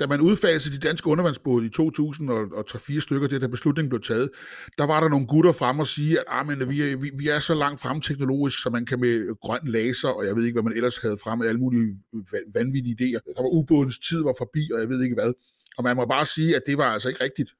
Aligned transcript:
Da 0.00 0.06
man 0.06 0.20
udfasede 0.20 0.76
de 0.76 0.88
danske 0.88 1.06
undervandsbåde 1.06 1.66
i 1.66 1.68
2004 1.68 3.00
stykker, 3.00 3.28
det 3.28 3.40
der 3.40 3.48
beslutning 3.48 3.88
blev 3.88 4.00
taget, 4.00 4.30
der 4.78 4.86
var 4.86 5.00
der 5.00 5.08
nogle 5.08 5.26
gutter 5.26 5.52
frem 5.52 5.78
og 5.78 5.86
sige, 5.86 6.18
at 6.18 6.24
ah, 6.28 6.46
men, 6.46 6.70
vi, 6.70 6.82
er, 6.82 6.96
vi, 6.96 7.10
vi 7.18 7.28
er 7.28 7.40
så 7.40 7.54
langt 7.54 7.80
frem 7.80 8.00
teknologisk, 8.00 8.62
så 8.62 8.70
man 8.70 8.86
kan 8.86 9.00
med 9.00 9.40
grøn 9.40 9.60
laser, 9.64 10.08
og 10.08 10.26
jeg 10.26 10.36
ved 10.36 10.44
ikke, 10.44 10.54
hvad 10.54 10.62
man 10.62 10.76
ellers 10.76 10.96
havde 10.96 11.18
frem, 11.24 11.42
alle 11.42 11.60
mulige 11.60 11.96
vanvittige 12.54 12.96
idéer. 13.00 13.34
Der 13.36 13.42
var 13.42 13.54
ubådens 13.58 13.98
tid 13.98 14.22
var 14.22 14.34
forbi, 14.38 14.70
og 14.74 14.80
jeg 14.80 14.88
ved 14.88 15.02
ikke 15.02 15.14
hvad. 15.14 15.32
Og 15.78 15.84
man 15.84 15.96
må 15.96 16.06
bare 16.06 16.26
sige, 16.26 16.56
at 16.56 16.62
det 16.66 16.78
var 16.78 16.84
altså 16.84 17.08
ikke 17.08 17.24
rigtigt. 17.24 17.50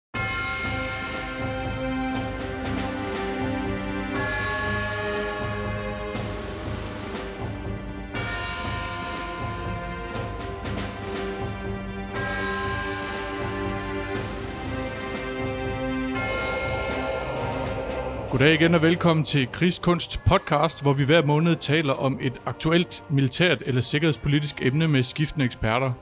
Goddag 18.35 18.55
igen 18.55 18.75
og 18.75 18.83
velkommen 18.83 19.25
til 19.25 19.49
Krigskunst 19.53 20.21
podcast, 20.27 20.83
hvor 20.83 20.93
vi 20.93 21.05
hver 21.05 21.27
måned 21.27 21.57
taler 21.57 21.93
om 21.93 22.19
et 22.23 22.41
aktuelt 22.47 23.05
militært 23.11 23.63
eller 23.67 23.81
sikkerhedspolitisk 23.81 24.63
emne 24.63 24.89
med 24.89 25.03
skiftende 25.03 25.45
eksperter. 25.45 25.93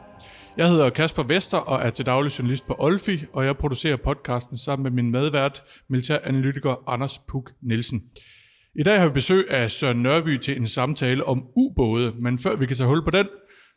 Jeg 0.56 0.68
hedder 0.68 0.90
Kasper 0.90 1.22
Vester 1.22 1.58
og 1.58 1.86
er 1.86 1.90
til 1.90 2.06
daglig 2.06 2.38
journalist 2.38 2.66
på 2.66 2.76
Olfi, 2.78 3.24
og 3.32 3.44
jeg 3.44 3.56
producerer 3.56 3.96
podcasten 3.96 4.56
sammen 4.56 4.82
med 4.82 5.02
min 5.02 5.10
medvært, 5.10 5.62
militæranalytiker 5.88 6.82
Anders 6.86 7.18
Puk 7.18 7.52
Nielsen. 7.62 8.02
I 8.74 8.82
dag 8.82 9.00
har 9.00 9.06
vi 9.06 9.12
besøg 9.12 9.50
af 9.50 9.70
Søren 9.70 10.02
Nørby 10.02 10.38
til 10.38 10.56
en 10.56 10.68
samtale 10.68 11.24
om 11.24 11.44
ubåde, 11.56 12.12
men 12.18 12.38
før 12.38 12.56
vi 12.56 12.66
kan 12.66 12.76
tage 12.76 12.88
hul 12.88 13.04
på 13.04 13.10
den, 13.10 13.26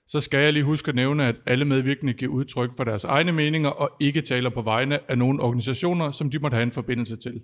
så 0.07 0.19
skal 0.19 0.39
jeg 0.39 0.53
lige 0.53 0.63
huske 0.63 0.89
at 0.89 0.95
nævne, 0.95 1.27
at 1.27 1.35
alle 1.45 1.65
medvirkende 1.65 2.13
giver 2.13 2.31
udtryk 2.31 2.69
for 2.77 2.83
deres 2.83 3.03
egne 3.03 3.31
meninger 3.31 3.69
og 3.69 3.89
ikke 3.99 4.21
taler 4.21 4.49
på 4.49 4.61
vegne 4.61 5.11
af 5.11 5.17
nogle 5.17 5.41
organisationer, 5.41 6.11
som 6.11 6.29
de 6.29 6.39
måtte 6.39 6.55
have 6.55 6.63
en 6.63 6.71
forbindelse 6.71 7.15
til. 7.15 7.41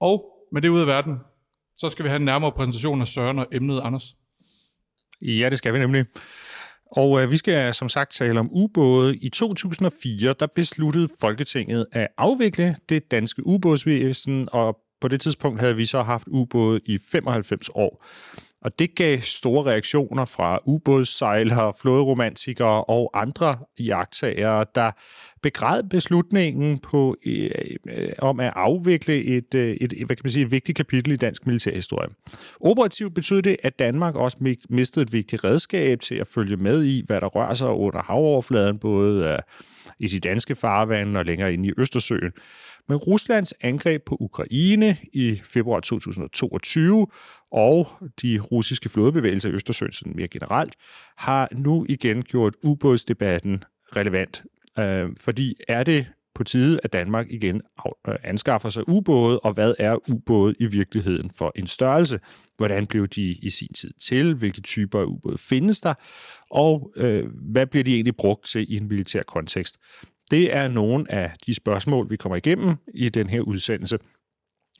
Og 0.00 0.24
med 0.52 0.62
det 0.62 0.68
ud 0.68 0.80
af 0.80 0.86
verden, 0.86 1.18
så 1.76 1.90
skal 1.90 2.04
vi 2.04 2.08
have 2.08 2.16
en 2.16 2.24
nærmere 2.24 2.52
præsentation 2.52 3.00
af 3.00 3.06
Søren 3.06 3.38
og 3.38 3.46
emnet 3.52 3.80
Anders. 3.80 4.16
Ja, 5.22 5.50
det 5.50 5.58
skal 5.58 5.74
vi 5.74 5.78
nemlig. 5.78 6.04
Og 6.96 7.22
øh, 7.22 7.30
vi 7.30 7.36
skal 7.36 7.74
som 7.74 7.88
sagt 7.88 8.12
tale 8.12 8.40
om 8.40 8.48
ubåde. 8.52 9.16
I 9.16 9.28
2004 9.28 10.34
der 10.40 10.46
besluttede 10.46 11.08
Folketinget 11.20 11.86
at 11.92 12.08
afvikle 12.18 12.76
det 12.88 13.10
danske 13.10 13.46
ubådsvæsen, 13.46 14.48
og 14.52 14.78
på 15.00 15.08
det 15.08 15.20
tidspunkt 15.20 15.60
havde 15.60 15.76
vi 15.76 15.86
så 15.86 16.02
haft 16.02 16.28
ubåde 16.28 16.80
i 16.86 16.98
95 17.12 17.68
år. 17.74 18.04
Og 18.64 18.78
det 18.78 18.94
gav 18.94 19.18
store 19.20 19.70
reaktioner 19.70 20.24
fra 20.24 20.58
ubådssejlere, 20.64 21.72
flåderomantikere 21.80 22.84
og 22.84 23.10
andre 23.14 23.58
jagttagere, 23.80 24.64
der 24.74 24.90
begræd 25.42 25.82
beslutningen 25.82 26.78
på, 26.78 27.16
øh, 27.26 27.50
øh, 27.88 28.08
om 28.18 28.40
at 28.40 28.52
afvikle 28.56 29.24
et, 29.24 29.54
øh, 29.54 29.76
et, 29.80 29.92
hvad 30.06 30.16
kan 30.16 30.20
man 30.24 30.30
sige, 30.30 30.44
et 30.44 30.50
vigtigt 30.50 30.76
kapitel 30.76 31.12
i 31.12 31.16
dansk 31.16 31.46
militærhistorie. 31.46 32.08
Operativt 32.60 33.14
betød 33.14 33.42
det, 33.42 33.56
at 33.62 33.78
Danmark 33.78 34.14
også 34.14 34.56
mistede 34.68 35.02
et 35.02 35.12
vigtigt 35.12 35.44
redskab 35.44 36.00
til 36.00 36.14
at 36.14 36.26
følge 36.26 36.56
med 36.56 36.84
i, 36.84 37.04
hvad 37.06 37.20
der 37.20 37.26
rører 37.26 37.54
sig 37.54 37.68
under 37.68 38.02
havoverfladen, 38.02 38.78
både 38.78 39.24
øh, 39.24 39.38
i 39.98 40.06
de 40.06 40.20
danske 40.20 40.54
farvande 40.54 41.20
og 41.20 41.26
længere 41.26 41.52
ind 41.52 41.66
i 41.66 41.72
Østersøen. 41.78 42.32
Men 42.88 42.96
Ruslands 42.98 43.54
angreb 43.60 44.02
på 44.06 44.16
Ukraine 44.20 44.96
i 45.12 45.40
februar 45.44 45.80
2022 45.80 47.06
og 47.52 47.88
de 48.22 48.38
russiske 48.38 48.88
flådebevægelser 48.88 49.48
i 49.48 49.52
Østersøen 49.52 49.92
sådan 49.92 50.16
mere 50.16 50.28
generelt, 50.28 50.74
har 51.16 51.48
nu 51.52 51.86
igen 51.88 52.22
gjort 52.22 52.54
ubådsdebatten 52.62 53.64
relevant. 53.96 54.42
Øh, 54.78 55.08
fordi 55.20 55.54
er 55.68 55.82
det 55.84 56.06
på 56.34 56.44
tide, 56.44 56.80
at 56.82 56.92
Danmark 56.92 57.26
igen 57.30 57.60
øh, 58.08 58.14
anskaffer 58.24 58.68
sig 58.68 58.88
ubåde, 58.88 59.40
og 59.40 59.52
hvad 59.52 59.74
er 59.78 60.10
ubåde 60.10 60.54
i 60.58 60.66
virkeligheden 60.66 61.30
for 61.30 61.52
en 61.56 61.66
størrelse? 61.66 62.20
Hvordan 62.56 62.86
blev 62.86 63.08
de 63.08 63.22
i 63.22 63.50
sin 63.50 63.72
tid 63.74 63.90
til? 64.08 64.34
Hvilke 64.34 64.60
typer 64.60 65.00
af 65.00 65.04
ubåde 65.04 65.38
findes 65.38 65.80
der? 65.80 65.94
Og 66.50 66.92
øh, 66.96 67.26
hvad 67.52 67.66
bliver 67.66 67.84
de 67.84 67.94
egentlig 67.94 68.16
brugt 68.16 68.46
til 68.46 68.72
i 68.72 68.76
en 68.76 68.88
militær 68.88 69.22
kontekst? 69.22 69.76
Det 70.32 70.56
er 70.56 70.68
nogle 70.68 71.12
af 71.12 71.32
de 71.46 71.54
spørgsmål, 71.54 72.10
vi 72.10 72.16
kommer 72.16 72.36
igennem 72.36 72.76
i 72.94 73.08
den 73.08 73.30
her 73.30 73.40
udsendelse. 73.40 73.98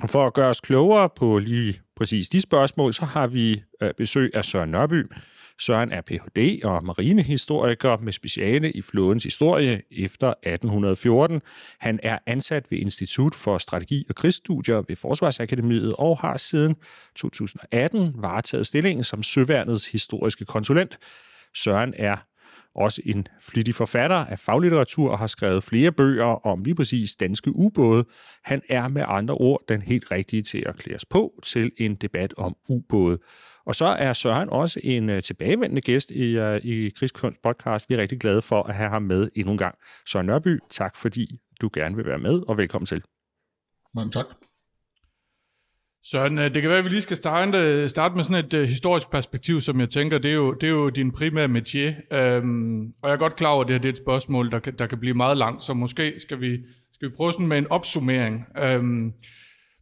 Og 0.01 0.11
for 0.11 0.27
at 0.27 0.35
gøre 0.35 0.49
os 0.49 0.61
klogere 0.61 1.09
på 1.17 1.39
lige 1.39 1.81
præcis 1.97 2.29
de 2.29 2.41
spørgsmål, 2.41 2.95
så 2.95 3.05
har 3.05 3.27
vi 3.27 3.62
øh, 3.83 3.91
besøg 3.97 4.31
af 4.35 4.45
Søren 4.45 4.71
Nørby. 4.71 5.12
Søren 5.61 5.93
er 5.93 6.01
Ph.D. 6.01 6.61
og 6.65 6.85
marinehistoriker 6.85 7.97
med 7.97 8.12
speciale 8.12 8.73
i 8.73 8.83
flådens 8.83 9.25
historie 9.25 9.83
efter 9.91 10.29
1814. 10.29 11.43
Han 11.79 12.01
er 12.03 12.19
ansat 12.27 12.71
ved 12.71 12.79
Institut 12.79 13.35
for 13.35 13.59
Strategi 13.59 14.07
og 14.09 14.15
Krigsstudier 14.15 14.83
ved 14.89 14.97
Forsvarsakademiet 14.97 15.95
og 15.99 16.19
har 16.19 16.37
siden 16.37 16.77
2018 17.17 18.12
varetaget 18.15 18.67
stillingen 18.67 19.05
som 19.05 19.23
Søværnets 19.23 19.93
historiske 19.93 20.45
konsulent. 20.45 20.99
Søren 21.55 21.95
er 21.97 22.17
også 22.75 23.03
en 23.05 23.27
flittig 23.41 23.75
forfatter 23.75 24.16
af 24.16 24.38
faglitteratur 24.38 25.10
og 25.10 25.19
har 25.19 25.27
skrevet 25.27 25.65
flere 25.65 25.93
bøger 25.93 26.47
om 26.47 26.65
lige 26.65 26.75
præcis 26.75 27.16
danske 27.16 27.56
ubåde. 27.56 28.05
Han 28.44 28.62
er 28.69 28.88
med 28.88 29.05
andre 29.09 29.34
ord 29.34 29.60
den 29.69 29.83
helt 29.83 30.10
rigtige 30.10 30.43
til 30.43 30.65
at 30.66 30.77
klædes 30.77 31.05
på 31.05 31.41
til 31.43 31.72
en 31.78 31.94
debat 31.94 32.34
om 32.37 32.56
ubåde. 32.69 33.19
Og 33.66 33.75
så 33.75 33.84
er 33.84 34.12
Søren 34.12 34.49
også 34.50 34.81
en 34.84 35.11
øh, 35.11 35.22
tilbagevendende 35.22 35.81
gæst 35.81 36.11
i, 36.11 36.38
øh, 36.38 36.61
i 36.65 36.91
Krigskunst 36.91 37.43
podcast. 37.43 37.88
Vi 37.88 37.94
er 37.94 37.99
rigtig 37.99 38.21
glade 38.21 38.43
for 38.43 38.62
at 38.62 38.75
have 38.75 38.88
ham 38.88 39.03
med 39.03 39.28
endnu 39.34 39.53
en 39.53 39.59
gang. 39.59 39.75
Søren 40.06 40.27
Nørby, 40.27 40.59
tak 40.71 40.97
fordi 40.97 41.41
du 41.61 41.71
gerne 41.75 41.97
vil 41.97 42.06
være 42.06 42.19
med, 42.19 42.43
og 42.49 42.56
velkommen 42.56 42.87
til. 42.87 43.03
Mange 43.94 44.11
tak. 44.11 44.52
Søren, 46.05 46.39
øh, 46.39 46.55
det 46.55 46.63
kan 46.63 46.71
være, 46.71 46.79
at 46.79 46.85
vi 46.85 46.89
lige 46.89 47.03
skal 47.03 47.17
starte, 47.17 47.59
øh, 47.59 47.89
starte 47.89 48.15
med 48.15 48.25
sådan 48.25 48.45
et 48.45 48.55
uh, 48.55 48.61
historisk 48.61 49.11
perspektiv, 49.11 49.61
som 49.61 49.81
jeg 49.81 49.91
tænker, 49.91 50.19
det 50.19 50.31
er 50.31 50.35
jo, 50.35 50.53
det 50.53 50.67
er 50.67 50.71
jo 50.71 50.89
din 50.89 51.13
primære 51.13 51.47
métier. 51.47 52.17
Um, 52.41 52.93
og 53.03 53.09
jeg 53.09 53.15
er 53.15 53.19
godt 53.19 53.37
klar 53.37 53.51
over, 53.51 53.63
at 53.63 53.69
det 53.69 53.75
her 53.75 53.81
det 53.81 53.89
er 53.89 53.93
et 53.93 53.99
spørgsmål, 53.99 54.51
der 54.51 54.59
kan, 54.59 54.75
der 54.79 54.87
kan 54.87 54.99
blive 54.99 55.15
meget 55.15 55.37
langt, 55.37 55.62
så 55.62 55.75
måske 55.75 56.15
skal 56.19 56.41
vi, 56.41 56.59
skal 56.93 57.09
vi 57.09 57.15
prøve 57.17 57.33
sådan 57.33 57.47
med 57.47 57.59
en 57.59 57.67
opsummering. 57.71 58.45
Um, 58.77 59.12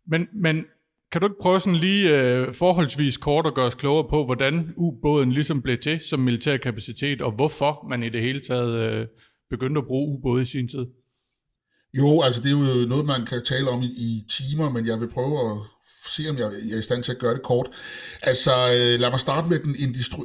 men, 0.07 0.29
men 0.35 0.67
kan 1.13 1.21
du 1.21 1.27
ikke 1.27 1.41
prøve 1.43 1.61
sådan 1.61 1.77
lige 1.77 2.09
uh, 2.13 2.55
forholdsvis 2.55 3.17
kort 3.17 3.47
at 3.47 3.55
gøre 3.55 3.67
os 3.67 3.75
klogere 3.75 4.09
på, 4.11 4.25
hvordan 4.25 4.73
ubåden 4.77 5.33
ligesom 5.33 5.63
blev 5.63 5.79
til 5.79 6.01
som 6.01 6.21
militær 6.21 6.57
kapacitet, 6.57 7.21
og 7.21 7.33
hvorfor 7.33 7.87
man 7.89 8.03
i 8.03 8.09
det 8.09 8.21
hele 8.21 8.41
taget 8.41 9.01
uh, 9.01 9.07
begyndte 9.51 9.79
at 9.79 9.87
bruge 9.87 10.19
ubåde 10.19 10.43
i 10.43 10.45
sin 10.45 10.69
tid? 10.69 10.87
Jo, 11.95 12.21
altså 12.21 12.43
det 12.43 12.49
er 12.53 12.81
jo 12.83 12.87
noget, 12.89 13.07
man 13.07 13.27
kan 13.27 13.45
tale 13.45 13.71
om 13.71 13.83
i, 13.83 13.87
i 13.87 14.25
timer, 14.31 14.71
men 14.71 14.87
jeg 14.87 15.01
vil 15.01 15.09
prøve 15.09 15.51
at 15.51 15.59
se, 16.11 16.29
om 16.31 16.39
jeg, 16.39 16.53
jeg 16.65 16.75
er 16.75 16.79
i 16.79 16.83
stand 16.83 17.03
til 17.03 17.13
at 17.13 17.19
gøre 17.19 17.35
det 17.35 17.43
kort. 17.43 17.71
Altså, 18.23 18.51
øh, 18.51 19.01
lad 19.01 19.11
mig 19.11 19.21
starte 19.21 19.49
med 19.49 19.59
den 19.59 19.77
industri, 19.79 20.23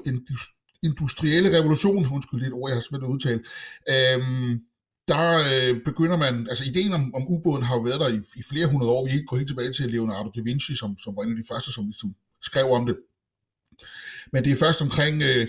industrielle 0.83 1.57
revolution, 1.57 2.11
undskyld, 2.13 2.39
det 2.39 2.45
er 2.45 2.49
et 2.49 2.61
ord, 2.61 2.69
jeg 2.69 2.75
har 2.75 2.81
svært 2.81 3.03
at 3.03 3.07
udtale. 3.07 3.41
Øhm, 3.89 4.59
der 5.07 5.25
øh, 5.51 5.81
begynder 5.85 6.17
man, 6.17 6.47
altså 6.49 6.63
ideen 6.63 6.93
om, 6.93 7.15
om 7.15 7.27
ubåden 7.27 7.63
har 7.63 7.75
jo 7.75 7.81
været 7.81 7.99
der 7.99 8.07
i, 8.07 8.19
i 8.35 8.43
flere 8.51 8.67
hundrede 8.67 8.91
år. 8.91 9.05
Vi 9.05 9.23
går 9.27 9.37
helt 9.37 9.47
tilbage 9.47 9.73
til 9.73 9.91
Leonardo 9.91 10.31
da 10.35 10.41
Vinci, 10.41 10.75
som, 10.75 10.97
som 10.99 11.15
var 11.15 11.23
en 11.23 11.31
af 11.31 11.37
de 11.37 11.47
første, 11.51 11.71
som 11.71 11.85
ligesom 11.85 12.15
skrev 12.41 12.65
om 12.65 12.85
det. 12.85 12.95
Men 14.33 14.43
det 14.43 14.51
er 14.51 14.55
først 14.55 14.81
omkring 14.81 15.23
øh, 15.23 15.47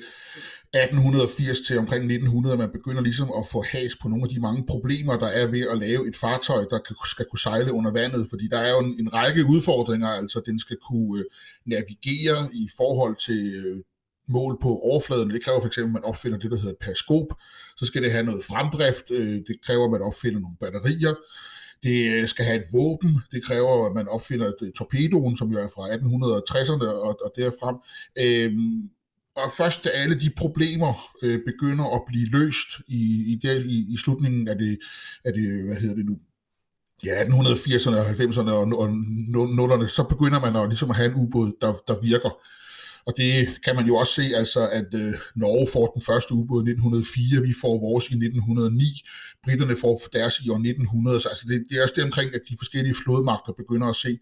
1880 0.83 1.61
til 1.67 1.79
omkring 1.79 2.05
1900, 2.05 2.57
man 2.57 2.71
begynder 2.73 3.03
ligesom 3.03 3.29
at 3.39 3.45
få 3.53 3.65
has 3.73 3.97
på 4.03 4.09
nogle 4.09 4.25
af 4.25 4.29
de 4.29 4.41
mange 4.41 4.65
problemer, 4.69 5.19
der 5.19 5.27
er 5.27 5.47
ved 5.47 5.65
at 5.73 5.79
lave 5.79 6.09
et 6.09 6.17
fartøj, 6.17 6.65
der 6.71 6.79
skal 7.05 7.27
kunne 7.31 7.39
sejle 7.39 7.73
under 7.73 7.93
vandet, 7.93 8.27
fordi 8.31 8.49
der 8.49 8.59
er 8.59 8.71
jo 8.71 8.79
en, 8.79 8.97
en 9.01 9.15
række 9.15 9.45
udfordringer, 9.45 10.09
altså 10.09 10.43
den 10.47 10.59
skal 10.59 10.77
kunne 10.89 11.21
øh, 11.21 11.25
navigere 11.67 12.49
i 12.55 12.69
forhold 12.77 13.17
til 13.27 13.43
øh, 13.65 13.83
mål 14.29 14.59
på 14.63 14.69
overfladen. 14.69 15.31
Det 15.31 15.45
kræver 15.45 15.61
for 15.61 15.67
eksempel, 15.67 15.91
at 15.91 15.93
man 15.93 16.05
opfinder 16.05 16.39
det, 16.39 16.51
der 16.51 16.57
hedder 16.57 16.75
periskop. 16.81 17.29
Så 17.77 17.87
skal 17.87 18.03
det 18.03 18.13
have 18.13 18.25
noget 18.25 18.45
fremdrift. 18.45 19.11
Øh, 19.11 19.37
det 19.49 19.57
kræver, 19.67 19.85
at 19.85 19.91
man 19.91 20.03
opfinder 20.03 20.41
nogle 20.41 20.57
batterier. 20.61 21.15
Det 21.83 22.29
skal 22.31 22.45
have 22.45 22.59
et 22.59 22.67
våben. 22.73 23.21
Det 23.33 23.45
kræver, 23.45 23.87
at 23.87 23.95
man 23.95 24.09
opfinder 24.09 24.47
et 24.47 24.73
torpedoen, 24.77 25.37
som 25.37 25.53
jo 25.53 25.59
er 25.59 25.69
fra 25.75 25.89
1860'erne 25.95 26.87
og, 26.87 27.19
og 27.25 27.33
derfrem. 27.37 27.77
Øhm, 28.19 28.91
og 29.37 29.53
først 29.57 29.85
da 29.85 29.89
alle 29.89 30.21
de 30.21 30.31
problemer 30.37 31.11
øh, 31.23 31.41
begynder 31.47 31.95
at 31.97 32.03
blive 32.07 32.27
løst 32.27 32.69
i, 32.89 33.33
i, 33.33 33.41
der, 33.43 33.53
i, 33.53 33.87
i 33.95 33.97
slutningen 33.97 34.49
af 34.49 34.59
det, 34.59 34.79
af 35.25 35.33
det, 35.33 35.65
hvad 35.65 35.77
hedder 35.77 35.95
det 35.95 36.07
nu, 36.07 36.19
ja, 37.05 37.23
1880'erne 37.23 37.97
og 37.97 38.07
90'erne 38.07 38.51
og, 38.51 38.65
og 38.83 38.89
0'erne, 38.89 39.89
så 39.89 40.07
begynder 40.09 40.41
man 40.41 40.57
at, 40.57 40.69
ligesom 40.69 40.91
at 40.91 40.97
have 40.97 41.11
en 41.11 41.15
ubåd, 41.23 41.53
der, 41.61 41.73
der 41.89 42.01
virker. 42.01 42.31
Og 43.07 43.15
det 43.17 43.49
kan 43.65 43.77
man 43.77 43.87
jo 43.87 43.97
også 43.97 44.13
se, 44.13 44.37
altså, 44.37 44.69
at 44.69 44.89
øh, 44.95 45.15
Norge 45.35 45.69
får 45.73 45.87
den 45.87 46.03
første 46.03 46.35
ubåd 46.35 46.61
i 46.67 46.71
1904, 46.71 47.43
vi 47.43 47.55
får 47.61 47.81
vores 47.81 48.05
i 48.11 48.15
1909, 48.15 49.03
britterne 49.45 49.77
får 49.77 50.01
deres 50.13 50.41
i 50.41 50.49
år 50.49 50.55
1900, 50.55 51.21
så 51.21 51.29
altså, 51.29 51.45
det, 51.49 51.65
det 51.69 51.79
er 51.79 51.83
også 51.83 51.95
det 51.97 52.05
omkring, 52.05 52.35
at 52.35 52.41
de 52.49 52.57
forskellige 52.59 52.97
flådemagter 53.05 53.53
begynder 53.53 53.89
at 53.89 53.97
se 53.97 54.19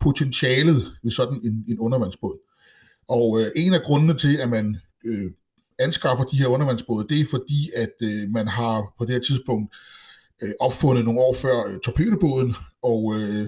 potentialet 0.00 0.92
ved 1.02 1.12
sådan 1.12 1.40
en, 1.44 1.64
en 1.68 1.78
undervandsbåd. 1.78 2.53
Og 3.08 3.40
øh, 3.40 3.46
en 3.56 3.74
af 3.74 3.82
grundene 3.82 4.18
til, 4.18 4.36
at 4.36 4.48
man 4.48 4.76
øh, 5.04 5.30
anskaffer 5.78 6.24
de 6.24 6.36
her 6.36 6.46
undervandsbåde, 6.46 7.06
det 7.08 7.20
er 7.20 7.24
fordi, 7.30 7.70
at 7.76 7.92
øh, 8.02 8.30
man 8.30 8.48
har 8.48 8.94
på 8.98 9.04
det 9.04 9.12
her 9.12 9.20
tidspunkt 9.20 9.74
øh, 10.42 10.50
opfundet 10.60 11.04
nogle 11.04 11.20
år 11.20 11.34
før 11.34 11.58
øh, 11.68 11.78
torpedobåden, 11.84 12.54
og 12.82 13.14
øh, 13.16 13.46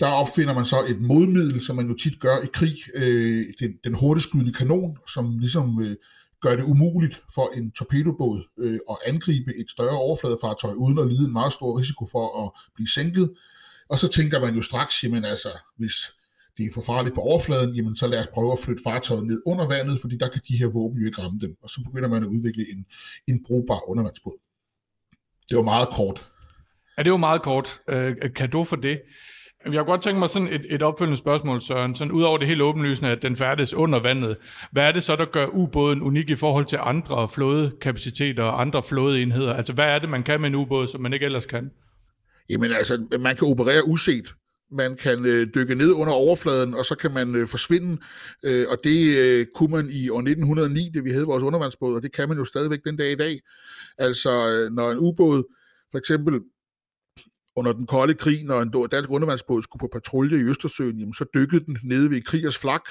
der 0.00 0.08
opfinder 0.08 0.54
man 0.54 0.64
så 0.64 0.76
et 0.88 1.00
modmiddel, 1.00 1.64
som 1.64 1.76
man 1.76 1.88
jo 1.88 1.94
tit 1.94 2.20
gør 2.20 2.36
i 2.44 2.46
krig, 2.52 2.76
øh, 2.94 3.44
den, 3.60 3.72
den 3.84 3.94
hurtigskydende 3.94 4.52
kanon, 4.52 4.98
som 5.14 5.38
ligesom 5.38 5.82
øh, 5.82 5.96
gør 6.40 6.56
det 6.56 6.64
umuligt 6.64 7.22
for 7.34 7.50
en 7.56 7.70
torpedobåd 7.70 8.48
øh, 8.58 8.78
at 8.90 8.96
angribe 9.06 9.56
et 9.56 9.70
større 9.70 9.98
overfladefartøj, 9.98 10.72
uden 10.72 10.98
at 10.98 11.08
lide 11.08 11.24
en 11.24 11.32
meget 11.32 11.52
stor 11.52 11.78
risiko 11.78 12.06
for 12.12 12.44
at 12.44 12.50
blive 12.74 12.88
sænket. 12.88 13.32
Og 13.90 13.98
så 13.98 14.08
tænker 14.08 14.40
man 14.40 14.54
jo 14.54 14.62
straks, 14.62 15.04
jamen 15.04 15.24
altså, 15.24 15.48
hvis 15.78 15.94
det 16.56 16.64
er 16.66 16.70
for 16.74 16.82
farligt 16.82 17.14
på 17.14 17.20
overfladen, 17.20 17.74
jamen 17.74 17.96
så 17.96 18.06
lad 18.06 18.20
os 18.20 18.28
prøve 18.34 18.52
at 18.52 18.58
flytte 18.64 18.82
fartøjet 18.86 19.26
ned 19.26 19.42
under 19.46 19.66
vandet, 19.66 20.00
fordi 20.00 20.16
der 20.16 20.28
kan 20.28 20.40
de 20.48 20.56
her 20.56 20.66
våben 20.66 20.98
jo 21.00 21.06
ikke 21.06 21.22
ramme 21.22 21.38
dem. 21.40 21.56
Og 21.62 21.70
så 21.70 21.80
begynder 21.84 22.08
man 22.08 22.22
at 22.22 22.26
udvikle 22.26 22.64
en, 22.72 22.86
en 23.28 23.44
brugbar 23.46 23.90
undervandsbåd. 23.90 24.38
Det 25.48 25.56
var 25.56 25.62
meget 25.62 25.88
kort. 25.88 26.28
Ja, 26.98 27.02
det 27.02 27.12
var 27.12 27.18
meget 27.18 27.42
kort. 27.42 27.80
Øh, 27.88 28.16
kan 28.36 28.50
du 28.50 28.64
for 28.64 28.76
det? 28.76 29.00
Jeg 29.64 29.72
har 29.72 29.84
godt 29.84 30.02
tænkt 30.02 30.18
mig 30.18 30.30
sådan 30.30 30.48
et, 30.48 30.66
et 30.70 30.82
opfølgende 30.82 31.18
spørgsmål, 31.18 31.62
Søren. 31.62 31.94
Sådan 31.94 32.12
ud 32.12 32.22
over 32.22 32.38
det 32.38 32.46
helt 32.46 32.62
åbenlysende, 32.62 33.10
at 33.10 33.22
den 33.22 33.36
færdes 33.36 33.74
under 33.74 34.00
vandet. 34.00 34.36
Hvad 34.72 34.88
er 34.88 34.92
det 34.92 35.02
så, 35.02 35.16
der 35.16 35.24
gør 35.24 35.46
ubåden 35.46 36.02
unik 36.02 36.30
i 36.30 36.34
forhold 36.34 36.64
til 36.64 36.78
andre 36.82 37.28
flådekapaciteter 37.28 38.42
og 38.42 38.60
andre 38.60 38.82
flådeenheder? 38.82 39.54
Altså, 39.54 39.72
hvad 39.72 39.84
er 39.84 39.98
det, 39.98 40.08
man 40.08 40.22
kan 40.22 40.40
med 40.40 40.48
en 40.48 40.54
ubåd, 40.54 40.86
som 40.86 41.00
man 41.00 41.12
ikke 41.12 41.26
ellers 41.26 41.46
kan? 41.46 41.70
Jamen 42.50 42.72
altså, 42.72 43.06
man 43.20 43.36
kan 43.36 43.48
operere 43.48 43.88
uset. 43.88 44.34
Man 44.72 44.96
kan 44.96 45.26
øh, 45.26 45.46
dykke 45.54 45.74
ned 45.74 45.92
under 45.92 46.12
overfladen, 46.12 46.74
og 46.74 46.84
så 46.84 46.94
kan 46.94 47.12
man 47.14 47.34
øh, 47.34 47.46
forsvinde. 47.46 47.98
Øh, 48.44 48.66
og 48.68 48.78
det 48.84 49.18
øh, 49.18 49.46
kunne 49.54 49.70
man 49.70 49.90
i 49.90 50.08
år 50.08 50.18
1909, 50.18 50.90
det 50.94 51.04
vi 51.04 51.10
havde 51.10 51.24
vores 51.24 51.42
undervandsbåd, 51.42 51.94
og 51.94 52.02
det 52.02 52.12
kan 52.12 52.28
man 52.28 52.38
jo 52.38 52.44
stadigvæk 52.44 52.80
den 52.84 52.96
dag 52.96 53.12
i 53.12 53.16
dag. 53.16 53.40
Altså, 53.98 54.50
øh, 54.50 54.72
når 54.72 54.90
en 54.90 54.98
ubåd 54.98 55.42
for 55.90 55.98
eksempel 55.98 56.40
under 57.56 57.72
den 57.72 57.86
kolde 57.86 58.14
krig, 58.14 58.44
når 58.44 58.62
en 58.62 58.88
dansk 58.92 59.10
undervandsbåd 59.10 59.62
skulle 59.62 59.80
på 59.80 59.88
patrulje 59.92 60.38
i 60.38 60.48
Østersøen, 60.50 60.98
jamen, 60.98 61.14
så 61.14 61.24
dykkede 61.34 61.64
den 61.64 61.78
nede 61.82 62.10
ved 62.10 62.22
Krigers 62.22 62.58
Flak, 62.58 62.84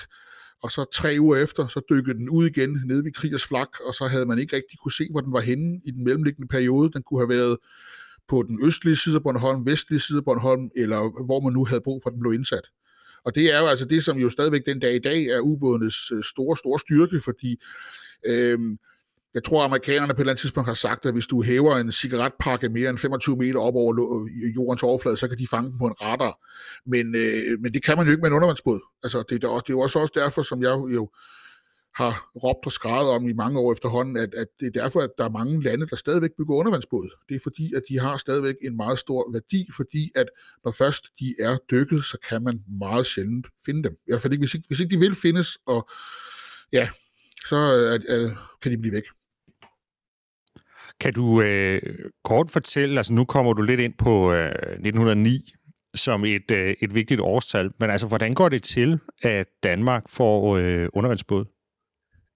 og 0.63 0.71
så 0.71 0.85
tre 0.93 1.15
uger 1.19 1.37
efter, 1.37 1.67
så 1.67 1.81
dykkede 1.89 2.17
den 2.17 2.29
ud 2.29 2.45
igen 2.45 2.81
nede 2.85 3.03
ved 3.03 3.11
Krigers 3.11 3.45
Flak, 3.45 3.69
og 3.85 3.93
så 3.93 4.07
havde 4.07 4.25
man 4.25 4.39
ikke 4.39 4.55
rigtig 4.55 4.79
kunne 4.79 4.91
se, 4.91 5.07
hvor 5.11 5.21
den 5.21 5.33
var 5.33 5.39
henne 5.39 5.81
i 5.85 5.91
den 5.91 6.03
mellemliggende 6.03 6.47
periode. 6.47 6.91
Den 6.91 7.03
kunne 7.03 7.19
have 7.19 7.29
været 7.29 7.57
på 8.31 8.43
den 8.47 8.57
østlige 8.67 8.95
side 8.95 9.15
af 9.15 9.23
Bornholm, 9.23 9.65
vestlige 9.65 9.99
side 9.99 10.17
af 10.17 10.25
Bornholm, 10.25 10.69
eller 10.75 11.25
hvor 11.25 11.39
man 11.39 11.53
nu 11.53 11.65
havde 11.65 11.81
brug 11.81 11.99
for, 12.03 12.09
at 12.09 12.13
den 12.13 12.21
blev 12.21 12.33
indsat. 12.33 12.65
Og 13.25 13.35
det 13.35 13.53
er 13.53 13.59
jo 13.59 13.67
altså 13.67 13.85
det, 13.85 14.03
som 14.03 14.17
jo 14.17 14.29
stadigvæk 14.29 14.61
den 14.65 14.79
dag 14.79 14.95
i 14.95 14.99
dag 14.99 15.25
er 15.25 15.39
ubådenes 15.39 16.11
øh, 16.11 16.23
store, 16.23 16.57
store 16.57 16.79
styrke, 16.79 17.19
fordi 17.23 17.51
øh, 18.25 18.59
jeg 19.33 19.43
tror, 19.43 19.63
amerikanerne 19.63 20.13
på 20.13 20.17
et 20.17 20.19
eller 20.19 20.31
andet 20.31 20.41
tidspunkt 20.41 20.67
har 20.67 20.73
sagt, 20.73 21.05
at 21.05 21.13
hvis 21.13 21.27
du 21.27 21.41
hæver 21.41 21.77
en 21.77 21.91
cigaretpakke 21.91 22.69
mere 22.69 22.89
end 22.89 22.97
25 22.97 23.37
meter 23.37 23.59
op 23.59 23.75
over 23.75 23.91
jordens 24.55 24.83
overflade, 24.83 25.17
så 25.17 25.27
kan 25.27 25.37
de 25.37 25.47
fange 25.47 25.69
den 25.69 25.79
på 25.79 25.85
en 25.85 26.01
radar. 26.01 26.33
Men, 26.85 27.15
øh, 27.15 27.59
men 27.61 27.73
det 27.73 27.83
kan 27.83 27.97
man 27.97 28.05
jo 28.05 28.11
ikke 28.11 28.21
med 28.21 28.29
en 28.29 28.35
undervandsbåd. 28.35 28.79
Altså, 29.03 29.23
det, 29.29 29.43
er, 29.43 29.57
det 29.57 29.69
er 29.69 29.77
jo 29.77 29.79
også, 29.79 29.99
også 29.99 30.13
derfor, 30.15 30.41
som 30.41 30.61
jeg 30.61 30.75
jo 30.97 31.09
har 31.95 32.29
råbt 32.43 32.65
og 32.65 32.71
skrevet 32.71 33.09
om 33.09 33.27
i 33.27 33.33
mange 33.33 33.59
år 33.59 33.73
efterhånden, 33.73 34.17
at, 34.17 34.33
at 34.33 34.47
det 34.59 34.67
er 34.67 34.81
derfor, 34.81 34.99
at 34.99 35.09
der 35.17 35.25
er 35.25 35.29
mange 35.29 35.63
lande, 35.63 35.87
der 35.87 35.95
stadigvæk 35.95 36.29
bygger 36.37 36.55
undervandsbåd. 36.55 37.09
Det 37.29 37.35
er 37.35 37.39
fordi, 37.43 37.73
at 37.75 37.83
de 37.89 37.99
har 37.99 38.17
stadigvæk 38.17 38.55
en 38.61 38.75
meget 38.75 38.99
stor 38.99 39.31
værdi, 39.31 39.67
fordi 39.75 40.11
at 40.15 40.25
når 40.63 40.71
først 40.71 41.03
de 41.19 41.35
er 41.39 41.57
dykket, 41.71 42.03
så 42.05 42.17
kan 42.29 42.43
man 42.43 42.59
meget 42.79 43.05
sjældent 43.05 43.47
finde 43.65 43.83
dem. 43.83 43.93
I 43.93 44.11
hvert 44.11 44.21
fald 44.21 44.33
ikke, 44.33 44.41
hvis 44.41 44.53
ikke, 44.53 44.67
hvis 44.67 44.79
ikke 44.79 44.95
de 44.95 44.99
vil 44.99 45.15
findes, 45.15 45.57
og 45.65 45.89
ja, 46.73 46.89
så 47.45 47.55
øh, 47.55 48.23
øh, 48.23 48.31
kan 48.61 48.71
de 48.71 48.77
blive 48.77 48.93
væk. 48.93 49.03
Kan 50.99 51.13
du 51.13 51.41
øh, 51.41 51.81
kort 52.23 52.49
fortælle, 52.49 52.97
altså 52.97 53.13
nu 53.13 53.25
kommer 53.25 53.53
du 53.53 53.61
lidt 53.61 53.79
ind 53.79 53.93
på 53.97 54.33
øh, 54.33 54.51
1909 54.51 55.53
som 55.95 56.25
et, 56.25 56.51
øh, 56.51 56.75
et 56.81 56.93
vigtigt 56.93 57.21
årstal, 57.21 57.71
men 57.79 57.89
altså 57.89 58.07
hvordan 58.07 58.33
går 58.33 58.49
det 58.49 58.63
til, 58.63 58.99
at 59.21 59.47
Danmark 59.63 60.09
får 60.09 60.57
øh, 60.57 60.87
undervandsbåd? 60.93 61.45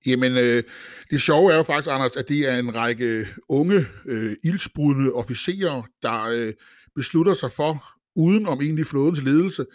Jamen, 0.05 0.37
øh, 0.37 0.63
det 1.09 1.21
sjove 1.21 1.51
er 1.51 1.57
jo 1.57 1.63
faktisk, 1.63 1.89
Anders, 1.91 2.15
at 2.15 2.29
det 2.29 2.49
er 2.49 2.57
en 2.59 2.75
række 2.75 3.05
øh, 3.05 3.27
unge, 3.49 3.87
øh, 4.05 4.35
ildsbrudende 4.43 5.11
officerer, 5.11 5.87
der 6.01 6.23
øh, 6.23 6.53
beslutter 6.95 7.33
sig 7.33 7.51
for, 7.51 7.83
uden 8.15 8.45
om 8.45 8.61
egentlig 8.61 8.85
flådens 8.85 9.21
ledelse, 9.23 9.65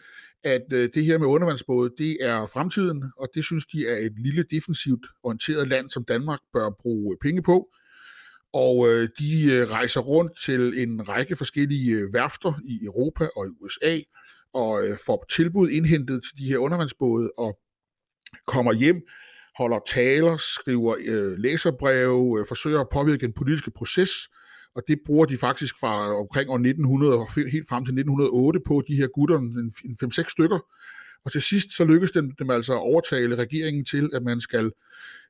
at 0.44 0.62
øh, 0.72 0.88
det 0.94 1.04
her 1.04 1.18
med 1.18 1.26
undervandsbåde, 1.26 1.90
det 1.98 2.16
er 2.20 2.46
fremtiden, 2.46 3.04
og 3.16 3.28
det 3.34 3.44
synes 3.44 3.66
de 3.66 3.88
er 3.88 3.96
et 3.96 4.12
lille 4.18 4.44
defensivt 4.50 5.06
orienteret 5.22 5.68
land, 5.68 5.90
som 5.90 6.04
Danmark 6.04 6.38
bør 6.52 6.70
bruge 6.80 7.14
øh, 7.14 7.18
penge 7.22 7.42
på. 7.42 7.68
Og 8.52 8.88
øh, 8.88 9.08
de 9.18 9.52
øh, 9.52 9.70
rejser 9.70 10.00
rundt 10.00 10.32
til 10.44 10.82
en 10.82 11.08
række 11.08 11.36
forskellige 11.36 11.92
øh, 11.92 12.14
værfter 12.14 12.52
i 12.64 12.84
Europa 12.84 13.28
og 13.36 13.46
i 13.46 13.50
USA, 13.60 13.98
og 14.54 14.86
øh, 14.86 14.96
får 15.06 15.24
tilbud 15.30 15.70
indhentet 15.70 16.22
til 16.22 16.38
de 16.38 16.48
her 16.50 16.58
undervandsbåde, 16.58 17.30
og 17.38 17.58
kommer 18.46 18.72
hjem, 18.72 19.02
holder 19.58 19.78
taler, 19.86 20.36
skriver 20.36 20.96
øh, 21.04 21.38
læserbreve, 21.38 22.40
øh, 22.40 22.46
forsøger 22.48 22.80
at 22.80 22.88
påvirke 22.92 23.26
den 23.26 23.32
politiske 23.32 23.70
proces, 23.70 24.10
og 24.76 24.82
det 24.88 24.98
bruger 25.06 25.26
de 25.26 25.36
faktisk 25.36 25.74
fra 25.80 26.14
omkring 26.14 26.50
år 26.50 26.58
1900 26.58 27.14
og 27.14 27.28
helt 27.34 27.68
frem 27.68 27.84
til 27.84 27.92
1908 27.92 28.60
på 28.66 28.82
de 28.88 28.96
her 28.96 29.06
gutter, 29.06 29.38
en 29.84 29.96
5-6 30.04 30.30
stykker. 30.30 30.58
Og 31.24 31.32
til 31.32 31.42
sidst 31.42 31.76
så 31.76 31.84
lykkes 31.84 32.10
dem, 32.10 32.30
dem 32.38 32.50
altså 32.50 32.72
at 32.72 32.78
overtale 32.78 33.36
regeringen 33.36 33.84
til, 33.84 34.10
at 34.14 34.22
man 34.22 34.40
skal 34.40 34.72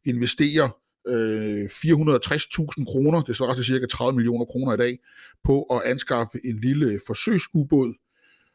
investere 0.05 0.70
øh, 1.08 1.64
460.000 1.64 2.84
kroner, 2.93 3.23
det 3.23 3.37
svarer 3.37 3.55
til 3.55 3.64
cirka 3.64 3.87
30 3.87 4.16
millioner 4.16 4.44
kroner 4.44 4.75
i 4.75 4.76
dag, 4.76 4.99
på 5.44 5.62
at 5.62 5.82
anskaffe 5.84 6.38
en 6.44 6.61
lille 6.61 7.00
forsøgsubåd. 7.06 7.94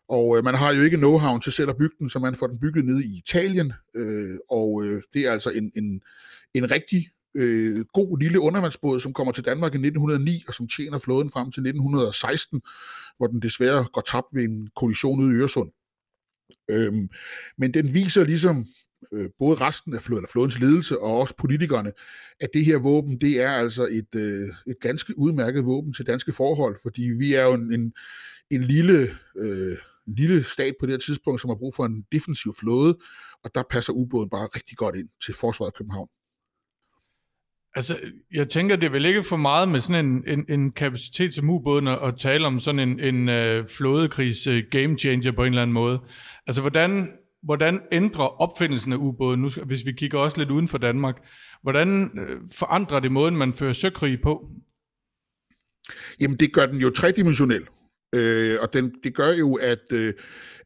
Og 0.10 0.38
øh, 0.38 0.44
man 0.44 0.56
har 0.56 0.74
jo 0.74 0.82
ikke 0.82 0.98
know-how 0.98 1.40
til 1.40 1.52
selv 1.52 1.70
at 1.70 1.78
bygge 1.78 1.96
den, 2.00 2.10
så 2.10 2.20
man 2.20 2.36
får 2.36 2.48
den 2.48 2.60
bygget 2.60 2.86
nede 2.86 3.06
i 3.06 3.18
Italien, 3.18 3.74
øh, 3.96 4.38
og 4.50 4.84
øh, 4.86 5.02
det 5.14 5.22
er 5.28 5.32
altså 5.32 5.50
en, 5.50 5.72
en, 5.76 6.02
en 6.54 6.72
rigtig 6.72 7.10
øh, 7.36 7.86
god 7.94 8.20
lille 8.20 8.40
undervandsbåd, 8.40 9.00
som 9.00 9.14
kommer 9.14 9.34
til 9.34 9.46
Danmark 9.46 9.74
i 9.74 9.78
1909, 9.78 10.44
og 10.48 10.54
som 10.54 10.68
tjener 10.68 10.98
flåden 10.98 11.30
frem 11.30 11.52
til 11.52 11.62
1916, 11.62 12.62
hvor 13.18 13.28
den 13.28 13.42
desværre 13.42 13.88
går 13.94 14.02
tabt 14.12 14.28
ved 14.34 14.44
en 14.44 14.70
kollision 14.76 15.20
ude 15.20 15.34
i 15.36 15.40
Øresund. 15.40 15.72
Øhm, 16.70 17.10
men 17.58 17.74
den 17.74 17.94
viser 17.94 18.24
ligesom 18.24 18.66
øh, 19.12 19.30
både 19.40 19.56
resten 19.56 19.94
af 19.94 20.02
flåden, 20.02 20.28
flådens 20.32 20.60
ledelse 20.60 21.00
og 21.00 21.20
også 21.20 21.36
politikerne, 21.38 21.92
at 22.40 22.50
det 22.54 22.66
her 22.66 22.78
våben, 22.78 23.22
det 23.22 23.42
er 23.42 23.50
altså 23.50 23.88
et, 23.92 24.16
øh, 24.16 24.50
et 24.68 24.80
ganske 24.82 25.18
udmærket 25.18 25.66
våben 25.66 25.94
til 25.94 26.08
danske 26.08 26.32
forhold, 26.32 26.78
fordi 26.82 27.02
vi 27.02 27.34
er 27.34 27.44
jo 27.44 27.54
en, 27.54 27.74
en, 27.74 27.94
en 28.50 28.64
lille... 28.64 29.10
Øh, 29.38 29.78
lille 30.08 30.44
stat 30.44 30.74
på 30.80 30.86
det 30.86 30.94
her 30.94 31.00
tidspunkt, 31.00 31.42
som 31.42 31.50
har 31.50 31.56
brug 31.56 31.76
for 31.76 31.86
en 31.86 32.06
defensiv 32.12 32.56
flåde, 32.60 32.98
og 33.44 33.52
der 33.56 33.64
passer 33.70 33.94
ubåden 33.94 34.30
bare 34.30 34.48
rigtig 34.56 34.78
godt 34.78 34.96
ind 34.96 35.10
til 35.26 35.34
forsvaret 35.34 35.70
af 35.70 35.74
København. 35.74 36.08
Altså, 37.76 38.00
jeg 38.32 38.50
tænker, 38.50 38.76
det 38.76 38.92
vil 38.92 39.06
ikke 39.06 39.24
for 39.24 39.38
meget 39.38 39.70
med 39.70 39.80
sådan 39.80 40.06
en, 40.06 40.24
en, 40.28 40.46
en 40.50 40.72
kapacitet 40.72 41.34
som 41.34 41.50
ubåden 41.50 41.88
at 41.88 42.18
tale 42.18 42.48
om 42.48 42.60
sådan 42.60 42.80
en, 42.80 43.00
en 43.00 43.30
uh, 43.30 43.68
flådekrigs 43.68 44.48
uh, 44.48 44.58
game 44.72 44.98
changer 44.98 45.32
på 45.32 45.44
en 45.44 45.48
eller 45.48 45.62
anden 45.62 45.74
måde. 45.74 46.00
Altså, 46.48 46.62
hvordan 46.62 47.10
hvordan 47.46 47.82
ændrer 47.92 48.42
opfindelsen 48.42 48.94
af 48.94 48.98
ubåden, 48.98 49.42
nu, 49.42 49.50
hvis 49.66 49.86
vi 49.86 49.92
kigger 49.92 50.20
også 50.20 50.38
lidt 50.38 50.52
uden 50.52 50.68
for 50.68 50.78
Danmark, 50.78 51.16
hvordan 51.62 52.20
øh, 52.20 52.42
forandrer 52.52 53.00
det 53.00 53.12
måden, 53.12 53.38
man 53.38 53.54
fører 53.54 53.74
søkrig 53.74 54.22
på? 54.22 54.50
Jamen, 56.20 56.38
det 56.38 56.54
gør 56.54 56.66
den 56.66 56.82
jo 56.82 56.90
tredimensionel. 56.90 57.68
Øh, 58.14 58.58
og 58.62 58.74
den, 58.74 58.94
det 59.04 59.16
gør 59.16 59.32
jo, 59.34 59.56
at, 59.56 59.92
øh, 59.92 60.14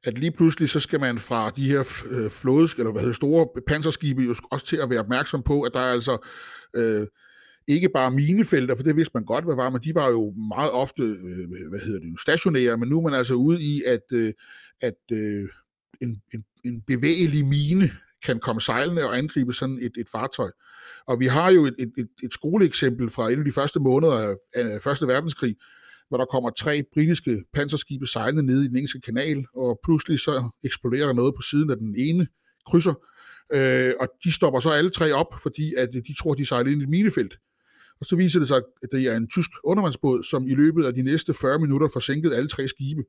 at 0.04 0.18
lige 0.20 0.32
pludselig 0.32 0.70
så 0.70 0.80
skal 0.80 1.00
man 1.00 1.18
fra 1.18 1.50
de 1.50 1.72
her 1.72 2.04
øh, 2.10 2.30
flådes, 2.30 2.74
eller 2.74 2.92
hvad 2.92 3.02
hedder, 3.02 3.14
store 3.14 3.48
panserskibe 3.68 4.22
jo 4.22 4.36
også 4.52 4.66
til 4.66 4.78
at 4.78 4.90
være 4.90 5.00
opmærksom 5.00 5.44
på, 5.44 5.62
at 5.62 5.74
der 5.74 5.80
er 5.80 5.92
altså 5.92 6.28
øh, 6.76 7.08
ikke 7.68 7.90
bare 7.90 8.12
minefelter, 8.12 8.76
for 8.76 8.84
det 8.84 8.96
vidste 8.96 9.12
man 9.14 9.26
godt, 9.26 9.46
hvad 9.46 9.56
var, 9.56 9.70
men 9.70 9.82
de 9.84 9.96
var 9.96 10.10
jo 10.10 10.32
meget 10.32 10.72
ofte, 10.72 11.04
øh, 11.04 11.70
hvad 11.70 11.80
hedder 11.80 12.00
det, 12.00 12.22
stationære, 12.22 12.78
men 12.78 12.90
nu 12.90 12.98
er 12.98 13.04
man 13.04 13.14
altså 13.14 13.34
ude 13.34 13.62
i, 13.62 13.84
at, 13.86 14.04
øh, 14.14 14.34
at 14.82 14.96
øh, 15.12 15.50
en, 16.02 16.22
en, 16.34 16.46
en 16.64 16.82
bevægelig 16.82 17.46
mine 17.46 17.92
kan 18.26 18.40
komme 18.40 18.62
sejlende 18.62 19.06
og 19.06 19.18
angribe 19.18 19.54
sådan 19.54 19.80
et, 19.82 19.92
et 19.98 20.10
fartøj. 20.12 20.52
Og 21.08 21.20
vi 21.20 21.26
har 21.26 21.50
jo 21.52 21.66
et, 21.66 21.76
et, 21.80 22.08
et 22.24 22.34
skoleeksempel 22.34 23.10
fra 23.10 23.32
en 23.32 23.40
af 23.40 23.46
de 23.46 23.52
første 23.52 23.80
måneder 23.80 24.36
af 24.56 24.82
Første 24.82 25.08
Verdenskrig, 25.08 25.56
når 26.12 26.18
der 26.18 26.26
kommer 26.26 26.50
tre 26.50 26.84
britiske 26.94 27.44
panserskibe 27.54 28.06
sejlende 28.06 28.44
ned 28.44 28.62
i 28.62 28.68
den 28.68 28.76
engelske 28.76 29.02
kanal, 29.02 29.46
og 29.56 29.80
pludselig 29.84 30.20
så 30.20 30.50
eksploderer 30.64 31.14
noget 31.14 31.36
på 31.36 31.42
siden 31.42 31.70
af 31.70 31.78
den 31.78 31.96
ene 31.98 32.28
krydser, 32.66 32.94
øh, 33.54 33.94
og 34.00 34.08
de 34.24 34.32
stopper 34.32 34.60
så 34.60 34.70
alle 34.70 34.90
tre 34.90 35.12
op, 35.12 35.34
fordi 35.44 35.74
at 35.74 35.90
de 35.94 36.14
tror, 36.20 36.34
de 36.34 36.46
sejler 36.46 36.72
ind 36.72 36.82
i 36.82 36.84
et 36.84 36.90
minefelt. 36.90 37.38
Og 38.00 38.06
så 38.06 38.16
viser 38.16 38.40
det 38.40 38.48
sig, 38.48 38.62
at 38.84 38.90
det 38.92 39.04
er 39.12 39.18
en 39.18 39.28
tysk 39.28 39.50
undervandsbåd, 39.64 40.24
som 40.24 40.48
i 40.48 40.56
løbet 40.56 40.86
af 40.86 40.94
de 40.94 41.02
næste 41.02 41.34
40 41.34 41.60
minutter 41.60 41.88
forsinkede 41.94 42.36
alle 42.36 42.50
tre 42.50 42.68
skibe 42.68 43.04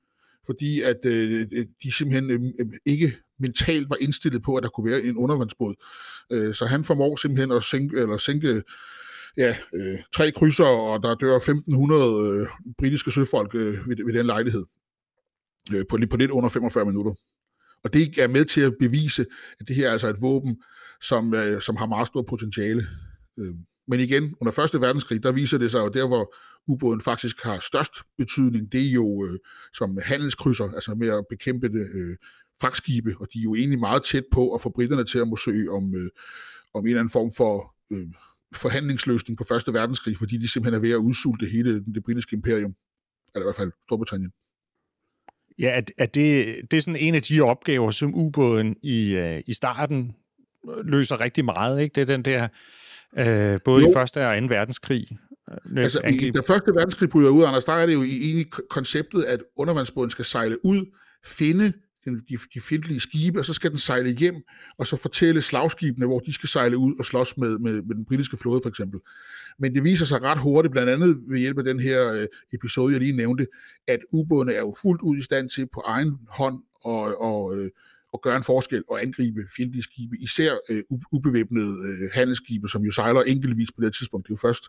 fordi 0.47 0.81
at 0.81 1.07
øh, 1.07 1.47
de 1.83 1.93
simpelthen 1.93 2.31
øh, 2.31 2.41
øh, 2.61 2.73
ikke 2.87 3.17
mentalt 3.39 3.91
var 3.91 3.97
indstillet 4.01 4.43
på, 4.43 4.57
at 4.57 4.63
der 4.63 4.69
kunne 4.69 4.91
være 4.91 5.03
en 5.03 5.17
undervandsbåd. 5.17 5.75
Øh, 6.33 6.55
så 6.55 6.67
han 6.67 6.85
formår 6.85 7.17
simpelthen 7.17 7.53
at 7.53 7.65
sænke, 7.65 8.01
eller 8.01 8.17
sænke 8.17 8.63
ja, 9.37 9.57
øh, 9.75 9.99
tre 10.17 10.31
krydser, 10.31 10.65
og 10.65 11.03
der 11.03 11.15
dør 11.15 11.37
1500 11.37 12.41
øh, 12.41 12.47
britiske 12.79 13.11
søfolk 13.11 13.55
øh, 13.55 13.89
ved, 13.89 13.97
ved 14.07 14.15
den 14.15 14.27
lejlighed 14.27 14.65
øh, 15.75 15.85
på, 15.91 15.99
på 16.11 16.17
lidt 16.17 16.31
under 16.31 16.49
45 16.49 16.85
minutter. 16.85 17.13
Og 17.85 17.93
det 17.93 18.19
er 18.19 18.29
med 18.29 18.45
til 18.45 18.61
at 18.61 18.75
bevise, 18.81 19.27
at 19.61 19.69
det 19.69 19.77
her 19.77 19.89
er 19.89 19.93
altså 19.93 20.09
et 20.09 20.23
våben, 20.23 20.63
som, 21.03 21.35
øh, 21.35 21.61
som 21.61 21.77
har 21.77 21.87
meget 21.87 22.07
stort 22.07 22.27
potentiale. 22.27 22.87
Øh, 23.39 23.55
men 23.89 24.01
igen, 24.01 24.35
under 24.41 24.53
Første 24.53 24.81
Verdenskrig, 24.81 25.23
der 25.23 25.33
viser 25.33 25.59
det 25.59 25.71
sig 25.71 25.79
jo 25.79 25.89
der, 25.89 26.07
hvor 26.07 26.35
ubåden 26.69 27.01
faktisk 27.01 27.43
har 27.43 27.59
størst 27.59 27.93
betydning, 28.19 28.73
det 28.73 28.87
er 28.87 28.93
jo 28.93 29.27
øh, 29.27 29.39
som 29.75 29.99
handelskrydser, 30.03 30.73
altså 30.75 30.95
med 30.95 31.09
at 31.09 31.25
bekæmpe 31.31 31.69
det, 31.69 31.91
øh, 31.95 32.17
fragtskibe, 32.61 33.15
og 33.21 33.29
de 33.33 33.39
er 33.39 33.43
jo 33.43 33.55
egentlig 33.55 33.81
meget 33.81 34.05
tæt 34.05 34.25
på 34.33 34.55
at 34.55 34.61
få 34.61 34.71
britterne 34.71 35.05
til 35.05 35.19
at 35.19 35.29
må 35.29 35.37
søge 35.37 35.71
om, 35.71 35.95
øh, 35.95 36.11
om 36.75 36.85
en 36.85 36.89
eller 36.89 37.01
anden 37.01 37.13
form 37.13 37.33
for 37.37 37.75
øh, 37.91 38.07
forhandlingsløsning 38.57 39.39
på 39.39 39.45
Første 39.45 39.73
Verdenskrig, 39.73 40.17
fordi 40.17 40.37
de 40.37 40.49
simpelthen 40.49 40.79
er 40.79 40.87
ved 40.87 40.91
at 40.91 40.97
udsulte 40.97 41.47
hele 41.47 41.85
det 41.95 42.05
britiske 42.05 42.37
imperium, 42.37 42.75
eller 43.35 43.45
i 43.45 43.47
hvert 43.47 43.57
fald 43.57 43.73
Storbritannien. 43.87 44.33
Ja, 45.59 45.77
at, 45.77 45.93
at 45.99 46.15
det, 46.15 46.57
det 46.71 46.77
er 46.77 46.81
sådan 46.81 47.01
en 47.01 47.15
af 47.15 47.23
de 47.23 47.41
opgaver, 47.41 47.91
som 47.91 48.15
ubåden 48.15 48.77
i, 48.83 49.11
øh, 49.11 49.43
i 49.47 49.53
starten 49.53 50.13
løser 50.85 51.21
rigtig 51.21 51.45
meget, 51.45 51.81
ikke? 51.81 51.95
Det 51.95 52.01
er 52.01 52.17
den 52.17 52.25
der, 52.25 52.49
øh, 53.19 53.61
både 53.65 53.83
jo. 53.83 53.91
i 53.91 53.93
første 53.95 54.27
og 54.27 54.37
anden 54.37 54.51
verdenskrig. 54.51 55.07
Øh, 55.51 55.83
altså, 55.83 56.01
i 56.01 56.31
den 56.31 56.43
første 56.47 56.75
verdenskrig 56.75 57.11
bryder 57.11 57.31
ud, 57.31 57.45
Anders, 57.45 57.65
der 57.65 57.73
er 57.73 57.87
det 57.87 57.95
jo 57.95 58.03
i, 58.03 58.41
i 58.41 58.45
konceptet, 58.71 59.23
at 59.23 59.41
undervandsbåden 59.57 60.11
skal 60.11 60.25
sejle 60.25 60.65
ud, 60.65 60.97
finde 61.25 61.73
de, 62.05 62.39
de 62.55 62.61
fjendtlige 62.61 63.01
skibe, 63.01 63.39
og 63.39 63.45
så 63.45 63.53
skal 63.53 63.71
den 63.71 63.79
sejle 63.79 64.11
hjem, 64.11 64.35
og 64.79 64.87
så 64.87 64.97
fortælle 64.97 65.43
slagskibene, 65.43 66.07
hvor 66.07 66.19
de 66.19 66.33
skal 66.33 66.49
sejle 66.49 66.77
ud 66.77 66.95
og 66.99 67.05
slås 67.05 67.37
med, 67.37 67.59
med, 67.59 67.83
med 67.83 67.95
den 67.95 68.05
britiske 68.05 68.37
flåde, 68.37 68.61
for 68.63 68.69
eksempel. 68.69 69.01
Men 69.59 69.75
det 69.75 69.85
viser 69.85 70.05
sig 70.05 70.23
ret 70.23 70.39
hurtigt, 70.39 70.73
blandt 70.73 70.91
andet 70.91 71.19
ved 71.29 71.39
hjælp 71.39 71.59
af 71.59 71.65
den 71.65 71.81
her 71.81 72.13
øh, 72.13 72.27
episode, 72.53 72.93
jeg 72.93 73.01
lige 73.01 73.17
nævnte, 73.17 73.47
at 73.89 73.99
ubådene 74.13 74.53
er 74.53 74.61
jo 74.61 74.75
fuldt 74.83 75.03
ud 75.03 75.17
i 75.17 75.23
stand 75.23 75.49
til 75.49 75.67
på 75.75 75.83
egen 75.87 76.19
hånd 76.29 76.59
og, 76.85 77.21
og, 77.21 77.57
øh, 77.57 77.71
og 78.13 78.21
gøre 78.23 78.37
en 78.37 78.43
forskel 78.43 78.83
og 78.89 79.03
angribe 79.03 79.41
fjendtlige 79.57 79.83
skibe, 79.83 80.17
især 80.21 80.53
øh, 80.69 80.83
ubevæbnede 81.13 81.77
øh, 81.85 82.11
handelsskibe, 82.13 82.69
som 82.69 82.83
jo 82.83 82.93
sejler 82.93 83.23
enkeltvis 83.23 83.73
på 83.73 83.81
det 83.81 83.95
tidspunkt. 83.95 84.27
Det 84.27 84.33
er 84.33 84.37
jo 84.43 84.49
først 84.49 84.65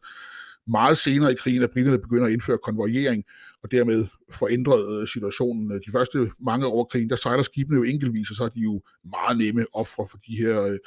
meget 0.68 0.98
senere 0.98 1.32
i 1.32 1.36
krigen, 1.36 1.64
at 1.64 1.72
britterne 1.72 2.00
begynder 2.00 2.26
at 2.26 2.32
indføre 2.32 2.58
konvojering, 2.58 3.24
og 3.64 3.72
dermed 3.72 4.06
forændret 4.32 5.02
øh, 5.02 5.08
situationen. 5.08 5.72
Øh, 5.72 5.80
de 5.86 5.92
første 5.92 6.32
mange 6.40 6.68
år 6.68 6.84
krigen, 6.84 7.10
der 7.10 7.16
sejler 7.16 7.44
skibene 7.44 7.78
jo 7.78 7.84
enkeltvis, 7.84 8.30
og 8.30 8.36
så 8.36 8.44
er 8.44 8.50
de 8.50 8.62
jo 8.62 8.82
meget 9.06 9.38
nemme 9.38 9.66
ofre 9.74 10.08
for 10.12 10.18
de 10.18 10.36
her 10.38 10.62
øh, 10.62 10.78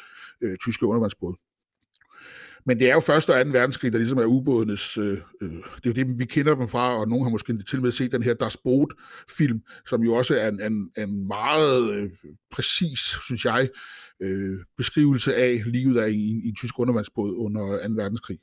øh, 0.41 0.57
tyske 0.57 0.87
undervandsbåde. 0.87 1.37
Men 2.67 2.81
det 2.81 2.91
er 2.91 2.95
jo 2.95 3.01
første 3.01 3.31
og 3.31 3.41
anden 3.41 3.55
verdenskrig, 3.55 3.93
der 3.93 3.99
ligesom 3.99 4.19
er 4.19 4.25
ubådenes... 4.25 4.99
Øh, 4.99 5.19
øh, 5.41 5.51
det 5.51 5.87
er 5.87 5.91
jo 5.91 5.93
det, 5.93 6.19
vi 6.19 6.25
kender 6.25 6.55
dem 6.55 6.69
fra, 6.69 6.99
og 6.99 7.09
nogen 7.09 7.25
har 7.25 7.31
måske 7.31 7.63
til 7.63 7.79
og 7.79 7.83
med 7.83 7.93
set 7.93 8.13
den 8.13 8.23
her 8.23 8.35
Das 8.35 8.57
Boot-film, 8.57 9.61
som 9.87 10.03
jo 10.03 10.15
også 10.15 10.39
er 10.39 10.49
en, 10.49 10.63
en, 10.63 10.91
en 10.99 11.27
meget 11.27 11.95
øh, 11.95 12.11
præcis, 12.51 13.01
synes 13.25 13.45
jeg, 13.45 13.69
øh, 14.21 14.59
beskrivelse 14.77 15.35
af 15.35 15.63
livet 15.67 15.99
af 15.99 16.11
i, 16.11 16.41
i 16.45 16.49
en 16.49 16.55
tysk 16.55 16.79
undervandsbåd 16.79 17.35
under 17.37 17.89
2. 17.89 17.95
verdenskrig. 17.95 18.39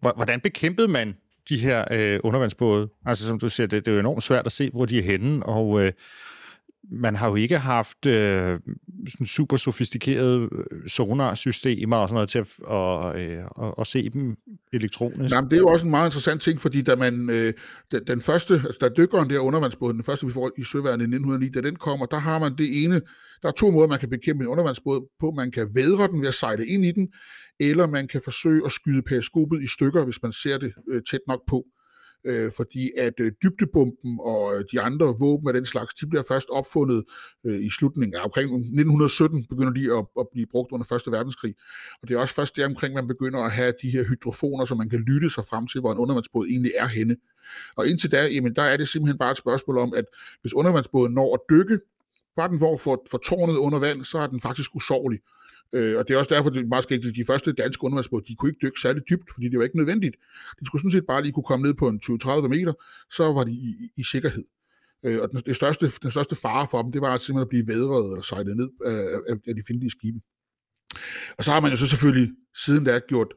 Hvordan 0.00 0.40
bekæmpede 0.40 0.88
man 0.88 1.14
de 1.48 1.58
her 1.58 1.84
øh, 1.90 2.20
undervandsbåde? 2.24 2.88
Altså 3.06 3.28
som 3.28 3.38
du 3.38 3.48
siger, 3.48 3.66
det, 3.66 3.86
det 3.86 3.90
er 3.90 3.94
jo 3.94 4.00
enormt 4.00 4.22
svært 4.22 4.46
at 4.46 4.52
se, 4.52 4.70
hvor 4.70 4.84
de 4.86 4.98
er 4.98 5.02
henne, 5.02 5.46
og 5.46 5.82
øh, 5.82 5.92
man 6.92 7.16
har 7.16 7.28
jo 7.28 7.34
ikke 7.34 7.58
haft 7.58 8.06
øh, 8.06 8.60
sådan 9.08 9.26
super 9.26 9.56
sofistikerede 9.56 10.48
øh, 10.52 10.88
sonarsystemer 10.88 11.96
og 11.96 12.08
sådan 12.08 12.14
noget 12.14 12.28
til 12.28 12.38
at, 12.38 12.46
og, 12.64 13.20
øh, 13.20 13.44
og, 13.50 13.78
og 13.78 13.86
se 13.86 14.10
dem 14.10 14.36
elektronisk. 14.72 15.34
Jamen, 15.34 15.50
det 15.50 15.56
er 15.56 15.60
jo 15.60 15.68
også 15.68 15.86
en 15.86 15.90
meget 15.90 16.06
interessant 16.06 16.42
ting, 16.42 16.60
fordi 16.60 16.82
da 16.82 16.96
man, 16.96 17.30
øh, 17.30 17.52
den, 17.92 18.00
den 18.06 18.20
første, 18.20 18.54
altså 18.54 18.78
da 18.80 18.88
dykkeren 18.88 19.30
der 19.30 19.38
undervandsbåden, 19.38 19.96
den 19.96 20.04
første 20.04 20.26
vi 20.26 20.32
får 20.32 20.50
i 20.58 20.64
Søværnet 20.64 21.00
i 21.00 21.14
1909, 21.14 21.48
da 21.48 21.60
den 21.60 21.76
kommer, 21.76 22.06
der 22.06 22.18
har 22.18 22.38
man 22.38 22.56
det 22.58 22.84
ene, 22.84 23.00
der 23.42 23.48
er 23.48 23.52
to 23.52 23.70
måder, 23.70 23.88
man 23.88 23.98
kan 23.98 24.10
bekæmpe 24.10 24.44
en 24.44 24.48
undervandsbåd 24.48 25.08
på. 25.20 25.30
Man 25.30 25.50
kan 25.50 25.68
vædre 25.74 26.08
den 26.08 26.20
ved 26.20 26.28
at 26.28 26.34
sejle 26.34 26.66
ind 26.66 26.84
i 26.84 26.92
den, 26.92 27.08
eller 27.60 27.86
man 27.86 28.08
kan 28.08 28.20
forsøge 28.24 28.62
at 28.64 28.72
skyde 28.72 29.02
periskopet 29.02 29.62
i 29.62 29.66
stykker, 29.66 30.04
hvis 30.04 30.22
man 30.22 30.32
ser 30.32 30.58
det 30.58 30.72
øh, 30.90 31.02
tæt 31.10 31.20
nok 31.28 31.40
på. 31.48 31.64
Øh, 31.66 31.79
Øh, 32.24 32.50
fordi 32.56 32.90
at 32.98 33.14
øh, 33.20 33.32
dybdebomben 33.42 34.18
og 34.20 34.54
øh, 34.54 34.64
de 34.72 34.80
andre 34.80 35.06
våben 35.06 35.48
af 35.48 35.54
den 35.54 35.64
slags, 35.64 35.94
de 35.94 36.06
bliver 36.06 36.22
først 36.28 36.48
opfundet 36.50 37.04
øh, 37.46 37.60
i 37.66 37.70
slutningen 37.70 38.14
af 38.14 38.24
omkring 38.24 38.54
1917, 38.54 39.46
begynder 39.50 39.72
de 39.72 39.98
at, 39.98 40.04
at 40.20 40.26
blive 40.32 40.46
brugt 40.50 40.72
under 40.72 40.86
Første 40.86 41.10
Verdenskrig. 41.10 41.54
Og 42.02 42.08
det 42.08 42.14
er 42.14 42.18
også 42.20 42.34
først 42.34 42.56
der 42.56 42.66
omkring, 42.66 42.94
man 42.94 43.08
begynder 43.08 43.40
at 43.40 43.52
have 43.52 43.72
de 43.82 43.90
her 43.90 44.04
hydrofoner, 44.08 44.64
så 44.64 44.74
man 44.74 44.88
kan 44.88 45.00
lytte 45.00 45.30
sig 45.30 45.44
frem 45.50 45.66
til, 45.66 45.80
hvor 45.80 45.92
en 45.92 45.98
undervandsbåd 45.98 46.46
egentlig 46.46 46.72
er 46.76 46.86
henne. 46.86 47.16
Og 47.76 47.88
indtil 47.88 48.12
da, 48.12 48.26
jamen, 48.26 48.56
der 48.56 48.62
er 48.62 48.76
det 48.76 48.88
simpelthen 48.88 49.18
bare 49.18 49.30
et 49.30 49.36
spørgsmål 49.36 49.78
om, 49.78 49.94
at 49.94 50.04
hvis 50.40 50.54
undervandsbåden 50.54 51.14
når 51.14 51.34
at 51.34 51.40
dykke, 51.50 51.78
bare 52.36 52.48
den 52.48 52.58
hvor 52.58 52.76
for, 52.76 53.02
for 53.10 53.18
tårnet 53.18 53.56
under 53.56 53.78
vand, 53.78 54.04
så 54.04 54.18
er 54.18 54.26
den 54.26 54.40
faktisk 54.40 54.76
usårlig. 54.76 55.18
Øh, 55.72 55.98
og 55.98 56.08
det 56.08 56.14
er 56.14 56.18
også 56.18 56.34
derfor, 56.34 56.50
det 56.50 56.68
meget 56.68 56.84
skægt, 56.84 57.16
de 57.16 57.24
første 57.26 57.52
danske 57.52 57.84
undervandsbåde, 57.84 58.24
de 58.28 58.34
kunne 58.34 58.50
ikke 58.50 58.66
dykke 58.66 58.80
særlig 58.80 59.02
dybt, 59.10 59.30
fordi 59.34 59.48
det 59.48 59.58
var 59.58 59.64
ikke 59.64 59.76
nødvendigt. 59.76 60.16
De 60.60 60.66
skulle 60.66 60.80
sådan 60.80 60.90
set 60.90 61.06
bare 61.06 61.22
lige 61.22 61.32
kunne 61.32 61.44
komme 61.44 61.66
ned 61.66 61.74
på 61.74 61.88
en 61.88 62.00
20-30 62.04 62.48
meter, 62.48 62.72
så 63.10 63.32
var 63.32 63.44
de 63.44 63.52
i, 63.52 63.70
i, 63.84 63.90
i 63.96 64.04
sikkerhed. 64.04 64.44
Øh, 65.04 65.22
og 65.22 65.30
den, 65.30 65.42
det 65.46 65.56
største, 65.56 65.92
den 66.02 66.10
største 66.10 66.36
fare 66.36 66.66
for 66.70 66.82
dem, 66.82 66.92
det 66.92 67.00
var 67.00 67.14
at 67.14 67.20
simpelthen 67.20 67.46
at 67.46 67.48
blive 67.48 67.68
vædret 67.68 68.06
eller 68.12 68.22
sejlet 68.22 68.56
ned 68.56 68.70
af, 68.84 69.32
af, 69.32 69.36
af 69.48 69.54
de 69.54 69.62
fjendtlige 69.66 69.90
skibe. 69.90 70.20
Og 71.38 71.44
så 71.44 71.50
har 71.50 71.60
man 71.60 71.70
jo 71.70 71.76
så 71.76 71.86
selvfølgelig 71.86 72.30
siden 72.64 72.84
da 72.84 72.98
gjort 72.98 73.34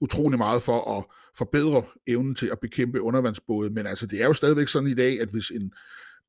utrolig 0.00 0.38
meget 0.38 0.62
for 0.62 0.98
at 0.98 1.04
forbedre 1.36 1.82
evnen 2.06 2.34
til 2.34 2.46
at 2.46 2.58
bekæmpe 2.60 3.00
undervandsbåde, 3.00 3.70
men 3.70 3.86
altså 3.86 4.06
det 4.06 4.22
er 4.22 4.26
jo 4.26 4.32
stadigvæk 4.32 4.68
sådan 4.68 4.88
i 4.88 4.94
dag, 4.94 5.20
at 5.20 5.28
hvis 5.30 5.50
en 5.50 5.72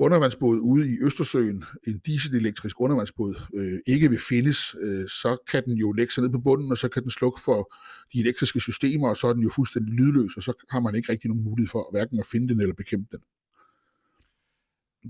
undervandsbåd 0.06 0.58
ude 0.60 0.90
i 0.94 0.96
Østersøen, 1.06 1.64
en 1.88 2.00
dieselelektrisk 2.06 2.82
undervandsbåd, 2.82 3.36
øh, 3.54 3.80
ikke 3.88 4.10
vil 4.10 4.20
findes, 4.30 4.76
øh, 4.82 5.08
så 5.08 5.38
kan 5.52 5.66
den 5.66 5.74
jo 5.78 5.92
lægge 5.92 6.14
sig 6.14 6.22
ned 6.24 6.32
på 6.32 6.40
bunden, 6.40 6.72
og 6.72 6.78
så 6.78 6.88
kan 6.90 7.02
den 7.04 7.12
slukke 7.12 7.42
for 7.42 7.74
de 8.14 8.20
elektriske 8.20 8.60
systemer, 8.60 9.10
og 9.10 9.18
så 9.18 9.28
er 9.28 9.34
den 9.34 9.44
jo 9.44 9.52
fuldstændig 9.56 9.94
lydløs, 9.94 10.38
og 10.38 10.44
så 10.44 10.66
har 10.70 10.80
man 10.80 10.96
ikke 10.96 11.12
rigtig 11.12 11.28
nogen 11.28 11.44
mulighed 11.44 11.70
for 11.70 11.92
hverken 11.92 12.20
at 12.20 12.26
finde 12.32 12.48
den 12.50 12.62
eller 12.62 12.76
bekæmpe 12.76 13.08
den. 13.12 13.20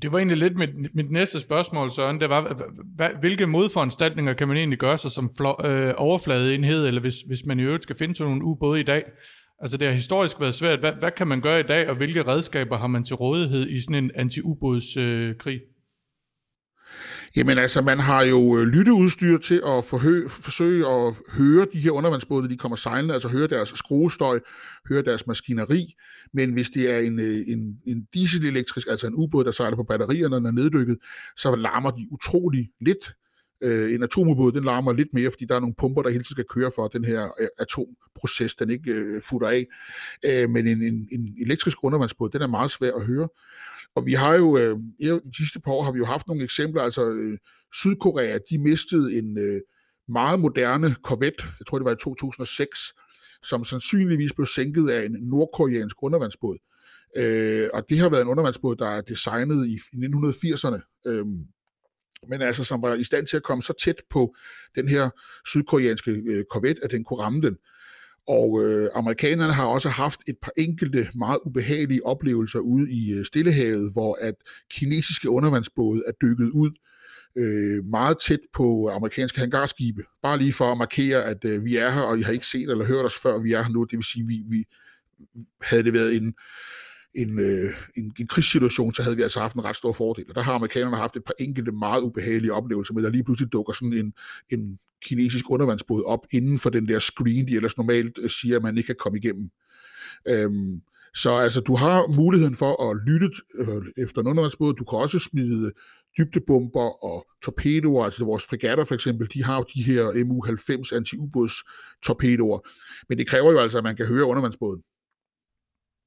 Det 0.02 0.12
var 0.12 0.18
egentlig 0.18 0.38
lidt 0.38 0.58
mit, 0.58 0.96
mit 0.96 1.12
næste 1.12 1.40
spørgsmål, 1.40 1.92
Søren. 1.92 2.22
Det 2.22 2.30
var, 2.30 2.70
hvilke 3.20 3.48
modforanstaltninger 3.48 4.34
kan 4.34 4.48
man 4.48 4.58
egentlig 4.58 4.80
gøre 4.80 4.98
sig 4.98 5.12
som 5.12 5.32
flo, 5.38 5.56
øh, 5.66 5.94
overfladeenhed, 5.98 6.88
eller 6.88 7.02
hvis, 7.02 7.16
hvis 7.28 7.46
man 7.46 7.60
i 7.60 7.64
øvrigt 7.64 7.84
skal 7.84 7.96
finde 7.96 8.16
sådan 8.16 8.32
nogle 8.32 8.46
ubåde 8.46 8.80
i 8.80 8.84
dag, 8.84 9.04
Altså 9.62 9.78
det 9.78 9.88
har 9.88 9.94
historisk 9.94 10.40
været 10.40 10.56
svært. 10.56 10.80
Hvad, 10.80 10.92
hvad 11.00 11.12
kan 11.12 11.28
man 11.28 11.42
gøre 11.42 11.60
i 11.60 11.64
dag, 11.64 11.90
og 11.90 11.96
hvilke 11.96 12.28
redskaber 12.28 12.78
har 12.78 12.88
man 12.88 13.04
til 13.04 13.16
rådighed 13.16 13.70
i 13.70 13.82
sådan 13.82 14.04
en 14.04 14.12
anti-ubådskrig? 14.16 15.56
Øh, 15.56 15.62
Jamen 17.36 17.58
altså, 17.58 17.82
man 17.82 18.00
har 18.00 18.22
jo 18.24 18.58
øh, 18.58 18.64
lytteudstyr 18.64 19.38
til 19.38 19.56
at 19.56 19.84
forhø- 19.84 20.28
forsøge 20.28 20.88
at 20.88 21.16
høre 21.30 21.68
de 21.74 21.80
her 21.80 21.92
undervandsbåde, 21.92 22.50
de 22.50 22.58
kommer 22.58 22.76
sejlende, 22.76 23.14
altså 23.14 23.28
høre 23.28 23.48
deres 23.48 23.70
skruestøj, 23.76 24.40
høre 24.90 25.02
deres 25.02 25.28
maskineri. 25.28 25.94
Men 26.34 26.54
hvis 26.54 26.70
det 26.70 26.92
er 26.92 27.00
en, 27.00 27.20
øh, 27.20 27.38
en, 27.48 27.78
en 27.88 28.08
dieselelektrisk, 28.14 28.88
altså 28.90 29.08
en 29.08 29.16
ubåd, 29.16 29.44
der 29.44 29.52
sejler 29.52 29.76
på 29.76 29.84
batterierne, 29.84 30.30
når 30.30 30.38
den 30.38 30.46
er 30.46 30.52
neddykket, 30.52 30.98
så 31.38 31.56
larmer 31.56 31.92
de 31.92 32.08
utrolig 32.12 32.70
lidt. 32.82 33.14
Øh, 33.64 33.94
en 33.94 34.04
atomubåd, 34.04 34.52
den 34.52 34.64
larmer 34.64 34.94
lidt 34.94 35.08
mere, 35.14 35.32
fordi 35.32 35.46
der 35.46 35.56
er 35.56 35.60
nogle 35.60 35.76
pumper, 35.78 36.02
der 36.02 36.10
hele 36.10 36.24
tiden 36.24 36.36
skal 36.36 36.46
køre 36.56 36.72
for, 36.76 36.86
at 36.86 36.94
den 36.94 37.06
her 37.06 37.24
øh, 37.42 37.48
atomproces, 37.60 38.56
den 38.56 38.70
ikke 38.70 38.92
øh, 38.92 39.22
futter 39.22 39.48
af. 39.48 39.66
Øh, 40.26 40.50
men 40.50 40.68
en, 40.68 40.82
en, 40.84 41.08
en 41.12 41.36
elektrisk 41.46 41.78
undervandsbåd, 41.84 42.30
den 42.30 42.42
er 42.42 42.48
meget 42.48 42.72
svær 42.72 42.92
at 42.92 43.06
høre. 43.06 43.28
Og 43.96 44.06
vi 44.06 44.14
har 44.14 44.36
jo, 44.36 44.58
øh, 44.58 44.78
i 45.00 45.06
de 45.06 45.38
sidste 45.38 45.60
par 45.60 45.72
år 45.72 45.84
har 45.84 45.92
vi 45.92 45.98
jo 45.98 46.06
haft 46.06 46.28
nogle 46.28 46.44
eksempler, 46.44 46.82
altså 46.82 47.10
øh, 47.10 47.38
Sydkorea, 47.74 48.38
de 48.50 48.60
mistede 48.60 49.18
en 49.18 49.38
øh, 49.38 49.62
meget 50.08 50.40
moderne 50.40 50.96
korvet, 51.04 51.44
jeg 51.60 51.66
tror 51.68 51.78
det 51.78 51.86
var 51.86 51.92
i 51.92 51.96
2006, 51.96 52.94
som 53.44 53.64
sandsynligvis 53.64 54.34
blev 54.34 54.46
sænket 54.46 54.90
af 54.90 55.06
en 55.06 55.18
nordkoreansk 55.22 56.04
undervandsbåd. 56.04 56.58
Øh, 57.18 57.70
og 57.74 57.90
det 57.90 58.00
har 58.00 58.10
været 58.10 58.22
en 58.22 58.28
undervandsbåd, 58.28 58.76
der 58.76 58.88
er 58.88 59.02
designet 59.02 59.68
i 59.68 59.76
1980'erne. 59.76 61.02
Øh, 61.08 61.26
men 62.30 62.42
altså 62.42 62.64
som 62.64 62.82
var 62.82 62.94
i 62.94 63.04
stand 63.04 63.28
til 63.28 63.38
at 63.38 63.44
komme 63.44 63.64
så 63.64 63.74
tæt 63.84 64.02
på 64.10 64.36
den 64.76 64.88
her 64.88 65.10
sydkoreanske 65.48 66.12
øh, 66.12 66.44
korvet, 66.50 66.80
at 66.84 66.92
den 66.92 67.04
kunne 67.04 67.20
ramme 67.20 67.42
den. 67.42 67.58
Og 68.28 68.64
øh, 68.64 68.90
amerikanerne 68.96 69.54
har 69.54 69.66
også 69.66 69.90
haft 69.90 70.20
et 70.28 70.36
par 70.42 70.52
enkelte 70.58 71.08
meget 71.16 71.40
ubehagelige 71.46 72.06
oplevelser 72.06 72.60
ude 72.60 72.92
i 72.92 73.14
øh, 73.14 73.26
Stillehavet, 73.26 73.94
hvor 73.94 74.18
at 74.22 74.36
kinesiske 74.72 75.30
undervandsbåde 75.30 76.04
er 76.08 76.12
dykket 76.22 76.50
ud 76.54 76.72
øh, 77.36 77.86
meget 77.86 78.18
tæt 78.28 78.40
på 78.54 78.90
amerikanske 78.96 79.40
hangarskibe. 79.40 80.04
Bare 80.24 80.38
lige 80.38 80.54
for 80.54 80.72
at 80.72 80.78
markere, 80.78 81.24
at 81.24 81.46
øh, 81.46 81.66
vi 81.66 81.76
er 81.76 81.90
her, 81.90 82.02
og 82.02 82.20
I 82.20 82.22
har 82.22 82.32
ikke 82.32 82.48
set 82.48 82.70
eller 82.70 82.86
hørt 82.86 83.06
os 83.06 83.16
før, 83.24 83.40
vi 83.40 83.54
er 83.54 83.64
her 83.64 83.70
nu. 83.70 83.84
Det 83.84 83.98
vil 83.98 84.04
sige, 84.04 84.28
vi, 84.28 84.44
vi 84.50 84.66
havde 85.62 85.84
det 85.84 85.94
været 85.94 86.16
en 86.16 86.34
en, 87.16 87.40
øh, 87.40 87.70
en, 87.98 88.14
en 88.20 88.28
krigssituation, 88.28 88.94
så 88.94 89.04
havde 89.04 89.16
vi 89.16 89.24
altså 89.24 89.40
haft 89.40 89.56
en 89.56 89.66
ret 89.66 89.76
stor 89.76 89.94
fordel. 89.94 90.26
Og 90.30 90.36
der 90.36 90.42
har 90.42 90.54
amerikanerne 90.54 90.98
haft 90.98 91.16
et 91.16 91.24
par 91.24 91.34
enkelte 91.40 91.72
meget 91.72 92.02
ubehagelige 92.02 92.54
oplevelser 92.54 92.94
med, 92.94 93.04
der 93.04 93.10
lige 93.10 93.24
pludselig 93.24 93.52
dukker 93.52 93.74
sådan 93.74 93.94
en, 93.94 94.14
en 94.50 94.80
kinesisk 95.06 95.52
undervandsbåd 95.52 96.04
op 96.06 96.26
inden 96.32 96.60
for 96.60 96.70
den 96.70 96.88
der 96.88 97.00
screen, 97.00 97.48
de 97.48 97.56
ellers 97.56 97.78
normalt 97.78 98.20
øh, 98.22 98.30
siger, 98.30 98.56
at 98.56 98.64
man 98.64 98.78
ikke 98.78 98.88
kan 98.88 98.96
komme 99.00 99.18
igennem. 99.18 99.50
Øhm, 100.28 100.82
så 101.16 101.32
altså, 101.32 101.60
du 101.60 101.76
har 101.76 102.08
muligheden 102.08 102.56
for 102.56 102.90
at 102.90 102.98
lytte 103.08 103.30
øh, 103.56 104.04
efter 104.04 104.22
en 104.22 104.28
undervandsbåd. 104.28 104.74
Du 104.74 104.84
kan 104.84 105.00
også 105.00 105.20
smide 105.20 105.72
dybdebomber 106.18 107.04
og 107.06 107.26
torpedoer, 107.44 108.06
altså 108.06 108.26
vores 108.26 108.44
fregatter 108.44 108.86
for 108.86 108.96
eksempel, 108.96 109.28
de 109.34 109.44
har 109.44 109.58
jo 109.58 109.66
de 109.76 109.84
her 109.84 110.04
MU-90 110.26 110.96
anti-ubåds 110.96 111.56
torpedoer, 112.04 112.60
men 113.10 113.18
det 113.18 113.28
kræver 113.28 113.52
jo 113.52 113.60
altså, 113.60 113.78
at 113.78 113.84
man 113.84 113.96
kan 113.96 114.06
høre 114.06 114.26
undervandsbåden. 114.26 114.82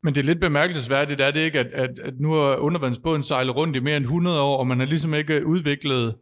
Men 0.05 0.15
det 0.15 0.21
er 0.21 0.25
lidt 0.25 0.41
bemærkelsesværdigt, 0.41 1.21
er 1.21 1.31
det 1.31 1.41
ikke, 1.41 1.59
at, 1.59 1.67
at, 1.73 1.99
at 1.99 2.15
nu 2.21 2.33
har 2.33 2.57
undervandsbåden 2.57 3.23
sejlet 3.23 3.57
rundt 3.57 3.77
i 3.77 3.81
mere 3.81 3.97
end 3.97 4.05
100 4.05 4.41
år, 4.41 4.57
og 4.57 4.67
man 4.67 4.79
har 4.79 4.87
ligesom 4.87 5.15
ikke 5.15 5.47
udviklet 5.47 6.15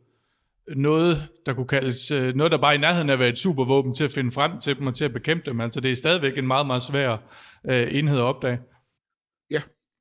noget, 0.76 1.28
der 1.46 1.52
kunne 1.52 1.66
kaldes, 1.66 2.10
øh, 2.10 2.34
noget 2.34 2.52
der 2.52 2.58
bare 2.58 2.74
i 2.74 2.78
nærheden 2.78 3.08
af 3.08 3.12
at 3.12 3.18
være 3.18 3.28
et 3.28 3.38
supervåben 3.38 3.94
til 3.94 4.04
at 4.04 4.12
finde 4.12 4.32
frem 4.32 4.60
til 4.60 4.78
dem 4.78 4.86
og 4.86 4.94
til 4.94 5.04
at 5.04 5.12
bekæmpe 5.12 5.50
dem. 5.50 5.60
Altså 5.60 5.80
det 5.80 5.90
er 5.90 5.96
stadigvæk 5.96 6.38
en 6.38 6.46
meget, 6.46 6.66
meget 6.66 6.82
svær 6.82 7.16
øh, 7.70 7.88
enhed 7.90 8.18
at 8.18 8.22
opdage. 8.22 8.58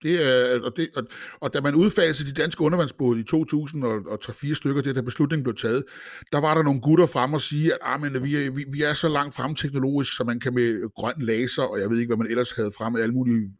Det 0.03 0.27
er, 0.27 0.60
og, 0.63 0.72
det, 0.75 0.89
og, 0.96 1.03
og 1.39 1.53
da 1.53 1.62
man 1.62 1.75
udfasede 1.75 2.29
de 2.29 2.41
danske 2.41 2.62
undervandsbåde 2.62 3.20
i 3.20 3.24
2003-4 3.36 4.53
stykker, 4.53 4.81
det 4.81 4.96
der 4.96 5.01
beslutningen 5.01 5.43
blev 5.43 5.55
taget, 5.55 5.84
der 6.31 6.41
var 6.41 6.53
der 6.55 6.63
nogle 6.63 6.81
gutter 6.81 7.05
frem 7.05 7.34
og 7.34 7.41
sige, 7.41 7.74
at 7.74 7.79
ah, 7.81 8.01
men, 8.01 8.24
vi, 8.24 8.36
er, 8.36 8.51
vi, 8.51 8.65
vi 8.72 8.81
er 8.81 8.93
så 8.93 9.10
langt 9.10 9.36
frem 9.36 9.55
teknologisk, 9.55 10.15
så 10.15 10.24
man 10.24 10.39
kan 10.39 10.53
med 10.53 10.93
grøn 10.96 11.13
laser, 11.17 11.63
og 11.63 11.79
jeg 11.79 11.89
ved 11.89 11.98
ikke, 12.00 12.10
hvad 12.10 12.17
man 12.17 12.31
ellers 12.31 12.51
havde 12.51 12.72
frem, 12.77 12.96
alle 12.96 13.13
mulige 13.13 13.51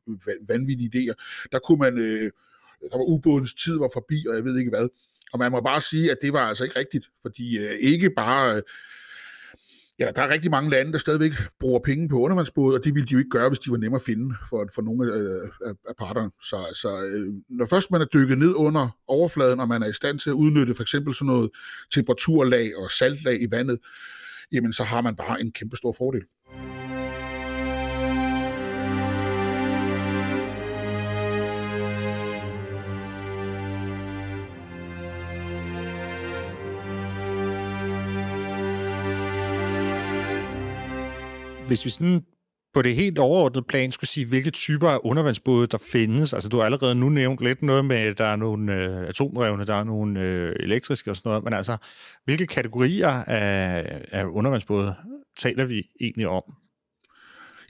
vanvittige 0.48 0.92
idéer, 0.94 1.48
der 1.52 1.60
kunne 1.60 1.80
man, 1.80 1.98
øh, 1.98 2.30
der 2.92 2.98
var 2.98 3.10
ubådens 3.10 3.54
tid 3.54 3.78
var 3.78 3.90
forbi, 3.94 4.26
og 4.30 4.36
jeg 4.36 4.44
ved 4.44 4.58
ikke 4.58 4.70
hvad. 4.70 4.88
Og 5.34 5.40
man 5.40 5.52
må 5.52 5.62
bare 5.62 5.82
sige, 5.82 6.12
at 6.12 6.18
det 6.22 6.34
var 6.34 6.40
altså 6.40 6.64
ikke 6.64 6.80
rigtigt, 6.80 7.06
fordi 7.22 7.58
øh, 7.58 7.72
ikke 7.80 8.10
bare... 8.10 8.56
Øh, 8.56 8.62
ja, 10.02 10.12
der 10.16 10.22
er 10.22 10.34
rigtig 10.34 10.52
mange 10.52 10.70
lande, 10.70 10.92
der 10.92 10.98
stadigvæk 10.98 11.32
bruger 11.60 11.80
penge 11.80 12.10
på 12.10 12.20
undervandsbåde, 12.20 12.78
og 12.78 12.84
det 12.84 12.96
ville 12.96 13.08
de 13.08 13.12
jo 13.12 13.18
ikke 13.18 13.30
gøre, 13.30 13.50
hvis 13.50 13.60
de 13.60 13.72
var 13.72 13.78
nemme 13.78 13.96
at 13.96 14.02
finde 14.02 14.36
for, 14.50 14.68
for 14.76 14.82
nogle 14.82 15.14
øh, 15.14 15.50
af, 15.66 15.74
af 15.90 15.96
parterne. 16.00 16.32
Så 16.42 16.58
så 16.82 16.90
øh, 17.04 17.34
når 17.50 17.66
først 17.66 17.92
man 17.92 18.02
er 18.02 18.06
dykket 18.06 18.38
ned 18.38 18.54
under 18.56 18.98
overfladen, 19.08 19.60
og 19.60 19.68
man 19.68 19.84
er 19.84 19.88
i 19.88 19.94
stand 19.94 20.20
til 20.20 20.30
at 20.30 20.34
udnytte 20.34 20.76
for 20.76 20.82
eksempel 20.82 21.14
sådan 21.14 21.28
noget 21.28 21.50
temperaturlag 21.94 22.78
og 22.78 22.92
saltlag 22.92 23.42
i 23.42 23.48
vandet, 23.52 23.80
jamen 24.52 24.74
så 24.74 24.84
har 24.84 25.02
man 25.02 25.16
bare 25.16 25.42
en 25.42 25.52
kæmpe 25.52 25.78
stor 25.78 25.96
fordel. 25.98 26.22
Hvis 41.72 41.86
vi 41.86 41.90
sådan 41.90 42.22
på 42.74 42.82
det 42.82 42.96
helt 42.96 43.18
overordnede 43.18 43.66
plan 43.70 43.92
skulle 43.92 44.10
sige, 44.10 44.26
hvilke 44.26 44.52
typer 44.52 44.90
af 44.90 45.00
undervandsbåde 45.04 45.68
der 45.68 45.78
findes. 45.78 46.34
Altså, 46.34 46.50
du 46.50 46.58
har 46.58 46.66
allerede 46.66 46.96
nu 46.96 47.10
nævnt 47.10 47.42
lidt 47.42 47.62
noget 47.62 47.86
med, 47.86 47.96
at 47.96 48.18
der 48.18 48.26
er 48.26 48.36
nogle 48.36 48.74
øh, 48.76 49.08
atomdrevne, 49.08 49.66
der 49.66 49.76
er 49.76 49.84
nogle 49.84 50.20
øh, 50.20 50.56
elektriske 50.60 51.10
og 51.12 51.16
sådan 51.16 51.30
noget, 51.30 51.44
men 51.44 51.54
altså, 51.54 51.78
hvilke 52.26 52.48
kategorier 52.48 53.10
af, 53.10 54.02
af 54.12 54.26
undervandsbåde 54.26 54.96
taler 55.40 55.66
vi 55.66 55.84
egentlig 56.02 56.28
om? 56.28 56.44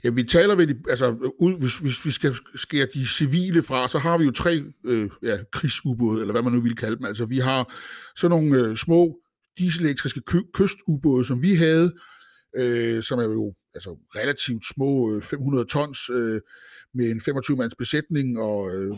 Ja, 0.04 0.10
vi 0.10 0.22
taler 0.22 0.54
vel, 0.54 0.76
altså, 0.88 1.10
ud, 1.40 1.60
hvis, 1.60 1.76
hvis 1.76 2.06
vi 2.06 2.10
skal 2.10 2.34
skære 2.54 2.86
de 2.94 3.06
civile 3.06 3.62
fra, 3.62 3.88
så 3.88 3.98
har 3.98 4.18
vi 4.18 4.24
jo 4.24 4.30
tre 4.30 4.62
øh, 4.84 5.10
ja, 5.22 5.36
krigsubåde, 5.52 6.20
eller 6.20 6.32
hvad 6.32 6.42
man 6.42 6.52
nu 6.52 6.60
vil 6.60 6.76
kalde 6.76 6.96
dem. 6.96 7.04
Altså, 7.04 7.26
vi 7.26 7.38
har 7.38 7.72
sådan 8.16 8.30
nogle 8.30 8.68
øh, 8.68 8.76
små 8.76 9.18
dieselelektriske 9.58 10.20
kø- 10.20 10.50
kystubåde, 10.54 11.24
som 11.24 11.42
vi 11.42 11.54
havde, 11.54 11.92
øh, 12.56 13.02
som 13.02 13.18
er 13.18 13.22
jo 13.22 13.54
altså 13.74 13.98
relativt 14.16 14.64
små 14.74 15.14
øh, 15.14 15.22
500 15.22 15.64
tons 15.64 16.10
øh, 16.10 16.40
med 16.94 17.10
en 17.10 17.20
25-mands 17.20 17.74
besætning, 17.74 18.40
og 18.40 18.70
øh, 18.74 18.96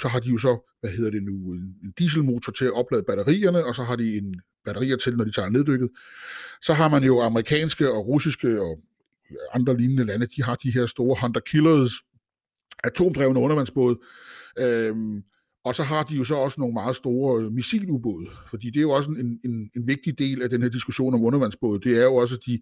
så 0.00 0.08
har 0.08 0.20
de 0.20 0.28
jo 0.28 0.38
så, 0.38 0.76
hvad 0.80 0.90
hedder 0.90 1.10
det 1.10 1.22
nu, 1.22 1.52
en 1.52 1.92
dieselmotor 1.98 2.52
til 2.52 2.64
at 2.64 2.72
oplade 2.72 3.02
batterierne, 3.02 3.64
og 3.64 3.74
så 3.74 3.82
har 3.82 3.96
de 3.96 4.16
en 4.16 4.40
batterier 4.64 4.96
til, 4.96 5.16
når 5.16 5.24
de 5.24 5.32
tager 5.32 5.48
neddykket. 5.48 5.90
Så 6.62 6.72
har 6.72 6.88
man 6.88 7.04
jo 7.04 7.20
amerikanske 7.20 7.92
og 7.92 8.06
russiske 8.08 8.60
og 8.62 8.80
andre 9.54 9.76
lignende 9.76 10.04
lande, 10.04 10.26
de 10.26 10.42
har 10.42 10.54
de 10.54 10.70
her 10.72 10.86
store 10.86 11.16
Hunter 11.22 11.40
Killers, 11.40 11.92
atomdrevne 12.84 13.40
undervandsbåde, 13.40 13.98
øhm, 14.58 15.22
og 15.64 15.74
så 15.74 15.82
har 15.82 16.02
de 16.02 16.14
jo 16.14 16.24
så 16.24 16.34
også 16.34 16.60
nogle 16.60 16.74
meget 16.74 16.96
store 16.96 17.42
øh, 17.42 17.52
missilubåde, 17.52 18.26
fordi 18.50 18.66
det 18.66 18.76
er 18.76 18.82
jo 18.82 18.90
også 18.90 19.10
en, 19.10 19.40
en, 19.44 19.70
en 19.76 19.88
vigtig 19.88 20.18
del 20.18 20.42
af 20.42 20.50
den 20.50 20.62
her 20.62 20.68
diskussion 20.68 21.14
om 21.14 21.24
undervandsbåde. 21.24 21.80
Det 21.80 21.98
er 21.98 22.04
jo 22.04 22.14
også 22.14 22.36
de 22.46 22.60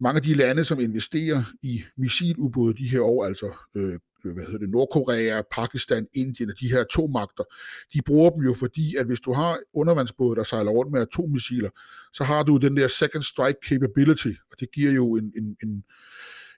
mange 0.00 0.16
af 0.16 0.22
de 0.22 0.34
lande, 0.34 0.64
som 0.64 0.80
investerer 0.80 1.44
i 1.62 1.82
missilubåde 1.96 2.74
de 2.74 2.88
her 2.88 3.00
år, 3.00 3.24
altså 3.24 3.52
øh, 3.76 3.98
hvad 4.32 4.44
hedder 4.44 4.58
det, 4.58 4.70
Nordkorea, 4.70 5.42
Pakistan, 5.52 6.06
Indien 6.14 6.50
og 6.50 6.60
de 6.60 6.68
her 6.68 6.80
atommagter, 6.80 7.44
de 7.92 8.02
bruger 8.06 8.30
dem 8.30 8.42
jo 8.42 8.54
fordi, 8.54 8.96
at 8.96 9.06
hvis 9.06 9.20
du 9.20 9.32
har 9.32 9.58
undervandsbåde, 9.74 10.36
der 10.36 10.44
sejler 10.44 10.70
rundt 10.70 10.92
med 10.92 11.00
atommissiler, 11.00 11.70
så 12.12 12.24
har 12.24 12.42
du 12.42 12.56
den 12.56 12.76
der 12.76 12.88
second 12.88 13.22
strike 13.22 13.58
capability, 13.68 14.32
og 14.52 14.60
det 14.60 14.68
giver 14.74 14.92
jo 14.92 15.16
en, 15.16 15.32
en, 15.36 15.56
en, 15.62 15.84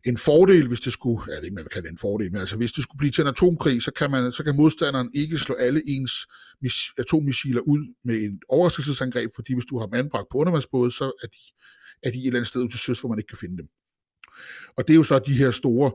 en 0.04 0.16
fordel, 0.16 0.68
hvis 0.68 0.80
det 0.80 0.92
skulle, 0.92 1.22
jeg 1.26 1.36
ved 1.36 1.44
ikke, 1.44 1.54
man 1.54 1.66
kan 1.72 1.82
det 1.82 1.90
en 1.90 1.98
fordel, 1.98 2.32
men 2.32 2.40
altså 2.40 2.56
hvis 2.56 2.72
det 2.72 2.82
skulle 2.82 2.98
blive 2.98 3.10
til 3.10 3.22
en 3.22 3.28
atomkrig, 3.28 3.82
så 3.82 3.90
kan, 3.90 4.10
man, 4.10 4.32
så 4.32 4.44
kan 4.44 4.56
modstanderen 4.56 5.10
ikke 5.14 5.38
slå 5.38 5.54
alle 5.54 5.82
ens 5.86 6.12
atommissiler 6.98 7.60
ud 7.60 7.94
med 8.04 8.16
en 8.22 8.40
overraskelsesangreb, 8.48 9.30
fordi 9.34 9.54
hvis 9.54 9.64
du 9.64 9.78
har 9.78 9.86
dem 9.86 9.94
anbragt 9.94 10.28
på 10.32 10.38
undervandsbåde, 10.38 10.90
så 10.90 11.04
er 11.04 11.26
de 11.26 11.38
er 12.02 12.10
de 12.10 12.18
et 12.18 12.26
eller 12.26 12.38
andet 12.38 12.48
sted 12.48 12.68
til 12.68 12.80
søs, 12.80 13.00
hvor 13.00 13.08
man 13.08 13.18
ikke 13.18 13.28
kan 13.28 13.38
finde 13.38 13.58
dem. 13.58 13.68
Og 14.76 14.88
det 14.88 14.94
er 14.94 14.96
jo 14.96 15.02
så 15.02 15.18
de 15.18 15.34
her 15.34 15.50
store, 15.50 15.92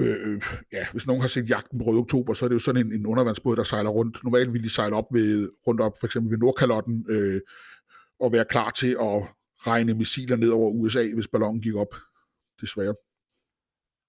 øh, 0.00 0.42
ja, 0.72 0.86
hvis 0.92 1.06
nogen 1.06 1.20
har 1.20 1.28
set 1.28 1.50
Jagten 1.50 1.78
på 1.78 1.84
Røde 1.84 1.98
Oktober, 1.98 2.34
så 2.34 2.44
er 2.44 2.48
det 2.48 2.54
jo 2.54 2.60
sådan 2.60 2.86
en, 2.86 2.92
en 2.92 3.06
undervandsbåd, 3.06 3.56
der 3.56 3.62
sejler 3.62 3.90
rundt. 3.90 4.24
Normalt 4.24 4.52
ville 4.52 4.64
de 4.64 4.74
sejle 4.74 4.96
op 4.96 5.06
ved, 5.12 5.50
rundt 5.66 5.80
op, 5.80 5.92
for 6.00 6.06
eksempel 6.06 6.30
ved 6.30 6.38
Nordkalotten, 6.38 7.06
øh, 7.08 7.40
og 8.20 8.32
være 8.32 8.44
klar 8.50 8.70
til 8.70 8.90
at 8.90 9.22
regne 9.66 9.94
missiler 9.94 10.36
ned 10.36 10.48
over 10.48 10.70
USA, 10.70 11.04
hvis 11.14 11.28
ballonen 11.28 11.62
gik 11.62 11.74
op. 11.74 11.94
Desværre. 12.60 12.94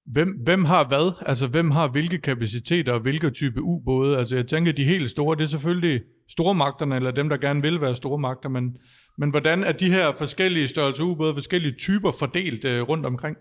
Hvem, 0.05 0.29
hvem 0.43 0.65
har 0.65 0.87
hvad? 0.87 1.11
Altså, 1.25 1.47
hvem 1.47 1.71
har 1.71 1.87
hvilke 1.87 2.17
kapaciteter 2.17 2.93
og 2.93 2.99
hvilke 2.99 3.29
type 3.29 3.61
ubåde? 3.61 4.17
Altså, 4.17 4.35
jeg 4.35 4.47
tænker, 4.47 4.71
de 4.71 4.85
helt 4.85 5.09
store, 5.09 5.37
det 5.37 5.43
er 5.43 5.47
selvfølgelig 5.47 6.01
stormagterne, 6.31 6.95
eller 6.95 7.11
dem, 7.11 7.29
der 7.29 7.37
gerne 7.37 7.61
vil 7.61 7.81
være 7.81 7.95
stormagter, 7.95 8.49
men 8.49 8.77
men 9.17 9.29
hvordan 9.29 9.63
er 9.63 9.71
de 9.71 9.89
her 9.89 10.13
forskellige 10.13 10.67
størrelser 10.67 11.03
ubåde, 11.03 11.33
forskellige 11.33 11.75
typer 11.79 12.11
fordelt 12.11 12.65
øh, 12.65 12.81
rundt 12.81 13.05
omkring? 13.05 13.37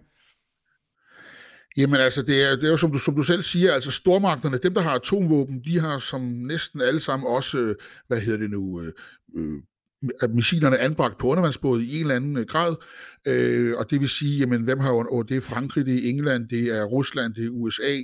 Jamen 1.76 2.00
altså, 2.00 2.22
det 2.22 2.50
er, 2.50 2.56
det 2.56 2.64
er 2.64 2.68
jo 2.68 2.76
som 2.76 2.92
du, 2.92 2.98
som 2.98 3.14
du 3.14 3.22
selv 3.22 3.42
siger, 3.42 3.72
altså 3.72 3.90
stormagterne, 3.90 4.58
dem 4.58 4.74
der 4.74 4.80
har 4.80 4.94
atomvåben, 4.94 5.64
de 5.64 5.80
har 5.80 5.98
som 5.98 6.20
næsten 6.20 6.80
alle 6.80 7.00
sammen 7.00 7.26
også, 7.26 7.58
øh, 7.58 7.74
hvad 8.06 8.20
hedder 8.20 8.38
det 8.38 8.50
nu, 8.50 8.80
øh, 8.80 8.92
øh 9.36 9.62
at 10.20 10.30
missilerne 10.30 10.78
anbragt 10.78 11.18
på 11.18 11.26
undervandsbåde 11.28 11.84
i 11.84 11.94
en 11.94 12.00
eller 12.00 12.16
anden 12.16 12.36
øh, 12.36 12.46
grad, 12.46 12.76
øh, 13.26 13.76
og 13.76 13.90
det 13.90 14.00
vil 14.00 14.08
sige, 14.08 14.38
jamen 14.38 14.62
hvem 14.62 14.80
har 14.80 14.90
jo, 14.90 15.22
det 15.22 15.36
er 15.36 15.40
Frankrig, 15.40 15.86
det 15.86 15.94
er 15.94 16.08
England, 16.10 16.48
det 16.48 16.76
er 16.76 16.84
Rusland, 16.84 17.34
det 17.34 17.44
er 17.44 17.50
USA, 17.50 17.98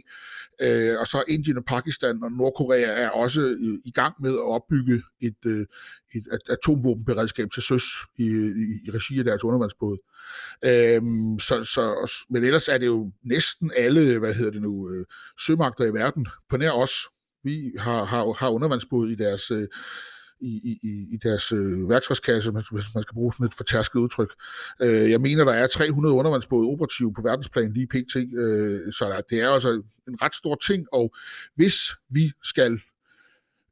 øh, 0.63 1.01
og 1.01 1.07
så 1.07 1.25
Indien 1.29 1.59
og 1.59 1.65
Pakistan 1.65 2.23
og 2.23 2.33
Nordkorea 2.33 3.03
er 3.03 3.09
også 3.09 3.41
øh, 3.41 3.79
i 3.85 3.91
gang 3.91 4.15
med 4.21 4.33
at 4.33 4.49
opbygge 4.49 5.03
et, 5.21 5.47
øh, 5.47 5.67
et 6.15 6.25
atomvåbenberedskab 6.49 7.49
til 7.55 7.63
søs 7.63 7.85
i, 8.19 8.23
i, 8.23 8.89
i 8.89 8.91
regi 8.91 9.19
af 9.19 9.25
deres 9.25 9.45
undervandsbåde. 9.45 9.99
Øhm, 10.65 11.39
så, 11.39 11.65
så, 11.65 12.13
men 12.31 12.45
ellers 12.45 12.69
er 12.69 12.79
det 12.79 12.87
jo 12.87 13.13
næsten 13.25 13.71
alle, 13.77 14.19
hvad 14.19 14.35
hedder 14.35 14.51
det 14.53 14.63
nu, 14.63 14.91
øh, 14.91 15.05
sømagter 15.47 15.85
i 15.85 15.95
verden, 15.95 16.27
på 16.51 16.57
nær 16.57 16.71
os. 16.71 16.93
Vi 17.45 17.73
har, 17.79 18.05
har, 18.05 18.33
har 18.33 18.51
undervandsbåde 18.51 19.13
i 19.13 19.15
deres, 19.15 19.51
øh, 19.51 19.69
i, 20.41 20.79
i, 20.83 21.15
i 21.15 21.17
deres 21.23 21.53
øh, 21.53 21.91
værktøjskasse, 21.91 22.51
hvis 22.51 22.95
man 22.95 23.03
skal 23.03 23.15
bruge 23.15 23.33
sådan 23.33 23.47
et 23.47 23.55
fortærsket 23.55 24.01
udtryk. 24.01 24.31
Øh, 24.83 25.11
jeg 25.11 25.21
mener, 25.21 25.45
der 25.45 25.53
er 25.53 25.67
300 25.67 26.15
undervandsbåde 26.15 26.69
operative 26.69 27.15
på 27.15 27.23
verdensplan 27.23 27.73
lige 27.73 27.87
pt. 27.87 28.17
Øh, 28.17 28.93
så 28.93 29.05
der, 29.05 29.21
det 29.21 29.41
er 29.41 29.51
altså 29.51 29.83
en 30.09 30.23
ret 30.23 30.35
stor 30.35 30.55
ting, 30.55 30.87
og 30.93 31.15
hvis 31.57 31.77
vi 32.11 32.33
skal 32.43 32.81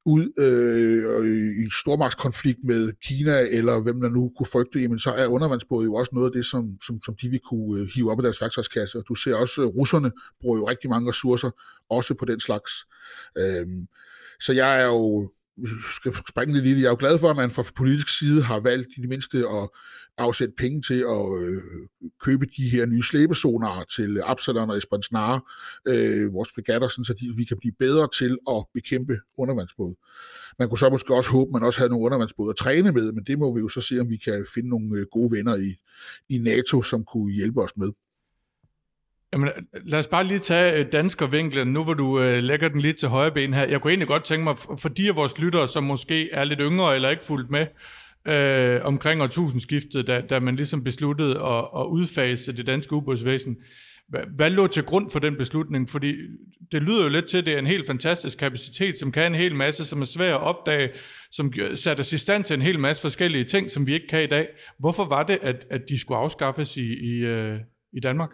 ud 0.07 0.33
øh, 0.39 1.65
i 1.67 1.71
stormagtskonflikt 1.81 2.65
med 2.65 2.93
Kina, 3.03 3.39
eller 3.51 3.81
hvem 3.81 4.01
der 4.01 4.09
nu 4.09 4.33
kunne 4.37 4.47
frygte, 4.47 4.81
jamen 4.81 4.99
så 4.99 5.11
er 5.11 5.27
undervandsbåde 5.27 5.85
jo 5.85 5.95
også 5.95 6.11
noget 6.13 6.27
af 6.27 6.33
det, 6.33 6.47
som, 6.47 6.77
som, 6.87 7.03
som 7.03 7.17
de 7.17 7.29
vil 7.29 7.41
kunne 7.41 7.81
øh, 7.81 7.89
hive 7.95 8.11
op 8.11 8.19
af 8.19 8.23
deres 8.23 8.41
værktøjskasse. 8.41 9.03
Du 9.09 9.15
ser 9.15 9.35
også, 9.35 9.63
at 9.63 9.75
russerne 9.75 10.13
bruger 10.41 10.59
jo 10.59 10.69
rigtig 10.69 10.91
mange 10.91 11.09
ressourcer, 11.09 11.51
også 11.91 12.15
på 12.15 12.25
den 12.25 12.41
slags. 12.41 12.73
Øh, 13.39 13.67
så 14.41 14.53
jeg 14.53 14.83
er 14.83 14.87
jo 14.87 15.31
skal 15.97 16.15
springe 16.29 16.55
lidt 16.55 16.67
i 16.67 16.71
det. 16.71 16.81
Jeg 16.81 16.87
er 16.87 16.91
jo 16.91 16.97
glad 16.99 17.19
for, 17.19 17.31
at 17.31 17.37
man 17.37 17.51
fra 17.51 17.65
politisk 17.77 18.19
side 18.19 18.43
har 18.43 18.61
valgt 18.61 18.89
i 18.97 19.01
det 19.01 19.09
mindste 19.09 19.39
at 19.39 19.69
afsætte 20.19 20.55
penge 20.59 20.83
til 20.83 21.01
at 21.01 21.43
øh, 21.43 21.63
købe 22.21 22.47
de 22.57 22.69
her 22.69 22.87
nye 22.87 23.03
slæbesonarer 23.03 23.85
til 23.85 24.21
Absalon 24.25 24.71
og 24.71 24.77
Espansnare, 24.77 25.41
øh, 25.89 26.33
vores 26.33 26.49
fregatter, 26.55 26.89
sådan, 26.89 27.05
så 27.05 27.15
de, 27.15 27.35
vi 27.37 27.45
kan 27.45 27.57
blive 27.61 27.73
bedre 27.79 28.09
til 28.19 28.39
at 28.51 28.65
bekæmpe 28.75 29.19
undervandsbåde. 29.39 29.97
Man 30.59 30.69
kunne 30.69 30.79
så 30.79 30.91
måske 30.91 31.15
også 31.15 31.31
håbe, 31.31 31.49
at 31.49 31.53
man 31.53 31.63
også 31.63 31.79
havde 31.79 31.91
nogle 31.91 32.05
undervandsbåde 32.05 32.51
at 32.51 32.57
træne 32.57 32.93
med, 32.93 33.13
men 33.13 33.25
det 33.25 33.39
må 33.39 33.55
vi 33.55 33.61
jo 33.61 33.69
så 33.69 33.81
se, 33.81 34.01
om 34.01 34.11
vi 34.11 34.17
kan 34.17 34.47
finde 34.55 34.69
nogle 34.69 34.99
øh, 34.99 35.07
gode 35.11 35.37
venner 35.37 35.57
i, 35.57 35.75
i 36.29 36.39
NATO, 36.39 36.83
som 36.83 37.05
kunne 37.05 37.33
hjælpe 37.33 37.63
os 37.63 37.77
med. 37.77 37.91
Jamen, 39.35 39.49
lad 39.85 39.99
os 39.99 40.07
bare 40.07 40.25
lige 40.25 40.39
tage 40.39 40.81
øh, 40.81 40.93
danskervinklen, 40.93 41.73
nu 41.73 41.85
hvor 41.85 41.95
du 41.95 42.21
øh, 42.21 42.43
lægger 42.43 42.69
den 42.69 42.81
lidt 42.81 42.97
til 42.97 43.09
højre 43.09 43.31
ben 43.31 43.55
her. 43.55 43.69
Jeg 43.69 43.81
kunne 43.81 43.91
egentlig 43.91 44.09
godt 44.09 44.25
tænke 44.25 44.45
mig, 44.45 44.59
for 44.59 44.89
de 44.89 45.09
af 45.09 45.17
vores 45.17 45.39
lyttere, 45.39 45.69
som 45.69 45.85
måske 45.85 46.31
er 46.31 46.45
lidt 46.45 46.61
yngre 46.63 46.95
eller 46.95 47.11
ikke 47.11 47.25
fuldt 47.25 47.51
med 47.51 47.67
øh, 48.29 48.85
omkring 48.85 49.23
årtusindskiftet, 49.23 50.07
da, 50.07 50.21
da 50.21 50.41
man 50.41 50.57
ligesom 50.57 50.85
besluttede 50.85 51.43
at, 51.43 51.65
at 51.79 51.87
udfase 51.87 52.53
det 52.53 52.67
danske 52.67 52.93
ubådsvæsen, 52.93 53.57
hvad, 54.09 54.21
hvad 54.37 54.51
lå 54.51 54.67
til 54.67 54.83
grund 54.83 55.11
for 55.11 55.19
den 55.19 55.37
beslutning? 55.37 55.91
Fordi 55.91 56.15
det 56.73 56.83
lyder 56.83 57.03
jo 57.03 57.09
lidt 57.09 57.27
til, 57.27 57.39
at 57.39 57.47
det 57.47 57.55
er 57.55 57.59
en 57.59 57.67
helt 57.67 57.87
fantastisk 57.87 58.39
kapacitet, 58.39 58.99
som 58.99 59.13
kan 59.13 59.27
en 59.27 59.39
hel 59.39 59.55
masse, 59.55 59.85
som 59.85 60.01
er 60.01 60.05
svær 60.05 60.35
at 60.35 60.41
opdage, 60.41 60.91
som 61.31 61.53
satte 61.75 62.01
os 62.01 62.13
i 62.13 62.19
stand 62.19 62.45
til 62.45 62.55
en 62.55 62.63
hel 62.63 62.79
masse 62.79 63.03
forskellige 63.03 63.45
ting, 63.45 63.71
som 63.71 63.87
vi 63.87 63.95
ikke 63.95 64.07
kan 64.07 64.23
i 64.23 64.27
dag. 64.27 64.49
Hvorfor 64.79 65.05
var 65.05 65.23
det, 65.23 65.39
at, 65.43 65.67
at 65.71 65.81
de 65.89 65.99
skulle 66.01 66.19
afskaffes 66.19 66.77
i, 66.77 66.95
i, 66.95 67.25
øh, 67.25 67.59
i 67.93 68.01
Danmark? 68.01 68.31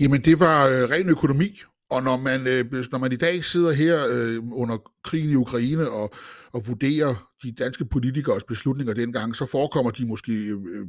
Jamen, 0.00 0.20
det 0.20 0.40
var 0.40 0.66
øh, 0.66 0.90
ren 0.90 1.08
økonomi, 1.08 1.60
og 1.90 2.02
når 2.02 2.16
man, 2.16 2.46
øh, 2.46 2.64
når 2.92 2.98
man 2.98 3.12
i 3.12 3.16
dag 3.16 3.44
sidder 3.44 3.72
her 3.72 4.06
øh, 4.10 4.38
under 4.52 4.92
krigen 5.04 5.30
i 5.30 5.34
Ukraine 5.34 5.90
og, 5.90 6.14
og 6.52 6.68
vurderer 6.68 7.30
de 7.42 7.52
danske 7.52 7.84
politikers 7.84 8.44
beslutninger 8.44 8.94
dengang, 8.94 9.36
så 9.36 9.46
forekommer 9.46 9.90
de 9.90 10.06
måske 10.06 10.32
øh, 10.32 10.58
øh, 10.74 10.86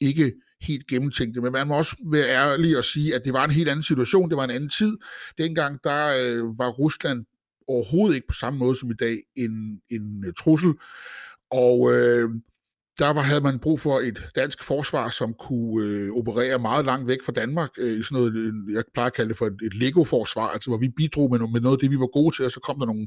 ikke 0.00 0.32
helt 0.62 0.86
gennemtænkte. 0.86 1.40
Men 1.40 1.52
man 1.52 1.66
må 1.66 1.76
også 1.76 1.96
være 2.12 2.28
ærlig 2.28 2.78
og 2.78 2.84
sige, 2.84 3.14
at 3.14 3.24
det 3.24 3.32
var 3.32 3.44
en 3.44 3.50
helt 3.50 3.68
anden 3.68 3.82
situation, 3.82 4.28
det 4.28 4.36
var 4.36 4.44
en 4.44 4.50
anden 4.50 4.70
tid. 4.70 4.96
Dengang 5.38 5.78
der 5.84 6.06
øh, 6.06 6.58
var 6.58 6.68
Rusland 6.68 7.24
overhovedet 7.68 8.14
ikke 8.14 8.26
på 8.26 8.34
samme 8.34 8.58
måde 8.58 8.76
som 8.76 8.90
i 8.90 8.94
dag 8.94 9.18
en, 9.36 9.80
en 9.90 10.24
øh, 10.26 10.32
trussel. 10.38 10.74
Og 11.50 11.92
øh, 11.94 12.30
der 12.98 13.12
var, 13.12 13.20
havde 13.20 13.40
man 13.40 13.58
brug 13.58 13.80
for 13.80 14.00
et 14.00 14.30
dansk 14.36 14.64
forsvar, 14.64 15.10
som 15.10 15.34
kunne 15.34 15.86
øh, 15.86 16.10
operere 16.12 16.58
meget 16.58 16.84
langt 16.84 17.08
væk 17.08 17.22
fra 17.22 17.32
Danmark, 17.32 17.70
øh, 17.78 18.00
i 18.00 18.02
sådan 18.02 18.18
noget, 18.18 18.34
øh, 18.34 18.52
jeg 18.74 18.84
plejer 18.94 19.06
at 19.06 19.12
kalde 19.12 19.28
det 19.28 19.36
for 19.36 19.46
et, 19.46 19.56
et 19.62 19.74
Lego-forsvar, 19.74 20.48
altså 20.48 20.70
hvor 20.70 20.78
vi 20.78 20.88
bidrog 20.88 21.30
med, 21.30 21.38
med 21.52 21.60
noget 21.60 21.76
af 21.76 21.80
det, 21.80 21.90
vi 21.90 21.98
var 21.98 22.06
gode 22.06 22.36
til, 22.36 22.44
og 22.44 22.50
så 22.50 22.60
kom 22.60 22.78
der 22.78 22.86
nogle 22.86 23.06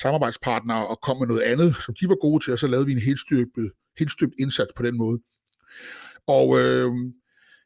samarbejdspartnere 0.00 0.86
og 0.86 1.00
kom 1.02 1.18
med 1.18 1.26
noget 1.26 1.42
andet, 1.42 1.76
som 1.84 1.94
de 2.00 2.08
var 2.08 2.14
gode 2.20 2.44
til, 2.44 2.52
og 2.52 2.58
så 2.58 2.66
lavede 2.66 2.86
vi 2.86 2.92
en 2.92 2.98
helt 2.98 3.20
støbt, 3.20 3.58
helt 3.98 4.12
støbt 4.12 4.34
indsats 4.38 4.70
på 4.76 4.82
den 4.82 4.98
måde. 4.98 5.18
Og 6.26 6.60
øh, 6.60 6.90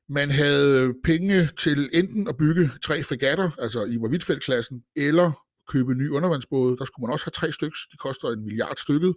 man 0.08 0.30
havde 0.30 0.94
penge 1.04 1.48
til 1.58 1.90
enten 1.92 2.28
at 2.28 2.36
bygge 2.36 2.70
tre 2.82 3.02
fregatter, 3.02 3.50
altså 3.58 3.84
i 3.84 3.96
Vorvitfeldt-klassen, 3.96 4.82
eller 4.96 5.44
købe 5.68 5.94
nye 5.94 6.12
undervandsbåde. 6.12 6.76
Der 6.76 6.84
skulle 6.84 7.06
man 7.06 7.12
også 7.12 7.24
have 7.26 7.30
tre 7.30 7.52
stykker. 7.52 7.76
De 7.92 7.96
koster 7.96 8.28
en 8.28 8.44
milliard 8.44 8.76
stykket. 8.76 9.14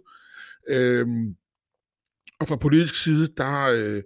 Øh, 0.68 1.06
og 2.40 2.48
fra 2.48 2.56
politisk 2.56 3.02
side, 3.02 3.28
der 3.36 3.66
øh, 3.66 4.02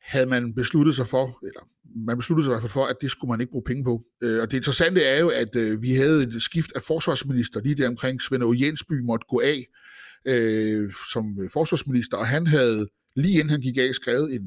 havde 0.00 0.26
man 0.26 0.54
besluttet 0.54 0.94
sig 0.94 1.06
for, 1.06 1.38
eller 1.42 1.60
man 2.06 2.16
besluttede 2.16 2.44
sig 2.44 2.50
i 2.50 2.52
hvert 2.52 2.62
fald 2.62 2.72
for, 2.72 2.84
at 2.84 2.96
det 3.00 3.10
skulle 3.10 3.28
man 3.28 3.40
ikke 3.40 3.50
bruge 3.50 3.64
penge 3.64 3.84
på. 3.84 4.02
Øh, 4.22 4.42
og 4.42 4.50
det 4.50 4.56
interessante 4.56 5.02
er 5.02 5.20
jo, 5.20 5.28
at 5.28 5.56
øh, 5.56 5.82
vi 5.82 5.94
havde 5.94 6.22
et 6.22 6.42
skift 6.42 6.72
af 6.74 6.82
forsvarsminister 6.82 7.60
lige 7.60 7.74
der 7.74 7.88
omkring 7.88 8.22
Svend 8.22 8.42
O. 8.42 8.52
Jensby 8.52 9.00
måtte 9.00 9.26
gå 9.28 9.40
af 9.40 9.66
øh, 10.24 10.92
som 11.12 11.24
forsvarsminister, 11.52 12.16
og 12.16 12.26
han 12.26 12.46
havde 12.46 12.88
lige 13.16 13.34
inden 13.34 13.50
han 13.50 13.60
gik 13.60 13.76
af 13.78 13.94
skrevet 13.94 14.34
en, 14.34 14.42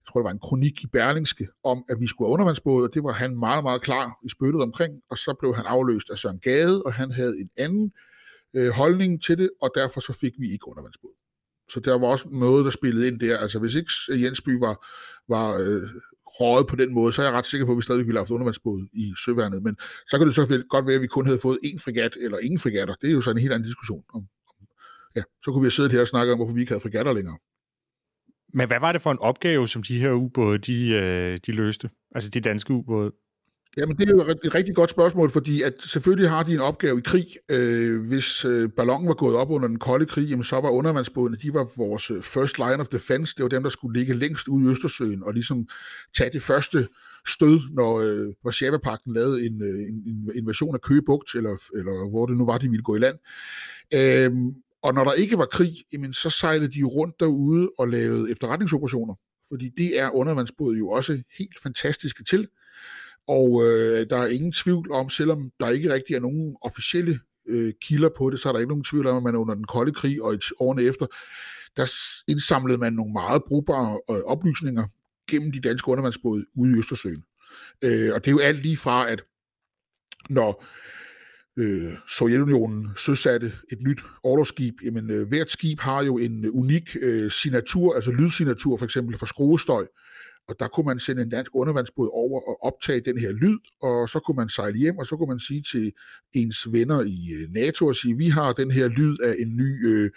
jeg 0.00 0.06
tror 0.08 0.20
det 0.20 0.24
var 0.24 0.30
en 0.30 0.38
kronik 0.38 0.84
i 0.84 0.86
Berlingske, 0.86 1.48
om 1.64 1.84
at 1.88 1.96
vi 2.00 2.06
skulle 2.06 2.28
have 2.28 2.32
undervandsbåde, 2.32 2.84
og 2.84 2.94
det 2.94 3.04
var 3.04 3.12
han 3.12 3.38
meget, 3.38 3.64
meget 3.64 3.82
klar 3.82 4.18
i 4.24 4.28
spyttet 4.28 4.62
omkring, 4.62 4.94
og 5.10 5.18
så 5.18 5.34
blev 5.40 5.54
han 5.54 5.66
afløst 5.66 6.10
af 6.10 6.18
Søren 6.18 6.38
Gade, 6.38 6.82
og 6.82 6.94
han 6.94 7.10
havde 7.10 7.40
en 7.40 7.50
anden 7.56 7.92
øh, 8.54 8.68
holdning 8.70 9.22
til 9.22 9.38
det, 9.38 9.50
og 9.62 9.70
derfor 9.74 10.00
så 10.00 10.12
fik 10.12 10.32
vi 10.38 10.52
ikke 10.52 10.68
undervandsbåde. 10.68 11.14
Så 11.72 11.80
der 11.80 11.98
var 11.98 12.06
også 12.06 12.28
noget, 12.30 12.64
der 12.64 12.70
spillede 12.70 13.08
ind 13.08 13.20
der. 13.20 13.38
Altså 13.38 13.58
hvis 13.58 13.74
ikke 13.74 13.90
øh, 14.10 14.22
Jensby 14.22 14.50
var, 14.60 14.86
var 15.28 15.46
øh, 15.58 15.82
røget 16.24 16.66
på 16.66 16.76
den 16.76 16.94
måde, 16.94 17.12
så 17.12 17.22
er 17.22 17.26
jeg 17.26 17.34
ret 17.34 17.46
sikker 17.46 17.66
på, 17.66 17.72
at 17.72 17.76
vi 17.76 17.82
stadig 17.82 18.06
ville 18.06 18.18
have 18.18 18.24
haft 18.24 18.30
undervandsbåd 18.30 18.88
i 18.92 19.14
søværnet. 19.24 19.62
Men 19.62 19.76
så 20.08 20.18
kan 20.18 20.26
det 20.26 20.34
så 20.34 20.64
godt 20.68 20.86
være, 20.86 20.94
at 20.94 21.02
vi 21.02 21.06
kun 21.06 21.26
havde 21.26 21.38
fået 21.38 21.58
én 21.64 21.78
fregat 21.84 22.16
eller 22.20 22.38
ingen 22.38 22.58
fregatter. 22.58 22.94
Det 22.94 23.08
er 23.08 23.12
jo 23.12 23.20
sådan 23.20 23.36
en 23.36 23.40
helt 23.40 23.52
anden 23.52 23.66
diskussion. 23.66 24.04
Om, 24.14 24.22
ja, 25.16 25.22
så 25.44 25.50
kunne 25.50 25.62
vi 25.62 25.66
have 25.66 25.78
siddet 25.78 25.92
her 25.92 26.00
og 26.00 26.06
snakket 26.06 26.32
om, 26.32 26.38
hvorfor 26.38 26.54
vi 26.54 26.60
ikke 26.60 26.72
havde 26.72 26.82
fregatter 26.82 27.12
længere. 27.12 27.38
Men 28.54 28.66
hvad 28.66 28.80
var 28.80 28.92
det 28.92 29.02
for 29.02 29.10
en 29.12 29.18
opgave, 29.18 29.68
som 29.68 29.82
de 29.82 29.98
her 29.98 30.12
ubåde, 30.12 30.58
de, 30.58 30.88
øh, 30.88 31.38
de 31.46 31.52
løste? 31.52 31.90
Altså 32.14 32.30
de 32.30 32.40
danske 32.40 32.72
ubåde? 32.72 33.12
Jamen, 33.76 33.96
det 33.96 34.08
er 34.08 34.12
jo 34.12 34.20
et 34.20 34.54
rigtig 34.54 34.74
godt 34.74 34.90
spørgsmål, 34.90 35.30
fordi 35.30 35.62
at 35.62 35.74
selvfølgelig 35.80 36.30
har 36.30 36.42
de 36.42 36.54
en 36.54 36.60
opgave 36.60 36.98
i 36.98 37.02
krig. 37.04 37.26
Øh, 37.48 38.06
hvis 38.06 38.44
øh, 38.44 38.68
ballonen 38.68 39.08
var 39.08 39.14
gået 39.14 39.36
op 39.36 39.50
under 39.50 39.68
den 39.68 39.78
kolde 39.78 40.06
krig, 40.06 40.28
jamen, 40.28 40.44
så 40.44 40.56
var 40.60 40.70
undervandsbådene, 40.70 41.36
de 41.36 41.54
var 41.54 41.68
vores 41.76 42.10
øh, 42.10 42.22
first 42.22 42.58
line 42.58 42.76
of 42.76 42.86
defense. 42.86 43.34
Det 43.36 43.42
var 43.42 43.48
dem, 43.48 43.62
der 43.62 43.70
skulle 43.70 43.98
ligge 43.98 44.14
længst 44.14 44.48
ude 44.48 44.66
i 44.66 44.70
Østersøen 44.70 45.22
og 45.24 45.32
ligesom 45.34 45.68
tage 46.16 46.30
det 46.32 46.42
første 46.42 46.88
stød, 47.28 47.60
når 47.70 48.00
øh, 48.00 48.34
Varsjava-pakten 48.44 49.14
lavede 49.14 49.46
en, 49.46 49.62
øh, 49.62 49.78
en, 49.88 50.02
en 50.06 50.30
invasion 50.34 50.74
af 50.74 50.80
Køgebugt, 50.80 51.34
eller, 51.34 51.56
eller 51.74 52.10
hvor 52.10 52.26
det 52.26 52.36
nu 52.36 52.46
var, 52.46 52.58
de 52.58 52.68
ville 52.68 52.82
gå 52.82 52.96
i 52.96 52.98
land. 52.98 53.16
Øh, 53.94 54.30
og 54.82 54.94
når 54.94 55.04
der 55.04 55.12
ikke 55.12 55.38
var 55.38 55.46
krig, 55.46 55.72
jamen, 55.92 56.12
så 56.12 56.30
sejlede 56.30 56.72
de 56.72 56.82
rundt 56.82 57.14
derude 57.20 57.70
og 57.78 57.88
lavede 57.88 58.30
efterretningsoperationer. 58.30 59.14
Fordi 59.52 59.68
det 59.76 60.00
er 60.00 60.10
undervandsbåde 60.10 60.78
jo 60.78 60.88
også 60.88 61.22
helt 61.38 61.60
fantastiske 61.62 62.24
til. 62.24 62.48
Og 63.28 63.62
øh, 63.64 64.06
der 64.10 64.16
er 64.16 64.26
ingen 64.26 64.52
tvivl 64.52 64.92
om, 64.92 65.08
selvom 65.08 65.50
der 65.60 65.68
ikke 65.68 65.94
rigtig 65.94 66.14
er 66.14 66.20
nogen 66.20 66.56
officielle 66.62 67.20
øh, 67.48 67.72
kilder 67.82 68.10
på 68.18 68.30
det, 68.30 68.40
så 68.40 68.48
er 68.48 68.52
der 68.52 68.60
ikke 68.60 68.68
nogen 68.68 68.84
tvivl 68.84 69.06
om, 69.06 69.16
at 69.16 69.22
man 69.22 69.36
under 69.36 69.54
den 69.54 69.64
kolde 69.64 69.92
krig 69.92 70.22
og 70.22 70.34
et 70.34 70.44
årene 70.60 70.82
efter, 70.82 71.06
der 71.76 71.86
indsamlede 72.28 72.78
man 72.78 72.92
nogle 72.92 73.12
meget 73.12 73.42
brugbare 73.48 74.00
øh, 74.10 74.22
oplysninger 74.24 74.84
gennem 75.30 75.52
de 75.52 75.60
danske 75.60 75.88
undervandsbåde 75.88 76.44
ude 76.56 76.70
i 76.76 76.78
Østersøen. 76.78 77.24
Øh, 77.84 78.10
og 78.14 78.24
det 78.24 78.26
er 78.30 78.32
jo 78.32 78.38
alt 78.38 78.62
lige 78.62 78.76
fra, 78.76 79.10
at 79.10 79.22
når 80.30 80.64
øh, 81.56 81.92
Sovjetunionen 82.08 82.88
søsatte 82.96 83.52
et 83.72 83.78
nyt 83.80 84.00
orlogsskib, 84.22 84.74
jamen 84.84 85.10
øh, 85.10 85.28
hvert 85.28 85.50
skib 85.50 85.80
har 85.80 86.02
jo 86.02 86.18
en 86.18 86.44
øh, 86.44 86.50
unik 86.54 86.96
øh, 87.02 87.30
signatur, 87.30 87.94
altså 87.94 88.12
lydsignatur 88.12 88.76
for 88.76 88.84
eksempel 88.84 89.18
for 89.18 89.26
skruestøj, 89.26 89.86
og 90.48 90.60
der 90.60 90.68
kunne 90.68 90.86
man 90.86 90.98
sende 90.98 91.22
en 91.22 91.28
dansk 91.28 91.50
undervandsbåd 91.54 92.10
over 92.12 92.40
og 92.48 92.64
optage 92.64 93.00
den 93.00 93.18
her 93.18 93.32
lyd, 93.32 93.58
og 93.82 94.08
så 94.08 94.20
kunne 94.20 94.36
man 94.36 94.48
sejle 94.48 94.78
hjem, 94.78 94.98
og 94.98 95.06
så 95.06 95.16
kunne 95.16 95.28
man 95.28 95.38
sige 95.38 95.62
til 95.62 95.92
ens 96.32 96.72
venner 96.72 97.00
i 97.00 97.18
øh, 97.32 97.50
NATO 97.50 97.86
og 97.86 97.94
sige, 97.96 98.16
vi 98.16 98.28
har 98.28 98.52
den 98.52 98.70
her 98.70 98.88
lyd 98.88 99.18
af 99.18 99.34
en 99.38 99.56
ny 99.56 99.86
øh, 99.86 100.10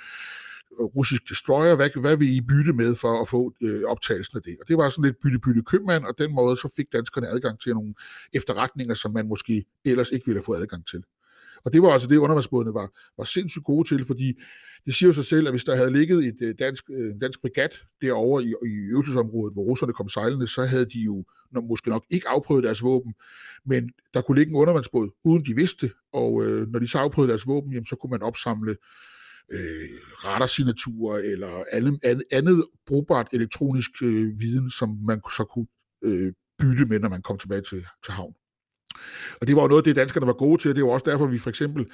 russisk 0.79 1.29
destroyer, 1.29 1.75
hvad, 1.75 1.89
hvad 2.01 2.17
vil 2.17 2.35
I 2.35 2.41
bytte 2.41 2.73
med 2.73 2.95
for 2.95 3.21
at 3.21 3.27
få 3.27 3.53
øh, 3.61 3.81
optagelsen 3.87 4.37
af 4.37 4.43
det? 4.43 4.57
Og 4.61 4.67
det 4.67 4.77
var 4.77 4.89
sådan 4.89 5.05
lidt 5.05 5.21
bytte-bytte 5.23 5.61
købmand, 5.61 6.05
og 6.05 6.13
den 6.17 6.35
måde 6.35 6.57
så 6.57 6.73
fik 6.75 6.85
danskerne 6.93 7.27
adgang 7.27 7.59
til 7.59 7.73
nogle 7.73 7.93
efterretninger, 8.33 8.93
som 8.93 9.13
man 9.13 9.27
måske 9.27 9.65
ellers 9.85 10.09
ikke 10.09 10.25
ville 10.25 10.37
have 10.39 10.45
fået 10.45 10.61
adgang 10.61 10.87
til. 10.87 11.03
Og 11.65 11.73
det 11.73 11.81
var 11.81 11.89
altså 11.89 12.07
det, 12.07 12.17
undervandsbådene 12.17 12.73
var, 12.73 12.89
var 13.17 13.23
sindssygt 13.23 13.65
gode 13.65 13.87
til, 13.87 14.05
fordi 14.05 14.33
det 14.85 14.95
siger 14.95 15.09
jo 15.09 15.13
sig 15.13 15.25
selv, 15.25 15.47
at 15.47 15.53
hvis 15.53 15.63
der 15.63 15.75
havde 15.75 15.93
ligget 15.93 16.25
et 16.25 16.37
øh, 16.41 16.55
dansk, 16.59 16.83
øh, 16.89 17.11
en 17.11 17.19
dansk 17.19 17.41
fregat 17.41 17.81
derovre 18.01 18.43
i, 18.43 18.47
i 18.47 18.91
øvelsesområdet, 18.91 19.53
hvor 19.53 19.63
russerne 19.63 19.93
kom 19.93 20.09
sejlende, 20.09 20.47
så 20.47 20.65
havde 20.65 20.85
de 20.85 20.99
jo 20.99 21.25
måske 21.69 21.89
nok 21.89 22.05
ikke 22.09 22.29
afprøvet 22.29 22.63
deres 22.63 22.83
våben, 22.83 23.13
men 23.65 23.89
der 24.13 24.21
kunne 24.21 24.37
ligge 24.37 24.49
en 24.49 24.55
undervandsbåd, 24.55 25.09
uden 25.23 25.45
de 25.45 25.55
vidste 25.55 25.91
og 26.13 26.45
øh, 26.45 26.67
når 26.67 26.79
de 26.79 26.87
så 26.87 26.97
afprøvede 26.97 27.29
deres 27.29 27.47
våben, 27.47 27.73
jamen, 27.73 27.85
så 27.85 27.95
kunne 27.95 28.11
man 28.11 28.21
opsamle 28.21 28.75
øh, 29.51 29.89
radarsignaturer 30.25 31.17
eller 31.17 31.63
andet, 31.71 32.23
andet 32.31 32.65
brugbart 32.87 33.27
elektronisk 33.33 33.91
øh, 34.03 34.39
viden, 34.39 34.69
som 34.69 34.97
man 35.07 35.21
så 35.37 35.43
kunne 35.43 35.67
øh, 36.03 36.33
bytte 36.59 36.85
med, 36.85 36.99
når 36.99 37.09
man 37.09 37.21
kom 37.21 37.37
tilbage 37.37 37.61
til, 37.61 37.85
til 38.05 38.13
havn. 38.13 38.33
Og 39.41 39.47
det 39.47 39.55
var 39.55 39.61
jo 39.61 39.67
noget 39.67 39.81
af 39.81 39.83
det, 39.83 39.95
danskerne 39.95 40.27
var 40.27 40.33
gode 40.33 40.61
til, 40.61 40.69
og 40.69 40.75
det 40.75 40.83
var 40.83 40.89
også 40.89 41.09
derfor, 41.09 41.25
vi 41.25 41.37
for 41.37 41.49
eksempel, 41.49 41.85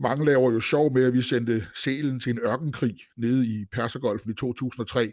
mange 0.00 0.24
laver 0.24 0.52
jo 0.52 0.60
sjov 0.60 0.94
med, 0.94 1.04
at 1.04 1.12
vi 1.12 1.22
sendte 1.22 1.66
selen 1.74 2.20
til 2.20 2.30
en 2.30 2.38
ørkenkrig 2.38 2.96
nede 3.16 3.46
i 3.46 3.64
Persergolfen 3.72 4.30
i 4.30 4.34
2003, 4.34 5.12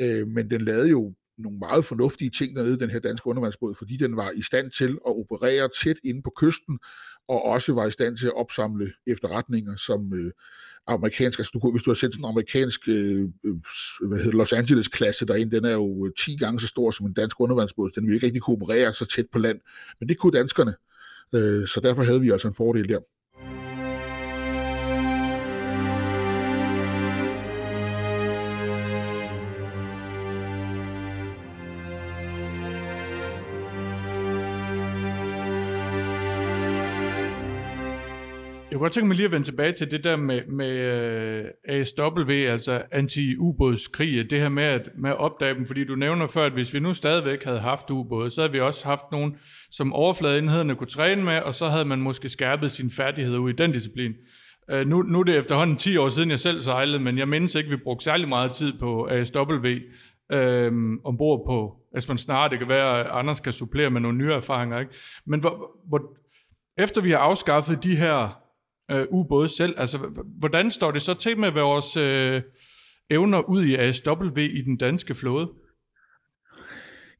øh, 0.00 0.26
men 0.26 0.50
den 0.50 0.60
lavede 0.60 0.88
jo 0.88 1.14
nogle 1.38 1.58
meget 1.58 1.84
fornuftige 1.84 2.30
ting 2.30 2.56
dernede, 2.56 2.78
den 2.78 2.90
her 2.90 3.00
danske 3.00 3.26
undervandsbåd, 3.26 3.74
fordi 3.74 3.96
den 3.96 4.16
var 4.16 4.30
i 4.30 4.42
stand 4.42 4.70
til 4.70 4.98
at 5.06 5.12
operere 5.20 5.68
tæt 5.82 5.96
inde 6.04 6.22
på 6.22 6.32
kysten, 6.36 6.78
og 7.28 7.44
også 7.44 7.72
var 7.72 7.86
i 7.86 7.90
stand 7.90 8.16
til 8.16 8.26
at 8.26 8.36
opsamle 8.36 8.92
efterretninger, 9.06 9.76
som 9.76 10.14
øh, 10.14 10.32
amerikansk, 10.86 11.38
altså 11.38 11.50
du, 11.54 11.70
hvis 11.70 11.82
du 11.82 11.90
har 11.90 11.94
sendt 11.94 12.14
sådan 12.14 12.24
en 12.24 12.28
amerikansk 12.28 12.88
øh, 12.88 13.22
øh 13.44 13.54
hvad 14.08 14.18
hedder, 14.18 14.38
Los 14.38 14.52
Angeles-klasse 14.52 15.26
derind, 15.26 15.50
den 15.50 15.64
er 15.64 15.72
jo 15.72 16.06
øh, 16.06 16.12
10 16.18 16.36
gange 16.36 16.60
så 16.60 16.66
stor 16.66 16.90
som 16.90 17.06
en 17.06 17.12
dansk 17.12 17.40
undervandsbåd, 17.40 17.90
den 17.94 18.06
vil 18.06 18.14
ikke 18.14 18.26
rigtig 18.26 18.42
kunne 18.42 18.56
operere 18.56 18.92
så 18.92 19.04
tæt 19.04 19.26
på 19.32 19.38
land, 19.38 19.60
men 20.00 20.08
det 20.08 20.18
kunne 20.18 20.38
danskerne, 20.38 20.74
øh, 21.34 21.66
så 21.66 21.80
derfor 21.80 22.02
havde 22.02 22.20
vi 22.20 22.30
altså 22.30 22.48
en 22.48 22.54
fordel 22.54 22.88
der. 22.88 22.98
Kunne 38.82 38.88
godt 38.88 38.94
tænke 38.94 39.08
mig 39.08 39.16
lige 39.16 39.26
at 39.26 39.32
vende 39.32 39.46
tilbage 39.46 39.72
til 39.72 39.90
det 39.90 40.04
der 40.04 40.16
med, 40.16 40.40
med 40.48 40.70
øh, 40.70 41.44
uh, 41.68 41.74
ASW, 41.74 42.32
altså 42.32 42.82
anti-ubådskrig, 42.90 44.30
det 44.30 44.38
her 44.38 44.48
med 44.48 44.64
at, 44.64 44.88
med 44.98 45.10
at 45.10 45.16
opdage 45.16 45.54
dem, 45.54 45.66
fordi 45.66 45.84
du 45.84 45.94
nævner 45.94 46.26
før, 46.26 46.44
at 46.46 46.52
hvis 46.52 46.74
vi 46.74 46.80
nu 46.80 46.94
stadigvæk 46.94 47.44
havde 47.44 47.58
haft 47.58 47.90
ubåde, 47.90 48.30
så 48.30 48.40
havde 48.40 48.52
vi 48.52 48.60
også 48.60 48.84
haft 48.84 49.04
nogen, 49.12 49.36
som 49.70 49.92
overfladeenhederne 49.92 50.74
kunne 50.74 50.88
træne 50.88 51.24
med, 51.24 51.38
og 51.38 51.54
så 51.54 51.68
havde 51.68 51.84
man 51.84 52.00
måske 52.00 52.28
skærpet 52.28 52.72
sine 52.72 52.90
færdigheder 52.90 53.38
ud 53.38 53.50
i 53.50 53.56
den 53.56 53.72
disciplin. 53.72 54.12
Uh, 54.72 54.80
nu, 54.80 55.02
nu 55.02 55.20
er 55.20 55.24
det 55.24 55.36
efterhånden 55.36 55.76
10 55.76 55.96
år 55.96 56.08
siden, 56.08 56.30
jeg 56.30 56.40
selv 56.40 56.62
sejlede, 56.62 56.98
men 56.98 57.18
jeg 57.18 57.28
mindes 57.28 57.54
ikke, 57.54 57.66
at 57.66 57.72
vi 57.72 57.82
brugte 57.84 58.04
særlig 58.04 58.28
meget 58.28 58.52
tid 58.52 58.72
på 58.80 59.08
ASW 59.10 59.66
uh, 59.66 59.76
øhm, 60.32 60.98
ombord 61.04 61.46
på 61.46 61.76
Esbern 61.98 62.18
Snare. 62.18 62.48
Det 62.48 62.58
kan 62.58 62.68
være, 62.68 63.00
at 63.00 63.06
Anders 63.10 63.40
kan 63.40 63.52
supplere 63.52 63.90
med 63.90 64.00
nogle 64.00 64.18
nye 64.18 64.32
erfaringer. 64.32 64.78
Ikke? 64.78 64.92
Men 65.26 65.40
hvor, 65.40 65.70
hvor, 65.88 66.00
efter 66.78 67.00
vi 67.00 67.10
har 67.10 67.18
afskaffet 67.18 67.84
de 67.84 67.96
her 67.96 68.41
øh, 68.92 69.06
ubåde 69.10 69.48
selv. 69.48 69.74
Altså, 69.76 69.98
hvordan 70.38 70.70
står 70.70 70.90
det 70.90 71.02
så 71.02 71.14
til 71.14 71.38
med 71.38 71.50
vores 71.50 71.96
øh, 71.96 72.42
evner 73.10 73.50
ud 73.50 73.64
i 73.64 73.74
ASW 73.74 74.38
i 74.38 74.62
den 74.62 74.76
danske 74.76 75.14
flåde? 75.14 75.50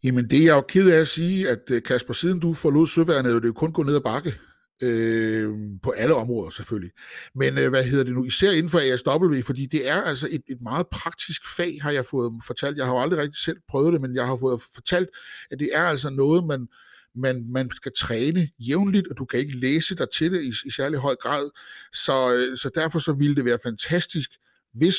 Jamen, 0.04 0.30
det 0.30 0.38
er 0.38 0.44
jeg 0.44 0.54
jo 0.54 0.60
ked 0.60 0.90
af 0.90 1.00
at 1.00 1.08
sige, 1.08 1.48
at 1.48 1.70
øh, 1.70 1.82
Kasper, 1.82 2.14
siden 2.14 2.40
du 2.40 2.54
forlod 2.54 2.86
søværnet, 2.86 3.34
er 3.34 3.40
det 3.40 3.48
jo 3.48 3.52
kun 3.52 3.72
gået 3.72 3.86
ned 3.86 3.96
ad 3.96 4.00
bakke. 4.00 4.34
Øh, 4.82 5.50
på 5.82 5.90
alle 5.90 6.14
områder 6.14 6.50
selvfølgelig. 6.50 6.90
Men 7.34 7.58
øh, 7.58 7.68
hvad 7.70 7.84
hedder 7.84 8.04
det 8.04 8.14
nu? 8.14 8.24
Især 8.24 8.50
inden 8.50 8.68
for 8.68 8.78
ASW, 8.78 9.40
fordi 9.46 9.66
det 9.66 9.88
er 9.88 10.02
altså 10.02 10.28
et, 10.30 10.42
et 10.48 10.58
meget 10.62 10.86
praktisk 10.92 11.42
fag, 11.56 11.78
har 11.82 11.90
jeg 11.90 12.04
fået 12.04 12.32
fortalt. 12.46 12.76
Jeg 12.76 12.86
har 12.86 12.92
jo 12.92 13.00
aldrig 13.00 13.20
rigtig 13.20 13.38
selv 13.44 13.56
prøvet 13.68 13.92
det, 13.92 14.00
men 14.00 14.14
jeg 14.14 14.26
har 14.26 14.36
fået 14.36 14.60
fortalt, 14.74 15.08
at 15.50 15.58
det 15.58 15.68
er 15.72 15.82
altså 15.82 16.10
noget, 16.10 16.44
man 16.44 16.68
man, 17.14 17.46
man 17.48 17.70
skal 17.70 17.92
træne 17.98 18.48
jævnligt, 18.58 19.08
og 19.08 19.18
du 19.18 19.24
kan 19.24 19.40
ikke 19.40 19.58
læse 19.58 19.94
dig 19.96 20.06
til 20.10 20.32
det 20.32 20.42
i, 20.42 20.52
i 20.66 20.70
særlig 20.70 20.98
høj 20.98 21.14
grad. 21.14 21.50
Så, 21.92 22.34
øh, 22.34 22.58
så 22.58 22.70
derfor 22.74 22.98
så 22.98 23.12
ville 23.12 23.36
det 23.36 23.44
være 23.44 23.58
fantastisk, 23.62 24.30
hvis 24.74 24.96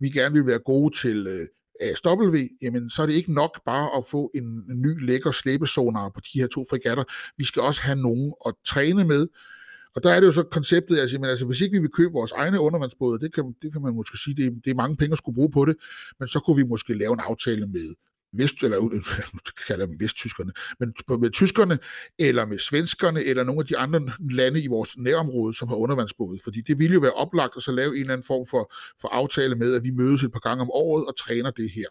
vi 0.00 0.10
gerne 0.10 0.34
vil 0.34 0.46
være 0.46 0.58
gode 0.58 0.98
til 0.98 1.26
øh, 1.26 1.48
ASW, 1.80 2.36
jamen 2.62 2.90
så 2.90 3.02
er 3.02 3.06
det 3.06 3.14
ikke 3.14 3.32
nok 3.32 3.64
bare 3.64 3.96
at 3.98 4.04
få 4.10 4.30
en, 4.34 4.44
en 4.44 4.82
ny 4.82 5.06
lækker 5.06 5.32
slæbesonar 5.32 6.08
på 6.08 6.20
de 6.20 6.40
her 6.40 6.46
to 6.46 6.66
fregatter. 6.70 7.04
Vi 7.38 7.44
skal 7.44 7.62
også 7.62 7.80
have 7.80 7.98
nogen 7.98 8.34
at 8.46 8.54
træne 8.66 9.04
med, 9.04 9.28
og 9.94 10.02
der 10.02 10.10
er 10.10 10.20
det 10.20 10.26
jo 10.26 10.32
så 10.32 10.42
konceptet, 10.42 10.98
altså, 10.98 11.18
men 11.18 11.30
altså 11.30 11.46
hvis 11.46 11.60
ikke 11.60 11.76
vi 11.76 11.80
vil 11.80 11.90
købe 11.90 12.12
vores 12.12 12.32
egne 12.32 12.60
undervandsbåde, 12.60 13.20
det 13.20 13.34
kan, 13.34 13.54
det 13.62 13.72
kan 13.72 13.82
man 13.82 13.94
måske 13.94 14.18
sige, 14.18 14.34
det, 14.34 14.64
det 14.64 14.70
er 14.70 14.74
mange 14.74 14.96
penge 14.96 15.12
at 15.12 15.18
skulle 15.18 15.34
bruge 15.34 15.50
på 15.50 15.64
det, 15.64 15.76
men 16.18 16.28
så 16.28 16.40
kunne 16.40 16.56
vi 16.56 16.64
måske 16.64 16.94
lave 16.94 17.12
en 17.12 17.20
aftale 17.20 17.66
med 17.66 17.94
vest, 18.32 18.62
eller 18.62 19.02
kalder 19.68 19.86
dem 19.86 20.00
vesttyskerne, 20.00 20.52
men 20.80 20.94
med 21.20 21.30
tyskerne, 21.30 21.78
eller 22.18 22.46
med 22.46 22.58
svenskerne, 22.58 23.24
eller 23.24 23.44
nogle 23.44 23.60
af 23.60 23.66
de 23.66 23.78
andre 23.78 24.00
lande 24.30 24.62
i 24.62 24.66
vores 24.66 24.96
nærområde, 24.98 25.54
som 25.54 25.68
har 25.68 25.76
undervandsbåde. 25.76 26.38
Fordi 26.44 26.60
det 26.60 26.78
ville 26.78 26.94
jo 26.94 27.00
være 27.00 27.12
oplagt 27.12 27.52
at 27.56 27.62
så 27.62 27.72
lave 27.72 27.94
en 27.94 28.00
eller 28.00 28.12
anden 28.12 28.26
form 28.26 28.46
for, 28.50 28.72
for 29.00 29.08
aftale 29.08 29.54
med, 29.54 29.74
at 29.74 29.84
vi 29.84 29.90
mødes 29.90 30.22
et 30.22 30.32
par 30.32 30.40
gange 30.40 30.62
om 30.62 30.70
året 30.70 31.06
og 31.06 31.16
træner 31.18 31.50
det 31.50 31.70
her. 31.70 31.88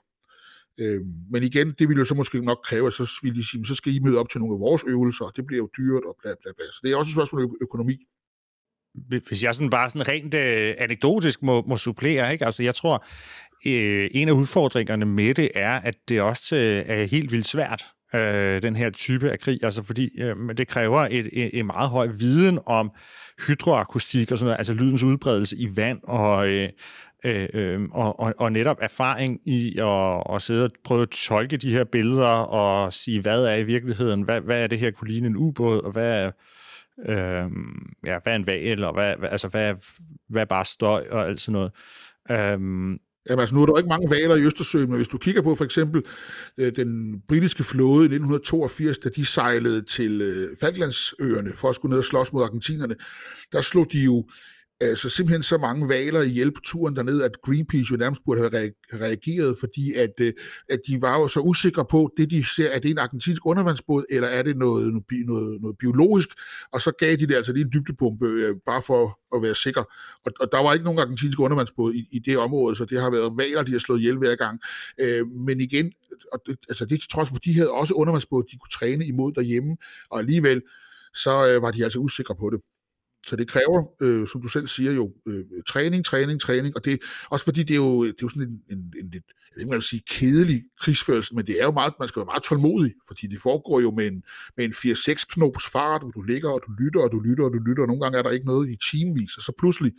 Øhm, 0.77 1.13
men 1.31 1.43
igen, 1.43 1.71
det 1.79 1.87
ville 1.87 1.99
jo 1.99 2.05
så 2.05 2.15
måske 2.15 2.45
nok 2.45 2.59
kræve, 2.63 2.87
at 2.87 2.93
så, 2.93 3.19
ville 3.21 3.39
de 3.39 3.49
sige, 3.49 3.65
så 3.65 3.75
skal 3.75 3.95
I 3.95 3.99
møde 3.99 4.17
op 4.17 4.29
til 4.29 4.39
nogle 4.39 4.55
af 4.55 4.59
vores 4.59 4.83
øvelser, 4.87 5.25
og 5.25 5.35
det 5.35 5.45
bliver 5.47 5.61
jo 5.63 5.69
dyrt 5.77 6.03
og 6.03 6.17
bla 6.21 6.31
bla 6.41 6.51
bla. 6.57 6.65
Så 6.65 6.79
det 6.83 6.91
er 6.91 6.97
også 6.97 7.09
et 7.09 7.13
spørgsmål 7.13 7.43
om 7.43 7.55
økonomi 7.61 7.97
hvis 9.27 9.43
jeg 9.43 9.55
sådan 9.55 9.69
bare 9.69 9.89
sådan 9.89 10.07
rent 10.07 10.33
øh, 10.33 10.73
anekdotisk 10.77 11.43
må, 11.43 11.63
må 11.67 11.77
supplere, 11.77 12.33
ikke? 12.33 12.45
Altså, 12.45 12.63
jeg 12.63 12.75
tror, 12.75 13.05
øh, 13.65 14.09
en 14.11 14.27
af 14.27 14.33
udfordringerne 14.33 15.05
med 15.05 15.33
det 15.33 15.49
er, 15.55 15.71
at 15.71 15.95
det 16.09 16.21
også 16.21 16.55
øh, 16.55 16.83
er 16.87 17.03
helt 17.03 17.31
vildt 17.31 17.47
svært, 17.47 17.85
øh, 18.15 18.61
den 18.61 18.75
her 18.75 18.89
type 18.89 19.31
af 19.31 19.39
krig, 19.39 19.63
altså 19.63 19.83
fordi 19.83 20.09
øh, 20.21 20.35
det 20.57 20.67
kræver 20.67 21.07
et, 21.11 21.29
et, 21.33 21.59
et 21.59 21.65
meget 21.65 21.89
høj 21.89 22.07
viden 22.07 22.59
om 22.65 22.91
hydroakustik 23.47 24.31
og 24.31 24.37
sådan 24.37 24.45
noget, 24.45 24.57
altså 24.57 24.73
lydens 24.73 25.03
udbredelse 25.03 25.57
i 25.57 25.67
vand 25.75 25.99
og, 26.03 26.47
øh, 26.47 26.69
øh, 27.25 27.49
øh, 27.53 27.81
og, 27.91 28.19
og, 28.19 28.33
og 28.37 28.51
netop 28.51 28.77
erfaring 28.81 29.39
i 29.47 29.79
at, 29.79 30.35
at 30.35 30.41
sidde 30.41 30.63
og 30.63 30.71
prøve 30.83 31.01
at 31.01 31.09
tolke 31.09 31.57
de 31.57 31.71
her 31.71 31.83
billeder 31.83 32.27
og 32.27 32.93
sige, 32.93 33.21
hvad 33.21 33.45
er 33.45 33.55
i 33.55 33.63
virkeligheden, 33.63 34.21
hvad, 34.21 34.41
hvad 34.41 34.63
er 34.63 34.67
det 34.67 34.79
her 34.79 34.91
kunne 34.91 35.11
ligne 35.11 35.27
en 35.27 35.35
ubåd, 35.35 35.81
og 35.81 35.91
hvad 35.91 36.23
er, 36.23 36.31
øh, 36.99 37.49
ja, 38.05 38.19
hvad 38.23 38.33
er 38.33 38.35
en 38.35 38.47
valg, 38.47 38.83
og 38.83 38.93
hvad, 38.93 39.15
altså, 39.21 39.47
hvad, 39.47 39.69
er, 39.69 39.75
hvad 40.29 40.41
er 40.41 40.45
bare 40.45 40.65
støj 40.65 41.05
og 41.11 41.27
alt 41.27 41.39
sådan 41.39 41.53
noget. 41.53 41.71
Øh, 42.31 42.99
Jamen 43.29 43.39
altså, 43.39 43.55
nu 43.55 43.61
er 43.61 43.65
der 43.65 43.77
ikke 43.77 43.89
mange 43.89 44.09
valer 44.09 44.35
i 44.35 44.45
Østersøen, 44.45 44.89
men 44.89 44.95
hvis 44.95 45.07
du 45.07 45.17
kigger 45.17 45.41
på 45.41 45.55
for 45.55 45.65
eksempel 45.65 46.03
øh, 46.57 46.75
den 46.75 47.21
britiske 47.27 47.63
flåde 47.63 48.01
i 48.01 48.15
1982, 48.15 48.97
da 48.97 49.09
de 49.09 49.25
sejlede 49.25 49.81
til 49.81 50.21
øh, 50.21 50.57
Falklandsøerne 50.59 51.51
for 51.55 51.69
at 51.69 51.75
skulle 51.75 51.89
ned 51.89 51.99
og 51.99 52.05
slås 52.05 52.33
mod 52.33 52.43
argentinerne, 52.43 52.95
der 53.51 53.61
slog 53.61 53.87
de 53.91 53.99
jo 53.99 54.25
altså 54.79 55.09
simpelthen 55.09 55.43
så 55.43 55.57
mange 55.57 55.89
valer 55.89 56.21
i 56.21 56.27
hjælp 56.27 56.53
turen 56.63 56.95
derned, 56.95 57.21
at 57.21 57.41
Greenpeace 57.41 57.91
jo 57.91 57.97
nærmest 57.97 58.21
burde 58.25 58.41
have 58.41 58.71
reageret, 58.93 59.57
fordi 59.59 59.93
at, 59.93 60.13
øh, 60.19 60.33
at 60.69 60.79
de 60.87 61.01
var 61.01 61.19
jo 61.19 61.27
så 61.27 61.39
usikre 61.39 61.85
på, 61.85 62.13
det 62.17 62.29
de 62.29 62.45
ser, 62.55 62.69
er 62.69 62.79
det 62.79 62.91
en 62.91 62.97
argentinsk 62.97 63.45
undervandsbåd, 63.45 64.05
eller 64.09 64.27
er 64.27 64.43
det 64.43 64.57
noget, 64.57 65.03
noget, 65.25 65.61
noget 65.61 65.77
biologisk, 65.77 66.29
og 66.71 66.81
så 66.81 66.91
gav 66.99 67.15
de 67.15 67.27
det 67.27 67.35
altså 67.35 67.53
lige 67.53 67.65
en 67.65 67.71
dybdepumpe, 67.73 68.25
øh, 68.25 68.55
bare 68.65 68.81
for 68.81 69.19
at 69.35 69.41
være 69.41 69.55
sikker. 69.55 69.83
Og, 70.25 70.31
og 70.39 70.47
der 70.51 70.63
var 70.63 70.73
ikke 70.73 70.85
nogen 70.85 70.99
argentinsk 70.99 71.39
undervandsbåd 71.39 71.93
i, 71.93 72.07
i 72.11 72.19
det 72.19 72.37
område, 72.37 72.75
så 72.75 72.85
det 72.85 73.01
har 73.01 73.09
været 73.09 73.37
valer, 73.37 73.63
de 73.63 73.71
har 73.71 73.79
slået 73.79 73.99
ihjel 73.99 74.17
hver 74.17 74.35
gang. 74.35 74.59
Øh, 74.99 75.27
men 75.27 75.61
igen, 75.61 75.91
og 76.33 76.41
det, 76.45 76.57
altså 76.69 76.85
det 76.85 76.99
til 76.99 77.09
trods 77.09 77.29
for, 77.29 77.35
de 77.37 77.53
havde 77.53 77.71
også 77.71 77.93
undervandsbåd, 77.93 78.43
de 78.51 78.57
kunne 78.57 78.69
træne 78.79 79.05
imod 79.05 79.31
derhjemme, 79.31 79.77
og 80.09 80.19
alligevel, 80.19 80.61
så 81.15 81.49
øh, 81.49 81.61
var 81.61 81.71
de 81.71 81.83
altså 81.83 81.99
usikre 81.99 82.35
på 82.39 82.49
det. 82.49 82.61
Så 83.27 83.35
det 83.35 83.47
kræver, 83.47 83.83
øh, 84.01 84.27
som 84.27 84.41
du 84.41 84.47
selv 84.47 84.67
siger 84.67 84.91
jo, 84.91 85.13
øh, 85.27 85.43
træning, 85.67 86.05
træning, 86.05 86.41
træning, 86.41 86.75
og 86.75 86.85
det 86.85 87.01
også 87.29 87.45
fordi 87.45 87.63
det 87.63 87.73
er 87.73 87.77
jo, 87.77 88.03
det 88.03 88.09
er 88.09 88.15
jo 88.21 88.29
sådan 88.29 88.43
en, 88.43 88.61
en, 88.69 88.93
en 88.99 89.09
lidt, 89.11 89.23
jeg 89.55 89.61
ikke, 89.61 89.69
man 89.69 89.75
vil 89.75 89.83
sige 89.83 90.03
kedelig 90.09 90.63
krigsførelse, 90.79 91.35
men 91.35 91.47
det 91.47 91.61
er 91.61 91.65
jo 91.65 91.71
meget, 91.71 91.93
man 91.99 92.07
skal 92.07 92.19
være 92.19 92.25
meget 92.25 92.43
tålmodig, 92.43 92.93
fordi 93.07 93.27
det 93.27 93.39
foregår 93.41 93.79
jo 93.79 93.91
med 93.91 94.07
en, 94.07 94.23
med 94.57 94.65
en 94.65 94.71
4-6 94.71 95.25
knops 95.33 95.65
fart, 95.71 96.01
hvor 96.01 96.11
du 96.11 96.21
ligger, 96.21 96.49
og 96.49 96.61
du 96.67 96.71
lytter, 96.83 97.01
og 97.01 97.11
du 97.11 97.19
lytter, 97.19 97.43
og 97.43 97.53
du 97.53 97.59
lytter, 97.59 97.83
og 97.83 97.87
nogle 97.87 98.01
gange 98.01 98.17
er 98.17 98.23
der 98.23 98.31
ikke 98.31 98.45
noget 98.45 98.69
i 98.69 98.77
timevis, 98.91 99.37
og 99.37 99.43
så 99.43 99.51
pludselig, 99.57 99.91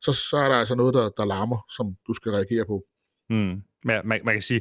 så, 0.00 0.12
så 0.12 0.36
er 0.36 0.48
der 0.48 0.56
altså 0.56 0.74
noget, 0.74 0.94
der, 0.94 1.08
der 1.16 1.24
larmer, 1.24 1.58
som 1.76 1.86
du 2.06 2.14
skal 2.14 2.32
reagere 2.32 2.64
på. 2.66 2.84
Mm. 3.30 3.62
Man, 3.84 4.00
man, 4.04 4.20
man 4.24 4.34
kan 4.34 4.42
sige, 4.42 4.60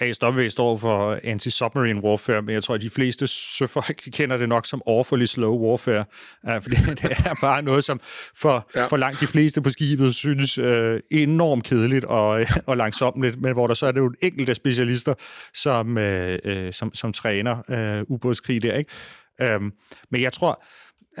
ASW 0.00 0.48
står 0.48 0.76
for 0.76 1.18
anti-submarine 1.24 2.00
warfare, 2.00 2.42
men 2.42 2.54
jeg 2.54 2.64
tror, 2.64 2.74
at 2.74 2.82
de 2.82 2.90
fleste 2.90 3.26
søfolk 3.26 4.04
de 4.04 4.10
kender 4.18 4.36
det 4.36 4.48
nok 4.48 4.66
som 4.66 4.82
awfully 4.86 5.24
slow 5.24 5.58
warfare, 5.58 6.04
uh, 6.48 6.60
fordi 6.62 6.76
det 6.76 7.10
er 7.10 7.34
bare 7.40 7.62
noget, 7.62 7.84
som 7.84 8.00
for, 8.36 8.70
ja. 8.74 8.86
for 8.86 8.96
langt 8.96 9.20
de 9.20 9.26
fleste 9.26 9.62
på 9.62 9.70
skibet 9.70 10.14
synes 10.14 10.58
uh, 10.58 10.96
enormt 11.10 11.64
kedeligt 11.64 12.04
og, 12.04 12.46
og 12.66 12.76
langsomt, 12.76 13.16
men 13.16 13.52
hvor 13.52 13.66
der 13.66 13.74
så 13.74 13.86
er 13.86 13.92
det 13.92 14.00
jo 14.00 14.14
enkelte 14.22 14.54
specialister, 14.54 15.14
som, 15.54 15.96
uh, 15.96 16.70
som, 16.72 16.94
som 16.94 17.12
træner 17.12 18.02
uh, 18.02 18.10
ubådskrig 18.14 18.62
der. 18.62 18.74
Ikke? 18.74 19.54
Um, 19.56 19.72
men 20.10 20.22
jeg 20.22 20.32
tror, 20.32 20.64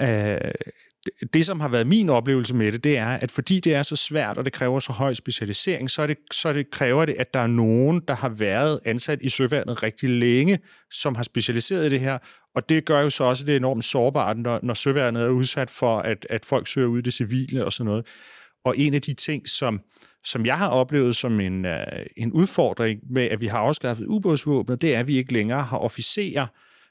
uh, 0.02 0.50
det, 1.32 1.46
som 1.46 1.60
har 1.60 1.68
været 1.68 1.86
min 1.86 2.08
oplevelse 2.08 2.54
med 2.54 2.72
det, 2.72 2.84
det 2.84 2.98
er, 2.98 3.06
at 3.06 3.30
fordi 3.30 3.60
det 3.60 3.74
er 3.74 3.82
så 3.82 3.96
svært, 3.96 4.38
og 4.38 4.44
det 4.44 4.52
kræver 4.52 4.80
så 4.80 4.92
høj 4.92 5.14
specialisering, 5.14 5.90
så, 5.90 6.02
er 6.02 6.06
det, 6.06 6.16
så 6.32 6.52
det 6.52 6.70
kræver 6.70 7.04
det, 7.04 7.14
at 7.18 7.34
der 7.34 7.40
er 7.40 7.46
nogen, 7.46 8.02
der 8.08 8.14
har 8.14 8.28
været 8.28 8.80
ansat 8.84 9.22
i 9.22 9.28
søværnet 9.28 9.82
rigtig 9.82 10.10
længe, 10.10 10.58
som 10.90 11.14
har 11.14 11.22
specialiseret 11.22 11.86
i 11.86 11.90
det 11.90 12.00
her, 12.00 12.18
og 12.54 12.68
det 12.68 12.84
gør 12.84 13.00
jo 13.00 13.10
så 13.10 13.24
også, 13.24 13.42
at 13.42 13.46
det 13.46 13.52
er 13.52 13.56
enormt 13.56 13.84
sårbart, 13.84 14.38
når, 14.38 14.60
når 14.62 14.74
søværnet 14.74 15.22
er 15.22 15.28
udsat 15.28 15.70
for, 15.70 15.98
at, 15.98 16.26
at 16.30 16.44
folk 16.44 16.68
søger 16.68 16.88
ud 16.88 16.98
i 16.98 17.02
det 17.02 17.14
civile 17.14 17.64
og 17.64 17.72
sådan 17.72 17.86
noget. 17.86 18.06
Og 18.64 18.78
en 18.78 18.94
af 18.94 19.02
de 19.02 19.14
ting, 19.14 19.48
som, 19.48 19.80
som 20.24 20.46
jeg 20.46 20.58
har 20.58 20.68
oplevet 20.68 21.16
som 21.16 21.40
en, 21.40 21.64
uh, 21.64 21.72
en 22.16 22.32
udfordring 22.32 23.00
med, 23.10 23.22
at 23.22 23.40
vi 23.40 23.46
har 23.46 23.58
afskaffet 23.58 24.06
ubådsvåbnet, 24.06 24.82
det 24.82 24.94
er, 24.94 25.00
at 25.00 25.06
vi 25.06 25.16
ikke 25.16 25.32
længere 25.32 25.62
har 25.62 25.78
officerer, 25.78 26.46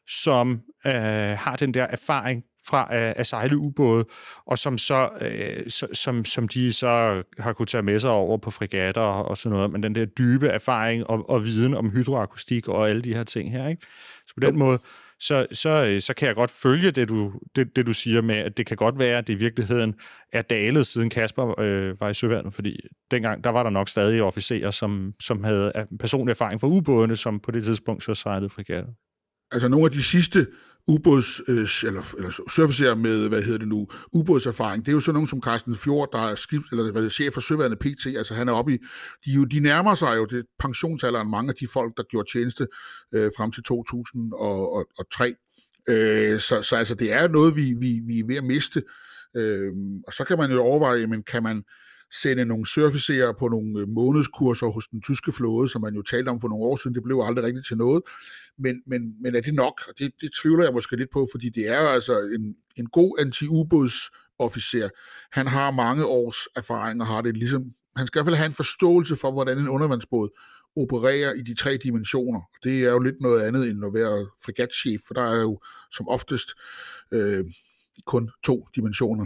som 0.08 0.62
øh, 0.86 0.93
har 1.38 1.56
den 1.60 1.73
der 1.73 1.84
erfaring 1.84 2.43
fra 2.67 2.88
at, 2.89 3.13
at 3.17 3.28
sejle 3.28 3.58
ubåde, 3.58 4.06
og 4.45 4.58
som, 4.58 4.78
så, 4.78 5.10
øh, 5.21 5.69
som, 5.93 6.26
som 6.26 6.47
de 6.47 6.73
så 6.73 7.23
har 7.39 7.54
kunne 7.54 7.65
tage 7.65 7.84
med 7.84 7.99
sig 7.99 8.10
over 8.10 8.38
på 8.38 8.52
fregatter 8.52 9.02
og, 9.02 9.26
og 9.26 9.38
sådan 9.38 9.56
noget, 9.56 9.71
men 9.71 9.84
den 9.84 9.95
der 9.95 10.06
dybe 10.06 10.47
erfaring 10.47 11.10
og, 11.10 11.30
og 11.30 11.45
viden 11.45 11.73
om 11.73 11.89
hydroakustik 11.89 12.67
og 12.67 12.89
alle 12.89 13.02
de 13.02 13.13
her 13.13 13.23
ting 13.23 13.52
her. 13.52 13.67
Ikke? 13.67 13.86
Så 14.28 14.34
på 14.36 14.47
den 14.47 14.58
måde, 14.58 14.80
så, 15.19 15.47
så, 15.52 15.97
så 15.99 16.13
kan 16.13 16.28
jeg 16.28 16.36
godt 16.36 16.52
følge 16.52 16.91
det 16.91 17.10
du, 17.10 17.34
det, 17.56 17.76
det, 17.76 17.86
du 17.86 17.93
siger 17.93 18.21
med, 18.21 18.36
at 18.36 18.58
det 18.58 18.65
kan 18.65 18.78
godt 18.78 18.99
være, 18.99 19.17
at 19.17 19.28
det 19.28 19.34
i 19.34 19.38
virkeligheden 19.38 19.95
er 20.32 20.41
dalet, 20.41 20.88
siden 20.88 21.10
Kasper 21.10 21.60
øh, 21.60 22.02
var 22.02 22.10
i 22.10 22.13
søværnet, 22.13 22.54
fordi 22.54 22.80
dengang, 23.12 23.43
der 23.43 23.49
var 23.49 23.63
der 23.63 23.69
nok 23.69 23.89
stadig 23.89 24.23
officerer, 24.23 24.71
som, 24.71 25.13
som 25.19 25.43
havde 25.43 25.88
personlig 25.99 26.32
erfaring 26.32 26.60
fra 26.60 26.67
ubådene, 26.67 27.15
som 27.15 27.39
på 27.39 27.52
det 27.52 27.63
tidspunkt 27.63 28.04
så 28.04 28.13
sejlede 28.13 28.49
fregatter. 28.49 28.91
Altså 29.52 29.67
nogle 29.67 29.86
af 29.86 29.91
de 29.91 30.04
sidste 30.04 30.47
ubåds, 30.88 31.41
øh, 31.48 31.67
eller, 31.84 32.15
eller 32.17 32.32
surfacer 32.50 32.96
med, 32.96 33.30
hvad 33.30 33.41
hedder 33.41 33.60
det 33.60 33.67
nu, 33.67 33.88
ubådserfaring. 34.13 34.86
Det 34.86 34.91
er 34.91 34.96
jo 34.96 35.00
sådan 35.00 35.13
nogen 35.13 35.28
som 35.28 35.41
Carsten 35.41 35.76
Fjord, 35.76 36.10
der 36.12 36.19
er 36.19 36.36
skib, 36.36 36.62
eller 36.72 36.91
hvad 36.91 37.04
det, 37.04 37.12
chef 37.12 37.34
for 37.34 37.41
Søværende 37.41 37.78
PT, 37.78 38.06
altså 38.17 38.34
han 38.34 38.50
er 38.50 38.54
oppe 38.54 38.74
i, 38.74 38.78
de, 39.26 39.32
jo, 39.32 39.43
de 39.46 39.60
nærmer 39.60 39.96
sig 39.96 40.17
jo 40.17 40.26
det 40.26 40.46
pensionsalderen, 40.60 41.30
mange 41.30 41.50
af 41.50 41.56
de 41.56 41.67
folk, 41.67 41.93
der 41.98 42.04
gjorde 42.04 42.32
tjeneste 42.32 42.67
øh, 43.13 43.32
frem 43.38 43.52
til 43.52 43.63
2003. 43.63 45.36
Øh, 45.89 46.39
så, 46.39 46.62
så 46.62 46.76
altså, 46.76 46.96
det 46.96 47.13
er 47.13 47.28
noget, 47.28 47.56
vi, 47.56 47.74
vi, 47.80 48.02
vi 48.08 48.19
er 48.19 48.28
ved 48.28 48.36
at 48.36 48.43
miste. 48.43 48.84
Øh, 49.38 49.72
og 50.08 50.13
så 50.13 50.24
kan 50.24 50.38
man 50.38 50.52
jo 50.52 50.62
overveje, 50.62 51.08
men 51.08 51.24
kan 51.24 51.43
man 51.43 51.63
sende 52.21 52.45
nogle 52.45 52.65
surficerer 52.65 53.34
på 53.39 53.47
nogle 53.47 53.80
øh, 53.80 53.88
månedskurser 53.88 54.67
hos 54.67 54.88
den 54.88 55.02
tyske 55.02 55.32
flåde, 55.32 55.69
som 55.69 55.82
man 55.82 55.95
jo 55.95 56.02
talte 56.02 56.30
om 56.30 56.41
for 56.41 56.47
nogle 56.47 56.63
år 56.65 56.76
siden. 56.76 56.95
Det 56.95 57.04
blev 57.04 57.21
aldrig 57.23 57.45
rigtigt 57.45 57.67
til 57.67 57.78
noget. 57.78 58.04
Men, 58.58 58.82
men, 58.88 59.02
men 59.21 59.36
er 59.36 59.41
det 59.41 59.54
nok? 59.54 59.82
Det, 59.99 60.12
det 60.21 60.30
tvivler 60.41 60.63
jeg 60.63 60.73
måske 60.73 60.95
lidt 60.95 61.12
på, 61.13 61.28
fordi 61.32 61.49
det 61.49 61.69
er 61.69 61.80
altså 61.80 62.19
en, 62.19 62.56
en 62.76 62.86
god 62.86 63.19
anti-ubådsofficer. 63.19 64.89
Han 65.32 65.47
har 65.47 65.71
mange 65.71 66.06
års 66.06 66.38
erfaring 66.56 67.02
og 67.02 67.08
har 67.08 67.21
det 67.21 67.38
ligesom... 67.38 67.63
Han 67.95 68.08
skal 68.08 68.19
i 68.19 68.19
hvert 68.19 68.26
fald 68.26 68.36
have 68.36 68.47
en 68.47 68.54
forståelse 68.54 69.15
for, 69.15 69.32
hvordan 69.32 69.58
en 69.58 69.69
undervandsbåd 69.69 70.30
opererer 70.76 71.34
i 71.34 71.41
de 71.41 71.54
tre 71.54 71.78
dimensioner. 71.78 72.41
Det 72.63 72.84
er 72.84 72.91
jo 72.91 72.99
lidt 72.99 73.21
noget 73.21 73.41
andet 73.41 73.69
end 73.69 73.86
at 73.86 73.93
være 73.93 74.28
fregatchef, 74.45 75.02
for 75.08 75.13
der 75.13 75.21
er 75.21 75.41
jo 75.41 75.60
som 75.91 76.08
oftest 76.08 76.49
øh, 77.12 77.45
kun 78.06 78.30
to 78.43 78.67
dimensioner. 78.76 79.26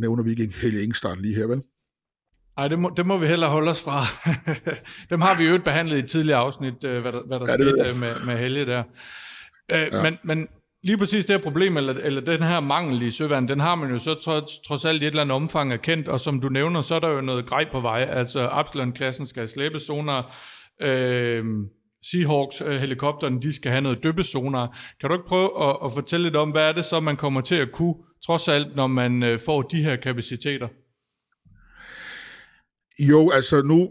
Nævner 0.00 0.22
vi 0.22 0.30
ikke 0.30 0.54
Helge 0.56 0.82
Engstart 0.82 1.20
lige 1.20 1.34
her, 1.34 1.46
vel? 1.46 1.62
Nej, 2.56 2.68
det 2.68 2.78
må, 2.78 2.92
det 2.96 3.06
må 3.06 3.16
vi 3.16 3.26
heller 3.26 3.48
holde 3.48 3.70
os 3.70 3.82
fra. 3.82 4.00
Dem 5.10 5.20
har 5.20 5.38
vi 5.38 5.44
jo 5.44 5.58
behandlet 5.64 5.96
i 5.96 5.98
et 5.98 6.10
tidligere 6.10 6.38
afsnit, 6.38 6.84
øh, 6.84 7.02
hvad 7.02 7.12
der, 7.12 7.20
hvad 7.26 7.40
der 7.40 7.46
ja, 7.48 7.54
skete 7.54 7.98
med, 8.00 8.26
med 8.26 8.38
Helge 8.38 8.66
der. 8.66 8.82
Øh, 9.72 9.88
ja. 9.92 10.02
men, 10.02 10.18
men 10.24 10.48
lige 10.82 10.98
præcis 10.98 11.24
det 11.24 11.36
her 11.36 11.42
problem, 11.42 11.76
eller, 11.76 11.94
eller 12.02 12.20
den 12.20 12.42
her 12.42 12.60
mangel 12.60 13.02
i 13.02 13.10
søvand, 13.10 13.48
den 13.48 13.60
har 13.60 13.74
man 13.74 13.90
jo 13.90 13.98
så 13.98 14.14
trods, 14.14 14.58
trods 14.58 14.84
alt 14.84 15.02
i 15.02 15.04
et 15.04 15.10
eller 15.10 15.22
andet 15.22 15.36
omfang 15.36 15.72
erkendt, 15.72 16.08
og 16.08 16.20
som 16.20 16.40
du 16.40 16.48
nævner, 16.48 16.82
så 16.82 16.94
er 16.94 17.00
der 17.00 17.08
jo 17.08 17.20
noget 17.20 17.46
grej 17.46 17.70
på 17.72 17.80
vej. 17.80 18.08
Altså 18.10 18.48
Absalon-klassen 18.48 19.26
skal 19.26 19.48
slæbe 19.48 19.80
sonar, 19.80 20.36
øh, 20.82 21.44
Seahawks 22.10 22.62
øh, 22.66 23.42
de 23.42 23.52
skal 23.52 23.70
have 23.70 23.80
noget 23.80 24.02
døbesonar. 24.02 24.78
Kan 25.00 25.08
du 25.08 25.14
ikke 25.14 25.28
prøve 25.28 25.68
at, 25.68 25.76
at 25.84 25.92
fortælle 25.92 26.24
lidt 26.24 26.36
om, 26.36 26.50
hvad 26.50 26.68
er 26.68 26.72
det 26.72 26.84
så, 26.84 27.00
man 27.00 27.16
kommer 27.16 27.40
til 27.40 27.54
at 27.54 27.72
kunne, 27.72 27.94
trods 28.26 28.48
alt, 28.48 28.76
når 28.76 28.86
man 28.86 29.22
øh, 29.22 29.38
får 29.38 29.62
de 29.62 29.82
her 29.82 29.96
kapaciteter? 29.96 30.68
Jo, 32.98 33.30
altså 33.30 33.62
nu, 33.62 33.90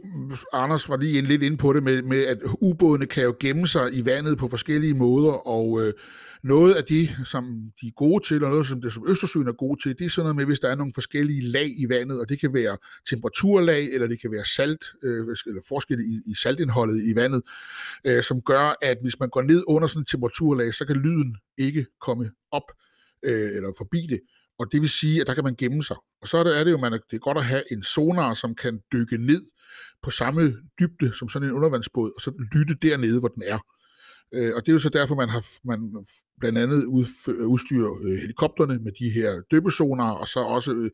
Anders 0.53 0.89
var 0.89 0.97
lige 0.97 1.21
lidt 1.21 1.43
ind 1.43 1.57
på 1.57 1.73
det 1.73 1.83
med, 1.83 2.01
med 2.01 2.25
at 2.25 2.37
ubådene 2.61 3.05
kan 3.05 3.23
jo 3.23 3.35
gemme 3.39 3.67
sig 3.67 3.93
i 3.93 4.05
vandet 4.05 4.37
på 4.37 4.47
forskellige 4.47 4.93
måder, 4.93 5.47
og 5.47 5.81
øh, 5.81 5.93
noget 6.43 6.73
af 6.73 6.83
det, 6.83 7.15
som 7.25 7.71
de 7.81 7.87
er 7.87 7.91
gode 7.95 8.23
til, 8.27 8.43
og 8.43 8.49
noget 8.49 8.67
som 8.67 8.81
det, 8.81 8.93
som 8.93 9.05
Østersøen 9.09 9.47
er 9.47 9.53
gode 9.53 9.81
til, 9.83 9.99
det 9.99 10.05
er 10.05 10.09
sådan 10.09 10.25
noget 10.25 10.35
med, 10.35 10.45
hvis 10.45 10.59
der 10.59 10.69
er 10.69 10.75
nogle 10.75 10.93
forskellige 10.93 11.41
lag 11.41 11.73
i 11.77 11.89
vandet, 11.89 12.19
og 12.19 12.29
det 12.29 12.39
kan 12.39 12.53
være 12.53 12.77
temperaturlag, 13.09 13.85
eller 13.93 14.07
det 14.07 14.21
kan 14.21 14.31
være 14.31 14.45
salt, 14.45 14.85
øh, 15.03 15.27
eller 15.45 15.61
forskel 15.67 15.99
i, 15.99 16.31
i 16.31 16.35
saltindholdet 16.35 17.03
i 17.11 17.15
vandet, 17.15 17.41
øh, 18.05 18.23
som 18.23 18.41
gør, 18.41 18.75
at 18.81 18.97
hvis 19.01 19.19
man 19.19 19.29
går 19.29 19.41
ned 19.41 19.63
under 19.67 19.87
sådan 19.87 20.01
et 20.01 20.07
temperaturlag, 20.07 20.73
så 20.73 20.85
kan 20.85 20.95
lyden 20.95 21.35
ikke 21.57 21.85
komme 22.01 22.31
op, 22.51 22.71
øh, 23.23 23.55
eller 23.55 23.73
forbi 23.77 24.07
det. 24.09 24.19
Og 24.63 24.71
det 24.71 24.81
vil 24.81 24.89
sige, 24.89 25.21
at 25.21 25.27
der 25.27 25.33
kan 25.33 25.43
man 25.43 25.55
gemme 25.55 25.83
sig. 25.83 25.97
Og 26.21 26.27
så 26.27 26.37
er 26.37 26.43
det, 26.43 26.59
er 26.59 26.63
det 26.63 26.71
jo, 26.71 26.77
man, 26.77 26.91
det 26.91 27.15
er 27.15 27.19
godt 27.19 27.37
at 27.37 27.45
have 27.45 27.63
en 27.71 27.83
sonar, 27.83 28.33
som 28.33 28.55
kan 28.55 28.79
dykke 28.93 29.17
ned 29.17 29.41
på 30.03 30.09
samme 30.09 30.41
dybde 30.79 31.13
som 31.13 31.29
sådan 31.29 31.47
en 31.47 31.55
undervandsbåd, 31.55 32.11
og 32.15 32.21
så 32.21 32.31
lytte 32.55 32.75
dernede, 32.81 33.19
hvor 33.19 33.27
den 33.27 33.43
er. 33.45 33.59
Øh, 34.33 34.51
og 34.55 34.61
det 34.61 34.69
er 34.69 34.73
jo 34.73 34.79
så 34.79 34.89
derfor, 34.89 35.15
man 35.15 35.29
har 35.29 35.45
man 35.63 36.05
blandt 36.39 36.57
andet 36.57 36.85
udstyrer 37.53 37.91
øh, 38.03 38.17
helikopterne 38.17 38.79
med 38.79 38.91
de 38.91 39.09
her 39.09 39.41
døbesonar, 39.51 40.11
og 40.11 40.27
så 40.27 40.39
også 40.39 40.71
øh, 40.71 40.91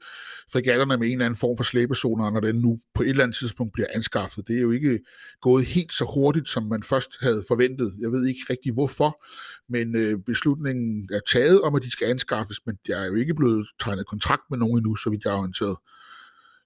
fregatterne 0.52 0.98
med 0.98 1.08
en 1.08 1.14
eller 1.14 1.26
anden 1.26 1.38
form 1.38 1.58
for 1.58 1.64
slæbezoner, 1.64 2.32
når 2.32 2.40
den 2.40 2.56
nu 2.56 2.80
på 2.94 3.04
et 3.04 3.10
eller 3.10 3.24
andet 3.24 3.38
tidspunkt 3.38 3.74
bliver 3.74 3.88
anskaffet. 3.96 4.48
Det 4.48 4.58
er 4.58 4.62
jo 4.62 4.72
ikke 4.72 5.00
gået 5.42 5.66
helt 5.66 5.94
så 5.94 6.06
hurtigt, 6.14 6.50
som 6.50 6.64
man 6.64 6.84
først 6.84 7.12
havde 7.22 7.44
forventet. 7.48 7.96
Jeg 8.00 8.12
ved 8.12 8.28
ikke 8.28 8.40
rigtig 8.50 8.74
hvorfor, 8.74 9.24
men 9.70 9.96
øh, 9.96 10.20
beslutningen 10.26 11.10
er 11.14 11.20
taget 11.34 11.62
om, 11.62 11.76
at 11.76 11.84
de 11.84 11.92
skal 11.92 12.08
anskaffes, 12.08 12.60
men 12.66 12.76
der 12.88 12.98
er 12.98 13.06
jo 13.06 13.16
ikke 13.16 13.36
blevet 13.36 13.68
tegnet 13.84 14.08
kontrakt 14.08 14.44
med 14.50 14.58
nogen 14.58 14.78
endnu, 14.78 14.96
så 14.96 15.10
vidt 15.10 15.24
jeg 15.26 15.34
er 15.34 15.38
orienteret. 15.38 15.78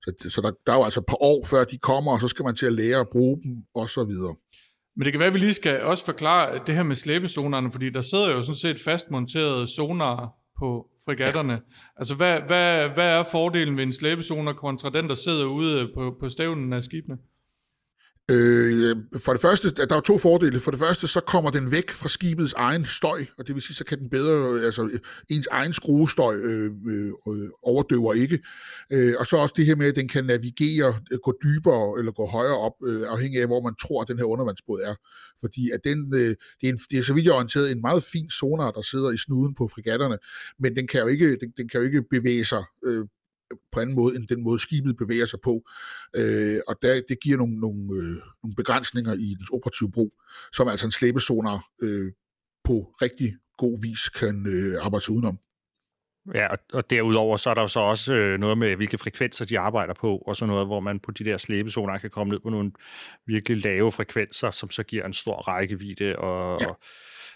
Så, 0.02 0.30
så 0.30 0.42
der, 0.42 0.52
der 0.66 0.74
er 0.74 0.78
jo 0.78 0.84
altså 0.84 1.00
et 1.00 1.06
par 1.06 1.24
år, 1.24 1.46
før 1.46 1.64
de 1.64 1.78
kommer, 1.78 2.12
og 2.12 2.22
så 2.22 2.28
skal 2.28 2.46
man 2.46 2.56
til 2.56 2.66
at 2.66 2.74
lære 2.74 3.00
at 3.00 3.10
bruge 3.12 3.42
dem, 3.44 3.52
og 3.76 3.90
så 3.90 4.04
videre. 4.04 4.36
Men 4.96 5.06
det 5.06 5.14
kan 5.14 5.20
være, 5.20 5.28
at 5.28 5.34
vi 5.34 5.40
lige 5.40 5.54
skal 5.54 5.82
også 5.82 6.06
forklare 6.06 6.60
det 6.68 6.76
her 6.76 6.84
med 6.84 6.96
slæbezonerne, 6.96 7.72
fordi 7.72 7.90
der 7.90 8.02
sidder 8.02 8.32
jo 8.32 8.42
sådan 8.42 8.56
set 8.56 8.80
fastmonterede 8.80 9.76
sonar 9.76 10.30
på 10.60 10.88
fregatterne. 11.06 11.54
Ja. 11.54 11.60
Altså, 11.98 12.16
hvad, 12.16 12.42
hvad, 12.42 12.90
hvad 12.90 13.20
er 13.20 13.24
fordelen 13.32 13.78
ved 13.78 13.84
en 13.84 13.94
slæbezoner 13.94 14.54
kontra 14.54 14.90
den, 14.90 15.10
der 15.10 15.16
sidder 15.16 15.46
ude 15.46 15.92
på, 15.96 16.16
på 16.20 16.30
stævnen 16.30 16.74
af 16.74 16.84
skibene? 16.84 17.18
Øh, 18.32 18.96
for 19.26 19.32
det 19.32 19.42
første, 19.42 19.70
der 19.76 19.96
er 19.96 20.02
to 20.02 20.18
fordele. 20.18 20.60
For 20.60 20.72
det 20.72 20.80
første, 20.80 21.08
så 21.08 21.20
kommer 21.20 21.50
den 21.50 21.72
væk 21.72 21.90
fra 21.92 22.10
skibets 22.10 22.54
egen 22.54 22.86
støj, 22.86 23.26
og 23.38 23.48
det 23.48 23.56
vil 23.56 23.64
sige, 23.64 23.76
så 23.76 23.86
kan 23.86 24.00
den 24.00 24.10
bedre, 24.10 24.62
altså 24.66 25.00
ens 25.30 25.48
egen 25.52 25.74
skruestøj 25.74 26.36
øh, 26.36 26.72
øh, 26.88 27.12
øh 27.28 27.50
overdøver 27.64 28.14
ikke. 28.14 28.40
Øh, 28.92 29.14
og 29.20 29.26
så 29.26 29.38
også 29.38 29.54
det 29.58 29.66
her 29.66 29.76
med, 29.76 29.88
at 29.88 29.96
den 29.96 30.08
kan 30.08 30.26
navigere, 30.26 31.00
øh, 31.12 31.20
gå 31.24 31.34
dybere 31.44 32.00
eller 32.00 32.12
gå 32.12 32.26
højere 32.26 32.58
op, 32.58 32.74
øh, 32.86 33.02
afhængig 33.08 33.42
af, 33.42 33.48
hvor 33.48 33.62
man 33.62 33.76
tror, 33.76 34.02
at 34.02 34.08
den 34.08 34.18
her 34.18 34.26
undervandsbåd 34.26 34.82
er. 34.82 34.96
Fordi 35.42 35.72
at 35.72 35.80
den, 35.84 36.14
øh, 36.14 36.36
det, 36.62 36.68
er 36.68 36.70
en, 36.70 36.78
det 36.92 37.00
er 37.00 37.04
så 37.04 37.14
vidt 37.14 37.26
jeg 37.26 37.34
orienteret 37.34 37.72
en 37.72 37.82
meget 37.82 38.04
fin 38.04 38.30
sonar, 38.30 38.72
der 38.72 38.82
sidder 38.82 39.12
i 39.12 39.18
snuden 39.18 39.56
på 39.56 39.68
fregatterne, 39.68 40.18
men 40.60 40.76
den 40.76 40.88
kan 40.88 41.02
jo 41.02 41.08
ikke, 41.08 41.30
den, 41.30 41.54
den 41.58 41.70
kan 41.70 41.80
jo 41.80 41.86
ikke 41.86 42.04
bevæge 42.12 42.46
sig 42.46 42.64
øh, 42.86 43.06
på 43.72 43.80
anden 43.80 43.96
måde, 43.96 44.16
end 44.16 44.28
den 44.28 44.44
måde 44.44 44.60
skibet 44.60 44.98
bevæger 44.98 45.26
sig 45.26 45.40
på. 45.44 45.64
Øh, 46.16 46.60
og 46.68 46.76
der, 46.82 47.02
det 47.10 47.18
giver 47.24 47.38
nogle, 47.38 47.60
nogle, 47.60 47.82
øh, 47.82 48.18
nogle 48.44 48.56
begrænsninger 48.58 49.14
i 49.14 49.36
dens 49.40 49.50
operative 49.54 49.92
brug, 49.92 50.14
som 50.54 50.68
altså 50.68 50.86
en 50.86 50.92
slæbesonar 50.92 51.66
øh, 51.82 52.12
på 52.64 52.94
rigtig 53.02 53.34
god 53.58 53.82
vis 53.82 54.10
kan 54.10 54.48
øh, 54.48 54.86
arbejde 54.86 55.12
udenom. 55.12 55.40
Ja, 56.34 56.48
og, 56.48 56.60
og 56.74 56.90
derudover 56.90 57.38
så 57.38 57.50
er 57.50 57.54
der 57.54 57.62
jo 57.62 57.68
så 57.68 57.80
også 57.80 58.14
øh, 58.14 58.40
noget 58.40 58.58
med, 58.58 58.76
hvilke 58.76 58.98
frekvenser 58.98 59.46
de 59.46 59.60
arbejder 59.60 59.94
på, 59.94 60.18
og 60.18 60.36
så 60.36 60.46
noget, 60.46 60.66
hvor 60.66 60.80
man 60.80 61.00
på 61.00 61.12
de 61.12 61.24
der 61.24 61.38
slæbezoner 61.38 61.98
kan 61.98 62.10
komme 62.10 62.32
ned 62.32 62.40
på 62.40 62.50
nogle 62.50 62.72
virkelig 63.26 63.64
lave 63.64 63.92
frekvenser, 63.92 64.52
som 64.52 64.72
så 64.72 64.84
giver 64.84 65.06
en 65.06 65.14
stor 65.14 65.36
rækkevidde 65.36 66.16
og, 66.16 66.62
ja. 66.62 66.68
og 66.68 66.80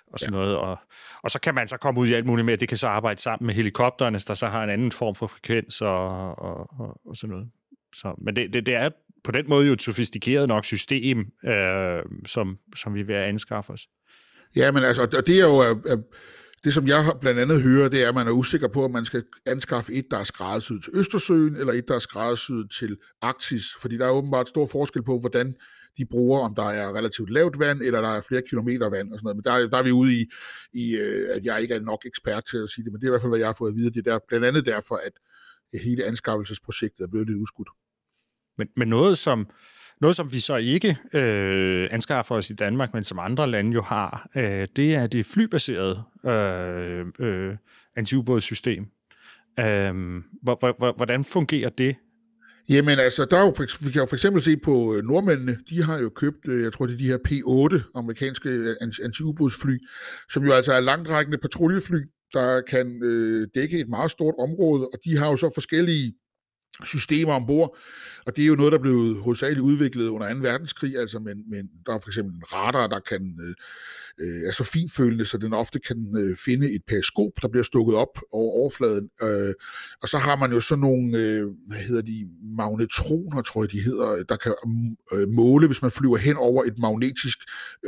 og 0.07 0.19
sådan 0.19 0.33
ja. 0.33 0.39
noget. 0.39 0.55
Og, 0.55 0.79
og 1.23 1.31
så 1.31 1.39
kan 1.39 1.55
man 1.55 1.67
så 1.67 1.77
komme 1.77 1.99
ud 1.99 2.07
i 2.07 2.13
alt 2.13 2.25
muligt 2.25 2.49
at 2.49 2.59
det 2.59 2.69
kan 2.69 2.77
så 2.77 2.87
arbejde 2.87 3.21
sammen 3.21 3.47
med 3.47 3.55
helikopterne, 3.55 4.19
der 4.19 4.33
så 4.33 4.47
har 4.47 4.63
en 4.63 4.69
anden 4.69 4.91
form 4.91 5.15
for 5.15 5.27
frekvens 5.27 5.81
og, 5.81 6.39
og, 6.39 6.79
og, 6.79 7.01
og 7.05 7.15
sådan 7.15 7.31
noget. 7.31 7.49
Så, 7.95 8.15
men 8.21 8.35
det, 8.35 8.53
det, 8.53 8.65
det 8.65 8.75
er 8.75 8.89
på 9.23 9.31
den 9.31 9.49
måde 9.49 9.67
jo 9.67 9.73
et 9.73 9.81
sofistikeret 9.81 10.47
nok 10.47 10.65
system, 10.65 11.25
øh, 11.45 12.03
som, 12.27 12.57
som 12.75 12.95
vi 12.95 13.01
vil 13.01 13.13
anskaffe 13.13 13.73
os. 13.73 13.87
Ja, 14.55 14.71
men 14.71 14.83
altså, 14.83 15.03
og 15.03 15.27
det 15.27 15.39
er 15.39 15.45
jo... 15.45 15.63
Øh, 15.85 15.97
det, 16.63 16.73
som 16.73 16.87
jeg 16.87 17.13
blandt 17.21 17.39
andet 17.39 17.61
hører, 17.61 17.89
det 17.89 18.03
er, 18.03 18.09
at 18.09 18.15
man 18.15 18.27
er 18.27 18.31
usikker 18.31 18.67
på, 18.67 18.83
om 18.83 18.91
man 18.91 19.05
skal 19.05 19.23
anskaffe 19.45 19.93
et, 19.93 20.05
der 20.11 20.17
er 20.17 20.23
skræddersyet 20.23 20.83
til 20.83 20.91
Østersøen, 20.95 21.55
eller 21.55 21.73
et, 21.73 21.87
der 21.87 21.95
er 21.95 21.99
skræddersyet 21.99 22.71
til 22.79 22.97
Arktis. 23.21 23.63
Fordi 23.81 23.97
der 23.97 24.05
er 24.05 24.11
åbenbart 24.11 24.49
stor 24.49 24.67
forskel 24.71 25.03
på, 25.03 25.19
hvordan 25.19 25.55
de 25.97 26.05
bruger, 26.05 26.39
om 26.39 26.55
der 26.55 26.69
er 26.69 26.95
relativt 26.97 27.29
lavt 27.29 27.59
vand, 27.59 27.81
eller 27.81 28.01
der 28.01 28.09
er 28.09 28.21
flere 28.21 28.41
kilometer 28.49 28.89
vand 28.89 29.11
og 29.11 29.19
sådan 29.19 29.25
noget. 29.25 29.37
Men 29.37 29.43
der, 29.43 29.69
der 29.69 29.77
er 29.77 29.83
vi 29.83 29.91
ude 29.91 30.13
i, 30.21 30.25
i, 30.73 30.95
øh, 30.95 31.35
at 31.35 31.45
jeg 31.45 31.61
ikke 31.61 31.73
er 31.73 31.79
nok 31.79 32.05
ekspert 32.05 32.45
til 32.45 32.57
at 32.57 32.69
sige 32.69 32.85
det, 32.85 32.91
men 32.91 33.01
det 33.01 33.05
er 33.05 33.09
i 33.09 33.13
hvert 33.13 33.21
fald, 33.21 33.31
hvad 33.31 33.39
jeg 33.39 33.47
har 33.47 33.55
fået 33.57 33.71
at 33.71 33.75
vide. 33.75 33.91
Det 33.91 34.07
er 34.07 34.11
der, 34.11 34.19
blandt 34.27 34.45
andet 34.45 34.65
derfor, 34.65 34.95
at 34.95 35.13
øh, 35.73 35.81
hele 35.81 36.05
anskaffelsesprojektet 36.05 37.03
er 37.03 37.07
blevet 37.07 37.27
lidt 37.27 37.37
udskudt. 37.37 37.69
Men, 38.57 38.67
men 38.75 38.87
noget, 38.87 39.17
som, 39.17 39.47
noget, 40.01 40.15
som 40.15 40.31
vi 40.31 40.39
så 40.39 40.55
ikke 40.55 40.97
øh, 41.13 41.87
anskaffer 41.91 42.35
os 42.35 42.49
i 42.49 42.53
Danmark, 42.53 42.93
men 42.93 43.03
som 43.03 43.19
andre 43.19 43.49
lande 43.49 43.71
jo 43.71 43.81
har, 43.81 44.29
øh, 44.35 44.67
det 44.75 44.95
er 44.95 45.07
det 45.07 45.25
flybaserede 45.25 46.03
øh, 46.25 47.05
øh, 47.19 47.57
antiubådssystem. 47.95 48.85
Øh, 49.59 50.21
hvordan 50.95 51.23
fungerer 51.23 51.69
det 51.69 51.95
Jamen 52.69 52.99
altså, 52.99 53.25
der 53.25 53.37
er 53.37 53.41
jo, 53.41 53.53
vi 53.79 53.91
kan 53.91 54.01
jo 54.01 54.05
for 54.05 54.15
eksempel 54.15 54.41
se 54.41 54.57
på 54.57 54.95
øh, 54.95 55.03
nordmændene, 55.03 55.57
de 55.69 55.83
har 55.83 55.97
jo 55.97 56.09
købt, 56.09 56.47
øh, 56.47 56.63
jeg 56.63 56.73
tror 56.73 56.85
det 56.85 56.93
er 56.93 56.97
de 56.97 57.07
her 57.07 57.17
P-8 57.27 57.91
amerikanske 57.95 58.49
øh, 58.49 58.75
antiubådsfly, 59.03 59.77
som 60.31 60.45
jo 60.45 60.51
altså 60.51 60.73
er 60.73 60.79
langtrækkende 60.79 61.37
patruljefly, 61.37 61.97
der 62.33 62.61
kan 62.61 63.03
øh, 63.03 63.47
dække 63.55 63.79
et 63.79 63.89
meget 63.89 64.11
stort 64.11 64.35
område, 64.39 64.87
og 64.87 64.99
de 65.05 65.17
har 65.17 65.27
jo 65.29 65.37
så 65.37 65.51
forskellige 65.53 66.13
systemer 66.83 67.33
ombord, 67.33 67.77
og 68.25 68.35
det 68.35 68.43
er 68.43 68.47
jo 68.47 68.55
noget, 68.55 68.71
der 68.71 68.79
blev 68.79 69.21
hovedsageligt 69.21 69.63
udviklet 69.63 70.07
under 70.07 70.33
2. 70.33 70.39
verdenskrig, 70.39 70.97
altså 70.97 71.19
men, 71.19 71.49
men 71.49 71.69
der 71.85 71.93
er 71.93 71.99
for 71.99 72.09
eksempel 72.09 72.35
en 72.35 72.53
radar, 72.53 72.87
der 72.87 72.99
kan 72.99 73.39
øh, 73.43 73.55
øh, 74.19 74.47
er 74.47 74.51
så 74.51 74.63
finfølende, 74.63 75.25
så 75.25 75.37
den 75.37 75.53
ofte 75.53 75.79
kan 75.79 75.97
øh, 76.17 76.37
finde 76.45 76.75
et 76.75 76.81
periskop, 76.87 77.31
der 77.41 77.47
bliver 77.47 77.63
stukket 77.63 77.95
op 77.95 78.19
over 78.31 78.51
overfladen. 78.59 79.09
Øh, 79.21 79.53
og 80.01 80.07
så 80.07 80.17
har 80.17 80.35
man 80.35 80.51
jo 80.51 80.59
sådan 80.59 80.81
nogle, 80.81 81.17
øh, 81.17 81.45
hvad 81.67 81.77
hedder 81.77 82.01
de, 82.01 82.27
magnetroner, 82.57 83.41
tror 83.41 83.63
jeg 83.63 83.71
de 83.71 83.81
hedder, 83.81 84.23
der 84.23 84.37
kan 84.37 84.53
mm, 84.65 84.95
øh, 85.13 85.27
måle, 85.29 85.67
hvis 85.67 85.81
man 85.81 85.91
flyver 85.91 86.17
hen 86.17 86.37
over 86.37 86.63
et 86.63 86.77
magnetisk 86.77 87.39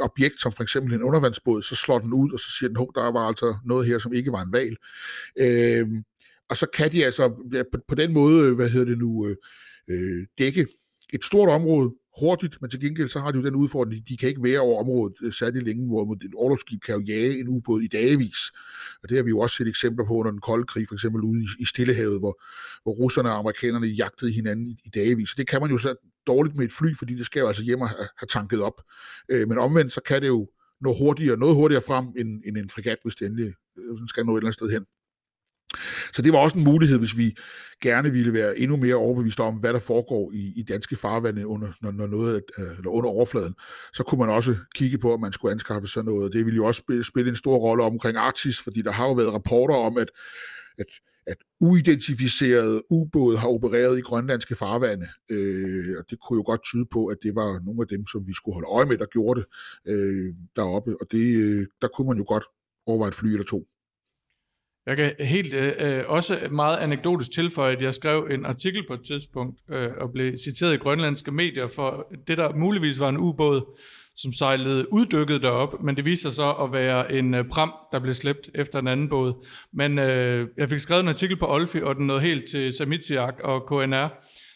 objekt, 0.01 0.41
som 0.41 0.51
for 0.51 0.63
eksempel 0.63 0.93
en 0.93 1.03
undervandsbåd, 1.03 1.61
så 1.61 1.75
slår 1.75 1.99
den 1.99 2.13
ud, 2.13 2.31
og 2.33 2.39
så 2.39 2.49
siger 2.57 2.69
den, 2.69 2.77
der 2.95 3.11
var 3.11 3.27
altså 3.27 3.57
noget 3.65 3.87
her, 3.87 3.99
som 3.99 4.13
ikke 4.13 4.31
var 4.31 4.41
en 4.41 4.53
val. 4.53 4.75
Øh, 5.39 5.87
og 6.49 6.57
så 6.57 6.67
kan 6.73 6.91
de 6.91 7.05
altså 7.05 7.23
ja, 7.53 7.63
på, 7.71 7.79
på 7.87 7.95
den 7.95 8.13
måde, 8.13 8.47
øh, 8.47 8.55
hvad 8.55 8.69
hedder 8.69 8.85
det 8.85 8.97
nu, 8.97 9.27
øh, 9.27 9.35
øh 9.89 10.25
dække 10.37 10.67
et 11.13 11.23
stort 11.23 11.49
område, 11.49 11.91
hurtigt, 12.19 12.61
men 12.61 12.69
til 12.69 12.79
gengæld 12.79 13.09
så 13.09 13.19
har 13.19 13.31
de 13.31 13.37
jo 13.37 13.45
den 13.45 13.55
udfordring, 13.55 14.07
de 14.07 14.17
kan 14.17 14.29
ikke 14.29 14.43
være 14.43 14.59
over 14.59 14.79
området 14.79 15.15
øh, 15.21 15.33
særlig 15.33 15.63
længe, 15.63 15.87
hvor 15.87 16.13
et 16.13 16.33
orlogsskib 16.35 16.81
kan 16.81 16.95
jo 16.95 17.01
jage 17.01 17.39
en 17.39 17.47
ubåd 17.47 17.81
i 17.81 17.87
dagevis. 17.87 18.37
Og 19.03 19.09
det 19.09 19.17
har 19.17 19.23
vi 19.23 19.29
jo 19.29 19.39
også 19.39 19.55
set 19.55 19.67
eksempler 19.67 20.05
på 20.05 20.13
under 20.13 20.31
den 20.31 20.41
kolde 20.41 20.65
krig, 20.65 20.87
for 20.87 20.95
eksempel 20.95 21.21
ude 21.21 21.45
i, 21.59 21.65
Stillehavet, 21.65 22.19
hvor, 22.19 22.41
hvor 22.83 22.91
russerne 22.91 23.29
og 23.29 23.37
amerikanerne 23.37 23.87
jagtede 23.87 24.31
hinanden 24.31 24.67
i, 24.67 24.75
i 24.85 24.89
dagevis. 24.89 25.29
Så 25.29 25.35
det 25.37 25.47
kan 25.47 25.61
man 25.61 25.69
jo 25.71 25.77
så 25.77 25.95
dårligt 26.27 26.55
med 26.55 26.65
et 26.65 26.71
fly, 26.71 26.95
fordi 26.97 27.15
det 27.15 27.25
skal 27.25 27.39
jo 27.39 27.47
altså 27.47 27.63
hjem 27.63 27.81
og 27.81 27.89
have, 27.89 28.07
have 28.17 28.27
tanket 28.27 28.61
op. 28.61 28.81
Øh, 29.31 29.47
men 29.47 29.57
omvendt, 29.57 29.93
så 29.93 30.01
kan 30.01 30.21
det 30.21 30.27
jo 30.27 30.47
nå 30.81 30.93
hurtigere, 31.01 31.37
noget 31.37 31.55
hurtigere 31.55 31.83
frem 31.87 32.05
end, 32.17 32.41
end 32.45 32.57
en 32.57 32.69
fregat, 32.69 32.97
hvis 33.03 33.15
det 33.15 33.25
endelig 33.25 33.53
øh, 33.77 33.97
skal 34.07 34.25
nå 34.25 34.31
et 34.31 34.37
eller 34.37 34.47
andet 34.47 34.53
sted 34.53 34.69
hen. 34.71 34.85
Så 36.13 36.21
det 36.21 36.33
var 36.33 36.39
også 36.39 36.57
en 36.57 36.63
mulighed, 36.63 36.97
hvis 36.97 37.17
vi 37.17 37.35
gerne 37.81 38.11
ville 38.11 38.33
være 38.33 38.59
endnu 38.59 38.77
mere 38.77 38.95
overbevist 38.95 39.39
om, 39.39 39.55
hvad 39.55 39.73
der 39.73 39.79
foregår 39.79 40.31
i, 40.33 40.53
i 40.55 40.63
danske 40.63 40.95
farvande 40.95 41.47
under, 41.47 41.71
når, 41.81 41.91
når 41.91 42.07
noget, 42.07 42.41
øh, 42.57 42.77
eller 42.77 42.89
under 42.89 43.09
overfladen. 43.09 43.55
Så 43.93 44.03
kunne 44.03 44.19
man 44.19 44.29
også 44.29 44.55
kigge 44.75 44.97
på, 44.97 45.13
om 45.13 45.21
man 45.21 45.31
skulle 45.31 45.51
anskaffe 45.51 45.87
sådan 45.87 46.13
noget. 46.13 46.33
Det 46.33 46.45
ville 46.45 46.55
jo 46.55 46.65
også 46.65 46.79
spille, 46.79 47.03
spille 47.03 47.29
en 47.29 47.35
stor 47.35 47.57
rolle 47.57 47.83
omkring 47.83 48.17
Arktis, 48.17 48.59
fordi 48.61 48.81
der 48.81 48.91
har 48.91 49.05
jo 49.07 49.13
været 49.13 49.33
rapporter 49.33 49.75
om, 49.75 49.97
at, 49.97 50.11
at, 50.77 50.85
at 51.27 51.37
uidentificerede 51.61 52.81
ubåde 52.89 53.37
har 53.37 53.47
opereret 53.47 53.97
i 53.97 54.01
grønlandske 54.01 54.55
farvande. 54.55 55.07
Øh, 55.29 55.95
og 55.99 56.05
det 56.09 56.17
kunne 56.19 56.37
jo 56.37 56.43
godt 56.45 56.63
tyde 56.63 56.85
på, 56.91 57.05
at 57.05 57.17
det 57.23 57.35
var 57.35 57.65
nogle 57.65 57.81
af 57.81 57.87
dem, 57.87 58.07
som 58.07 58.27
vi 58.27 58.33
skulle 58.33 58.55
holde 58.55 58.69
øje 58.75 58.85
med, 58.85 58.97
der 58.97 59.05
gjorde 59.05 59.39
det 59.39 59.47
øh, 59.93 60.33
deroppe. 60.55 60.95
Og 61.01 61.07
det, 61.11 61.35
øh, 61.35 61.67
der 61.81 61.87
kunne 61.87 62.07
man 62.07 62.17
jo 62.17 62.25
godt 62.27 62.43
overveje 62.85 63.09
et 63.09 63.15
fly 63.15 63.27
eller 63.27 63.45
to. 63.45 63.67
Jeg 64.85 64.97
kan 64.97 65.11
helt 65.19 65.53
øh, 65.53 65.73
øh, 65.79 66.03
også 66.07 66.39
meget 66.51 66.77
anekdotisk 66.77 67.31
tilføje, 67.31 67.75
at 67.75 67.81
jeg 67.81 67.93
skrev 67.93 68.27
en 68.31 68.45
artikel 68.45 68.87
på 68.87 68.93
et 68.93 69.01
tidspunkt 69.07 69.59
øh, 69.71 69.89
og 69.97 70.11
blev 70.11 70.37
citeret 70.37 70.73
i 70.73 70.77
grønlandske 70.77 71.31
medier 71.31 71.67
for 71.67 72.11
det, 72.27 72.37
der 72.37 72.55
muligvis 72.55 72.99
var 72.99 73.09
en 73.09 73.17
ubåd, 73.17 73.79
som 74.15 74.33
sejlede 74.33 74.93
uddykket 74.93 75.43
derop, 75.43 75.83
men 75.83 75.95
det 75.95 76.05
viser 76.05 76.29
så 76.29 76.51
at 76.51 76.73
være 76.73 77.13
en 77.13 77.33
øh, 77.33 77.49
pram, 77.49 77.73
der 77.91 77.99
blev 77.99 78.13
slæbt 78.13 78.49
efter 78.55 78.79
en 78.79 78.87
anden 78.87 79.09
båd. 79.09 79.45
Men 79.73 79.99
øh, 79.99 80.47
jeg 80.57 80.69
fik 80.69 80.79
skrevet 80.79 81.03
en 81.03 81.09
artikel 81.09 81.37
på 81.37 81.53
Olfi, 81.53 81.81
og 81.81 81.95
den 81.95 82.07
nåede 82.07 82.21
helt 82.21 82.49
til 82.49 82.73
Samitiak 82.73 83.39
og 83.43 83.65
KNR, 83.67 84.07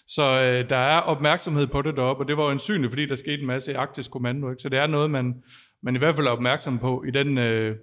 så 0.07 0.23
øh, 0.23 0.69
der 0.69 0.77
er 0.77 0.99
opmærksomhed 0.99 1.67
på 1.67 1.81
det 1.81 1.95
deroppe, 1.95 2.23
og 2.23 2.27
det 2.27 2.37
var 2.37 2.43
jo 2.43 2.59
en 2.75 2.89
fordi 2.89 3.05
der 3.05 3.15
skete 3.15 3.41
en 3.41 3.47
masse 3.47 3.71
i 3.71 3.75
Arktisk 3.75 4.11
Kommando, 4.11 4.49
ikke? 4.49 4.61
så 4.61 4.69
det 4.69 4.79
er 4.79 4.87
noget, 4.87 5.11
man, 5.11 5.33
man 5.83 5.95
i 5.95 5.99
hvert 5.99 6.15
fald 6.15 6.27
er 6.27 6.31
opmærksom 6.31 6.79
på 6.79 7.03
i 7.07 7.11
den... 7.11 7.37
Øh, 7.37 7.75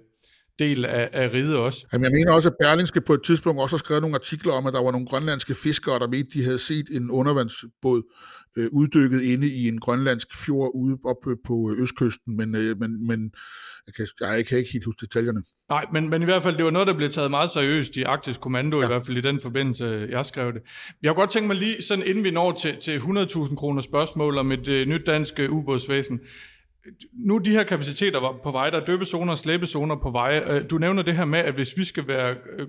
del 0.59 0.85
af, 0.85 1.09
af 1.13 1.33
riget 1.33 1.57
også. 1.57 1.87
Jamen, 1.93 2.03
jeg 2.03 2.11
mener 2.11 2.33
også, 2.33 2.49
at 2.49 2.55
Berlingske 2.61 3.01
på 3.01 3.13
et 3.13 3.23
tidspunkt 3.23 3.61
også 3.61 3.75
har 3.75 3.79
skrevet 3.79 4.01
nogle 4.01 4.15
artikler 4.15 4.53
om, 4.53 4.67
at 4.67 4.73
der 4.73 4.83
var 4.83 4.91
nogle 4.91 5.07
grønlandske 5.07 5.53
fiskere, 5.55 5.99
der 5.99 6.07
mente, 6.07 6.29
de 6.33 6.43
havde 6.43 6.59
set 6.59 6.85
en 6.91 7.11
undervandsbåd 7.11 8.01
øh, 8.57 8.67
uddykket 8.71 9.21
inde 9.21 9.47
i 9.47 9.67
en 9.67 9.79
grønlandsk 9.79 10.27
fjord 10.45 10.71
ude 10.75 10.97
oppe 11.05 11.35
på 11.45 11.71
øh, 11.71 11.83
østkysten, 11.83 12.37
men, 12.37 12.55
øh, 12.55 12.79
men, 12.79 13.07
men 13.07 13.31
jeg, 13.87 13.93
kan, 13.95 14.07
jeg 14.21 14.45
kan 14.45 14.57
ikke 14.57 14.71
helt 14.73 14.85
huske 14.85 15.05
detaljerne. 15.05 15.43
Nej, 15.69 15.85
men, 15.93 16.09
men 16.09 16.21
i 16.21 16.25
hvert 16.25 16.43
fald, 16.43 16.57
det 16.57 16.65
var 16.65 16.71
noget, 16.71 16.87
der 16.87 16.93
blev 16.93 17.09
taget 17.09 17.31
meget 17.31 17.51
seriøst 17.51 17.97
i 17.97 18.03
Arktisk 18.03 18.39
Kommando, 18.39 18.77
ja. 18.77 18.83
i 18.83 18.87
hvert 18.87 19.05
fald 19.05 19.17
i 19.17 19.21
den 19.21 19.39
forbindelse, 19.39 20.07
jeg 20.09 20.25
skrev 20.25 20.53
det. 20.53 20.61
Jeg 21.01 21.09
har 21.09 21.15
godt 21.15 21.29
tænkt 21.29 21.47
mig 21.47 21.55
lige, 21.55 21.81
sådan 21.81 22.05
inden 22.07 22.23
vi 22.23 22.31
når 22.31 22.51
til, 22.51 22.77
til 22.77 22.97
100.000 22.97 23.55
kroner 23.55 23.81
spørgsmål 23.81 24.37
om 24.37 24.51
et 24.51 24.67
øh, 24.67 24.87
nyt 24.87 25.05
dansk 25.05 25.39
øh, 25.39 25.51
ubådsvæsen, 25.51 26.19
nu 27.13 27.37
de 27.37 27.51
her 27.51 27.63
kapaciteter 27.63 28.19
var 28.19 28.39
på 28.43 28.51
vej, 28.51 28.69
der 28.69 28.81
er 28.81 28.85
døbezoner 28.85 29.31
og 29.31 29.37
slæbezoner 29.37 29.95
på 29.95 30.11
vej. 30.11 30.43
Øh, 30.47 30.69
du 30.69 30.77
nævner 30.77 31.01
det 31.03 31.15
her 31.15 31.25
med, 31.25 31.39
at 31.39 31.53
hvis 31.53 31.77
vi 31.77 31.83
skal 31.83 32.07
være, 32.07 32.35
øh, 32.57 32.67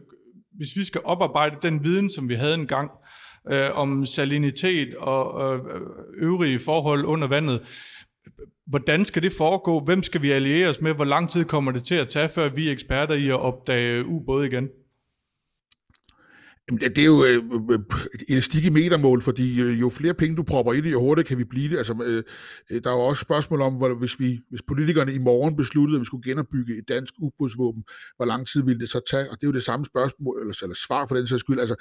hvis 0.53 0.77
vi 0.77 0.85
skal 0.85 1.01
oparbejde 1.05 1.57
den 1.63 1.85
viden, 1.85 2.11
som 2.11 2.29
vi 2.29 2.35
havde 2.35 2.55
engang, 2.55 2.91
øh, 3.53 3.79
om 3.79 4.07
salinitet 4.07 4.95
og 4.95 5.55
øh, 5.57 5.61
øvrige 6.17 6.59
forhold 6.59 7.05
under 7.05 7.29
vandet, 7.29 7.63
hvordan 8.67 9.05
skal 9.05 9.23
det 9.23 9.33
foregå? 9.33 9.81
Hvem 9.81 10.03
skal 10.03 10.23
vi 10.23 10.31
alliere 10.31 10.69
os 10.69 10.81
med? 10.81 10.95
Hvor 10.95 11.05
lang 11.05 11.31
tid 11.31 11.45
kommer 11.45 11.73
det 11.73 11.85
til 11.85 11.95
at 11.95 12.09
tage, 12.09 12.29
før 12.29 12.49
vi 12.49 12.69
er 12.69 12.73
eksperter 12.73 13.15
i 13.15 13.29
at 13.29 13.41
opdage 13.41 14.07
ubåde 14.07 14.47
igen? 14.47 14.69
Det 16.69 16.99
er 16.99 17.05
jo 17.05 17.25
øh, 17.25 17.43
øh, 17.71 17.79
et 18.15 18.23
elastik 18.29 18.65
i 18.65 18.71
metermål, 18.71 19.23
fordi 19.23 19.63
øh, 19.63 19.81
jo 19.81 19.89
flere 19.89 20.15
penge 20.15 20.37
du 20.37 20.43
propper 20.43 20.73
i 20.73 20.81
det, 20.81 20.93
jo 20.93 21.01
hurtigere 21.01 21.29
kan 21.29 21.39
vi 21.39 21.45
blive 21.45 21.71
det. 21.71 21.77
Altså, 21.79 21.95
øh, 22.05 22.23
øh, 22.71 22.83
der 22.85 22.91
er 22.91 22.95
jo 22.95 23.01
også 23.01 23.21
spørgsmål 23.21 23.61
om, 23.61 23.75
hvor, 23.75 23.95
hvis, 23.95 24.21
vi, 24.21 24.41
hvis 24.51 24.63
politikerne 24.69 25.13
i 25.13 25.19
morgen 25.19 25.57
besluttede, 25.57 25.97
at 25.97 26.01
vi 26.01 26.05
skulle 26.05 26.31
genopbygge 26.31 26.79
et 26.79 26.89
dansk 26.89 27.15
ubådsvåben, 27.19 27.85
hvor 28.17 28.27
lang 28.27 28.47
tid 28.47 28.63
ville 28.63 28.81
det 28.81 28.89
så 28.89 29.01
tage? 29.11 29.31
Og 29.31 29.37
det 29.41 29.47
er 29.47 29.49
jo 29.49 29.53
det 29.53 29.63
samme 29.63 29.85
spørgsmål, 29.85 30.41
eller, 30.41 30.63
eller 30.63 30.77
svar 30.87 31.07
for 31.07 31.17
den 31.17 31.27
sags 31.27 31.41
skyld. 31.41 31.59
Altså, 31.59 31.77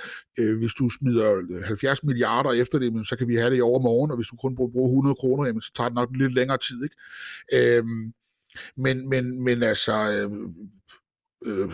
hvis 0.60 0.74
du 0.74 0.90
smider 0.90 1.64
70 1.66 2.04
milliarder 2.04 2.52
efter 2.52 2.80
det, 2.80 3.08
så 3.08 3.16
kan 3.16 3.28
vi 3.28 3.36
have 3.36 3.50
det 3.50 3.58
i 3.58 3.62
overmorgen, 3.62 4.12
og 4.12 4.18
hvis 4.18 4.28
du 4.28 4.36
kun 4.36 4.56
bruger 4.56 4.90
100 4.90 5.16
kroner, 5.16 5.46
jamen, 5.46 5.62
så 5.62 5.72
tager 5.76 5.90
det 5.90 5.96
nok 5.96 6.10
lidt 6.16 6.34
længere 6.34 6.58
tid. 6.58 6.84
Ikke? 6.84 7.78
Øh, 7.78 7.84
men, 8.78 9.10
men, 9.10 9.44
men 9.44 9.64
altså... 9.64 9.94
Øh, 10.12 10.32
øh, 11.46 11.70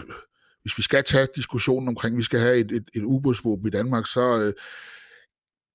hvis 0.67 0.77
vi 0.77 0.83
skal 0.83 1.03
tage 1.03 1.27
diskussionen 1.35 1.87
omkring, 1.87 2.13
at 2.15 2.17
vi 2.17 2.23
skal 2.23 2.39
have 2.39 2.57
et, 2.57 2.71
et, 2.71 2.89
et 2.95 3.03
ubådsvåben 3.03 3.67
i 3.67 3.69
Danmark, 3.69 4.05
så 4.05 4.41
øh, 4.41 4.53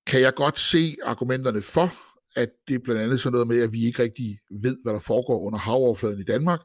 kan 0.07 0.21
jeg 0.21 0.33
godt 0.35 0.59
se 0.59 0.95
argumenterne 1.03 1.61
for, 1.61 1.93
at 2.35 2.49
det 2.67 2.75
er 2.75 2.79
blandt 2.83 3.01
andet 3.01 3.19
sådan 3.19 3.33
noget 3.33 3.47
med, 3.47 3.61
at 3.61 3.73
vi 3.73 3.85
ikke 3.85 4.03
rigtig 4.03 4.39
ved, 4.61 4.77
hvad 4.83 4.93
der 4.93 4.99
foregår 4.99 5.39
under 5.39 5.59
havoverfladen 5.59 6.19
i 6.19 6.23
Danmark. 6.23 6.59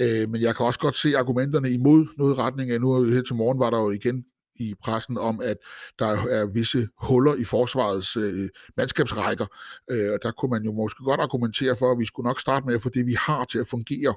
Øh, 0.00 0.30
men 0.30 0.40
jeg 0.40 0.56
kan 0.56 0.66
også 0.66 0.78
godt 0.78 0.96
se 0.96 1.18
argumenterne 1.18 1.70
imod 1.70 2.06
noget 2.18 2.38
retning 2.38 2.70
af, 2.70 2.80
nu 2.80 3.04
her 3.04 3.22
til 3.22 3.36
morgen 3.36 3.58
var 3.58 3.70
der 3.70 3.78
jo 3.78 3.90
igen 3.90 4.24
i 4.56 4.74
pressen 4.84 5.18
om, 5.18 5.40
at 5.44 5.56
der 5.98 6.06
er 6.06 6.52
visse 6.52 6.88
huller 7.02 7.34
i 7.34 7.44
forsvarets 7.44 8.16
øh, 8.16 8.48
mandskabsrækker, 8.76 9.46
øh, 9.90 10.12
og 10.12 10.18
der 10.22 10.32
kunne 10.32 10.50
man 10.50 10.64
jo 10.64 10.72
måske 10.72 11.04
godt 11.04 11.20
argumentere 11.20 11.76
for, 11.76 11.92
at 11.92 11.98
vi 11.98 12.06
skulle 12.06 12.26
nok 12.26 12.40
starte 12.40 12.66
med 12.66 12.74
at 12.74 12.82
få 12.82 12.88
det, 12.88 13.06
vi 13.06 13.16
har 13.18 13.44
til 13.44 13.58
at 13.58 13.66
fungere, 13.70 14.14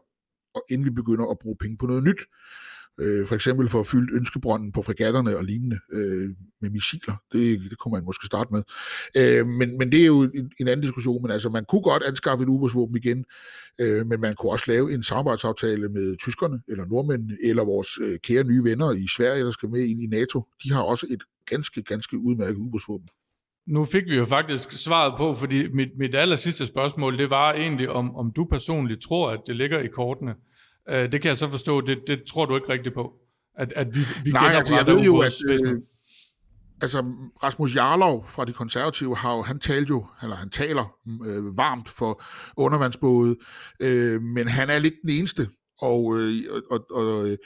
og 0.55 0.63
inden 0.69 0.85
vi 0.85 0.91
begynder 0.91 1.25
at 1.31 1.39
bruge 1.41 1.57
penge 1.59 1.77
på 1.77 1.85
noget 1.85 2.03
nyt. 2.03 2.21
Øh, 3.01 3.27
for 3.27 3.35
eksempel 3.35 3.69
for 3.69 3.79
at 3.79 3.87
fylde 3.87 4.15
ønskebrønden 4.17 4.71
på 4.71 4.81
fregatterne 4.81 5.37
og 5.37 5.43
lignende 5.43 5.79
øh, 5.93 6.29
med 6.61 6.69
missiler. 6.69 7.15
Det, 7.31 7.61
det 7.69 7.77
kunne 7.77 7.91
man 7.91 8.05
måske 8.05 8.25
starte 8.25 8.53
med. 8.53 8.63
Øh, 9.17 9.47
men, 9.47 9.77
men 9.77 9.91
det 9.91 10.01
er 10.01 10.05
jo 10.05 10.21
en, 10.21 10.51
en 10.59 10.67
anden 10.67 10.81
diskussion. 10.81 11.21
Men 11.21 11.31
altså, 11.31 11.49
man 11.49 11.65
kunne 11.69 11.81
godt 11.81 12.03
anskaffe 12.03 12.43
et 12.43 12.49
ubådsvåben 12.49 12.97
igen, 12.97 13.25
øh, 13.81 14.07
men 14.07 14.21
man 14.21 14.35
kunne 14.35 14.51
også 14.51 14.65
lave 14.67 14.93
en 14.93 15.03
samarbejdsaftale 15.03 15.89
med 15.89 16.17
tyskerne, 16.17 16.61
eller 16.67 16.85
nordmændene, 16.85 17.37
eller 17.43 17.63
vores 17.63 17.89
øh, 18.01 18.19
kære 18.23 18.43
nye 18.43 18.63
venner 18.63 18.91
i 18.91 19.07
Sverige, 19.17 19.45
der 19.45 19.51
skal 19.51 19.69
med 19.69 19.81
ind 19.81 20.01
i 20.01 20.07
NATO. 20.07 20.43
De 20.63 20.73
har 20.73 20.81
også 20.81 21.05
et 21.09 21.23
ganske, 21.45 21.83
ganske 21.83 22.17
udmærket 22.17 22.57
ubådsvåben. 22.57 23.07
Nu 23.67 23.85
fik 23.85 24.03
vi 24.09 24.15
jo 24.15 24.25
faktisk 24.25 24.71
svaret 24.71 25.13
på, 25.17 25.33
fordi 25.33 25.67
mit, 25.73 25.89
mit 25.97 26.15
aller 26.15 26.35
sidste 26.35 26.65
spørgsmål, 26.65 27.17
det 27.17 27.29
var 27.29 27.53
egentlig, 27.53 27.89
om, 27.89 28.15
om 28.15 28.31
du 28.31 28.45
personligt 28.45 29.01
tror, 29.01 29.31
at 29.31 29.39
det 29.47 29.55
ligger 29.55 29.79
i 29.79 29.87
kortene, 29.87 30.35
Øh, 30.89 31.11
det 31.11 31.21
kan 31.21 31.29
jeg 31.29 31.37
så 31.37 31.49
forstå, 31.49 31.81
det, 31.81 31.97
det 32.07 32.23
tror 32.27 32.45
du 32.45 32.55
ikke 32.55 32.69
rigtigt 32.69 32.95
på, 32.95 33.13
at, 33.57 33.73
at 33.75 33.95
vi, 33.95 33.99
vi 34.23 34.31
Nej, 34.31 34.53
altså, 34.53 34.75
jeg 34.75 34.87
ved 34.87 34.99
jo, 34.99 35.19
at, 35.19 35.33
øh, 35.49 35.81
altså 36.81 37.03
Rasmus 37.43 37.75
Jarlov 37.75 38.25
fra 38.29 38.45
de 38.45 38.53
konservative, 38.53 39.15
har 39.15 39.35
jo, 39.35 39.41
han 39.41 39.59
talte 39.59 39.89
jo, 39.89 40.05
eller 40.23 40.35
han 40.35 40.49
taler 40.49 40.97
øh, 41.25 41.57
varmt 41.57 41.89
for 41.89 42.23
undervandsbåde, 42.57 43.35
øh, 43.79 44.21
men 44.21 44.47
han 44.47 44.69
er 44.69 44.79
lidt 44.79 44.93
den 45.01 45.09
eneste, 45.09 45.49
og, 45.81 46.19
øh, 46.19 46.43
og, 46.71 46.85
og 46.91 47.27
øh, 47.27 47.37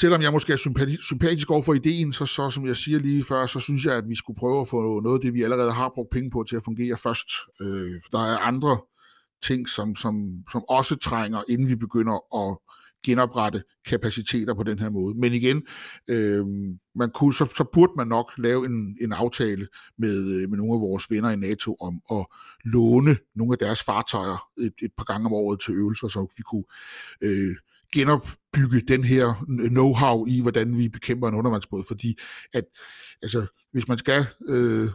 selvom 0.00 0.22
jeg 0.22 0.32
måske 0.32 0.52
er 0.52 0.56
sympatisk, 0.56 1.02
sympatisk 1.02 1.50
over 1.50 1.62
for 1.62 1.74
ideen, 1.74 2.12
så, 2.12 2.26
så 2.26 2.50
som 2.50 2.66
jeg 2.66 2.76
siger 2.76 2.98
lige 2.98 3.24
før, 3.24 3.46
så 3.46 3.60
synes 3.60 3.84
jeg, 3.84 3.94
at 3.94 4.08
vi 4.08 4.14
skulle 4.14 4.38
prøve 4.38 4.60
at 4.60 4.68
få 4.68 5.00
noget 5.00 5.18
af 5.18 5.20
det, 5.20 5.34
vi 5.34 5.42
allerede 5.42 5.72
har 5.72 5.92
brugt 5.94 6.10
penge 6.10 6.30
på, 6.30 6.44
til 6.48 6.56
at 6.56 6.62
fungere 6.64 6.96
først. 6.96 7.28
Øh, 7.60 8.00
der 8.12 8.18
er 8.18 8.38
andre 8.38 8.78
ting, 9.42 9.68
som, 9.68 9.96
som, 9.96 10.44
som 10.52 10.64
også 10.68 10.96
trænger, 10.96 11.42
inden 11.48 11.68
vi 11.68 11.74
begynder 11.74 12.36
at 12.48 12.58
genoprette 13.04 13.62
kapaciteter 13.86 14.54
på 14.54 14.62
den 14.62 14.78
her 14.78 14.90
måde. 14.90 15.14
Men 15.18 15.32
igen, 15.32 15.62
øh, 16.08 16.46
man 16.94 17.10
kunne, 17.14 17.34
så, 17.34 17.46
så 17.56 17.64
burde 17.72 17.92
man 17.96 18.06
nok 18.06 18.30
lave 18.38 18.66
en, 18.66 18.96
en 19.00 19.12
aftale 19.12 19.66
med, 19.98 20.32
øh, 20.32 20.50
med 20.50 20.58
nogle 20.58 20.74
af 20.74 20.80
vores 20.80 21.10
venner 21.10 21.30
i 21.30 21.36
NATO 21.36 21.76
om 21.80 22.00
at 22.10 22.26
låne 22.64 23.16
nogle 23.34 23.52
af 23.52 23.58
deres 23.58 23.82
fartøjer 23.82 24.48
et, 24.58 24.72
et 24.82 24.90
par 24.96 25.04
gange 25.04 25.26
om 25.26 25.32
året 25.32 25.60
til 25.60 25.74
øvelser, 25.74 26.08
så 26.08 26.32
vi 26.36 26.42
kunne 26.42 26.64
øh, 27.20 27.56
genopbygge 27.94 28.80
den 28.88 29.04
her 29.04 29.34
know-how 29.76 30.26
i, 30.28 30.40
hvordan 30.40 30.78
vi 30.78 30.88
bekæmper 30.88 31.28
en 31.28 31.34
undervandsbåd, 31.34 31.84
fordi 31.88 32.18
at, 32.52 32.64
altså, 33.22 33.46
hvis 33.72 33.88
man 33.88 33.98
skal 33.98 34.26
øh, 34.48 34.88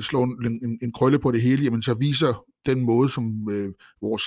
slå 0.00 0.22
en, 0.22 0.60
en, 0.62 0.78
en 0.82 0.92
krølle 0.92 1.18
på 1.18 1.30
det 1.30 1.42
hele, 1.42 1.64
jamen 1.64 1.82
så 1.82 1.94
viser 1.94 2.44
den 2.66 2.80
måde, 2.80 3.08
som 3.08 3.48
øh, 3.50 3.72
vores 4.02 4.22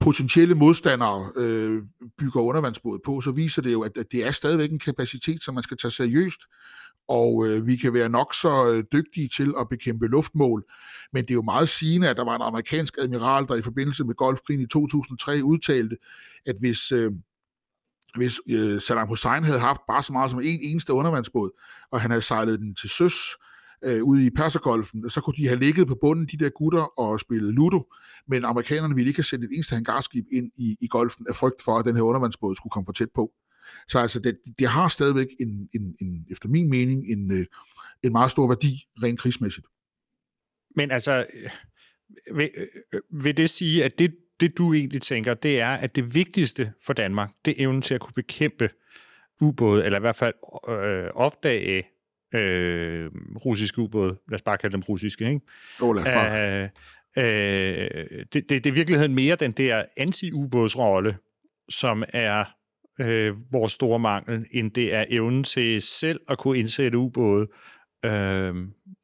potentielle 0.00 0.54
modstandere 0.54 1.32
øh, 1.36 1.82
bygger 2.18 2.40
undervandsbåde 2.40 3.00
på, 3.04 3.20
så 3.20 3.30
viser 3.30 3.62
det 3.62 3.72
jo, 3.72 3.80
at, 3.80 3.96
at 3.96 4.06
det 4.12 4.26
er 4.26 4.30
stadigvæk 4.30 4.70
en 4.70 4.78
kapacitet, 4.78 5.42
som 5.42 5.54
man 5.54 5.62
skal 5.62 5.76
tage 5.76 5.90
seriøst, 5.90 6.40
og 7.08 7.46
øh, 7.46 7.66
vi 7.66 7.76
kan 7.76 7.94
være 7.94 8.08
nok 8.08 8.34
så 8.34 8.72
øh, 8.72 8.84
dygtige 8.92 9.28
til 9.28 9.54
at 9.60 9.68
bekæmpe 9.68 10.06
luftmål. 10.06 10.64
Men 11.12 11.22
det 11.22 11.30
er 11.30 11.34
jo 11.34 11.42
meget 11.42 11.68
sigende, 11.68 12.08
at 12.08 12.16
der 12.16 12.24
var 12.24 12.36
en 12.36 12.42
amerikansk 12.42 12.98
admiral, 12.98 13.46
der 13.48 13.54
i 13.54 13.62
forbindelse 13.62 14.04
med 14.04 14.14
Golfkrigen 14.14 14.62
i 14.62 14.66
2003 14.66 15.40
udtalte, 15.44 15.96
at 16.46 16.56
hvis, 16.60 16.92
øh, 16.92 17.12
hvis 18.14 18.40
øh, 18.48 18.80
Saddam 18.80 19.08
Hussein 19.08 19.44
havde 19.44 19.60
haft 19.60 19.80
bare 19.88 20.02
så 20.02 20.12
meget 20.12 20.30
som 20.30 20.40
en 20.40 20.60
eneste 20.62 20.92
undervandsbåd, 20.92 21.50
og 21.90 22.00
han 22.00 22.10
havde 22.10 22.22
sejlet 22.22 22.60
den 22.60 22.74
til 22.74 22.90
søs, 22.90 23.14
øh, 23.14 23.53
Øh, 23.84 24.02
ude 24.02 24.26
i 24.26 24.30
Persergolfen, 24.30 25.10
så 25.10 25.20
kunne 25.20 25.36
de 25.36 25.48
have 25.48 25.60
ligget 25.60 25.86
på 25.86 25.98
bunden, 26.00 26.26
de 26.26 26.44
der 26.44 26.50
gutter, 26.50 27.00
og 27.00 27.20
spillet 27.20 27.54
Ludo, 27.54 27.92
men 28.28 28.44
amerikanerne 28.44 28.94
ville 28.94 29.08
ikke 29.08 29.18
have 29.18 29.24
sendt 29.24 29.44
et 29.44 29.50
eneste 29.52 29.74
hangarskib 29.74 30.24
ind 30.32 30.50
i, 30.56 30.76
i 30.80 30.86
golfen 30.86 31.26
af 31.28 31.34
frygt 31.34 31.62
for, 31.62 31.78
at 31.78 31.84
den 31.84 31.96
her 31.96 32.02
undervandsbåd 32.02 32.56
skulle 32.56 32.70
komme 32.70 32.86
for 32.86 32.92
tæt 32.92 33.08
på. 33.14 33.32
Så 33.88 33.98
altså, 33.98 34.20
det, 34.20 34.38
det 34.58 34.68
har 34.68 34.88
stadigvæk, 34.88 35.26
en, 35.40 35.68
en, 35.74 35.94
en, 36.00 36.26
efter 36.30 36.48
min 36.48 36.70
mening, 36.70 37.04
en, 37.10 37.32
øh, 37.32 37.46
en 38.02 38.12
meget 38.12 38.30
stor 38.30 38.48
værdi, 38.48 38.84
rent 39.02 39.20
krigsmæssigt. 39.20 39.66
Men 40.76 40.90
altså, 40.90 41.26
øh, 41.34 42.36
vil, 42.36 42.50
vil 43.22 43.36
det 43.36 43.50
sige, 43.50 43.84
at 43.84 43.98
det, 43.98 44.14
det 44.40 44.58
du 44.58 44.72
egentlig 44.72 45.02
tænker, 45.02 45.34
det 45.34 45.60
er, 45.60 45.70
at 45.74 45.96
det 45.96 46.14
vigtigste 46.14 46.72
for 46.86 46.92
Danmark, 46.92 47.30
det 47.44 47.50
er 47.50 47.64
evnen 47.64 47.82
til 47.82 47.94
at 47.94 48.00
kunne 48.00 48.14
bekæmpe 48.14 48.70
ubåde, 49.40 49.84
eller 49.84 49.98
i 49.98 50.00
hvert 50.00 50.16
fald 50.16 50.34
øh, 50.68 51.10
opdage 51.14 51.93
øh, 52.34 53.10
russiske 53.44 53.78
ubåde. 53.78 54.16
Lad 54.28 54.34
os 54.34 54.42
bare 54.42 54.58
kalde 54.58 54.72
dem 54.72 54.82
russiske, 54.82 55.28
ikke? 55.28 55.40
Jo, 55.80 55.92
lad 55.92 56.02
os 56.02 56.08
bare. 56.08 56.62
Øh, 56.62 56.68
øh, 57.16 58.24
det, 58.32 58.34
det, 58.34 58.50
det 58.50 58.66
er 58.66 58.70
i 58.70 58.74
virkeligheden 58.74 59.14
mere 59.14 59.36
den 59.36 59.52
der 59.52 59.84
anti-ubådsrolle, 59.96 61.16
som 61.68 62.04
er 62.08 62.44
øh, 63.00 63.34
vores 63.52 63.72
store 63.72 63.98
mangel, 63.98 64.46
end 64.50 64.70
det 64.70 64.94
er 64.94 65.04
evnen 65.08 65.44
til 65.44 65.82
selv 65.82 66.20
at 66.28 66.38
kunne 66.38 66.58
indsætte 66.58 66.98
ubåde. 66.98 67.46
Øh, 68.04 68.10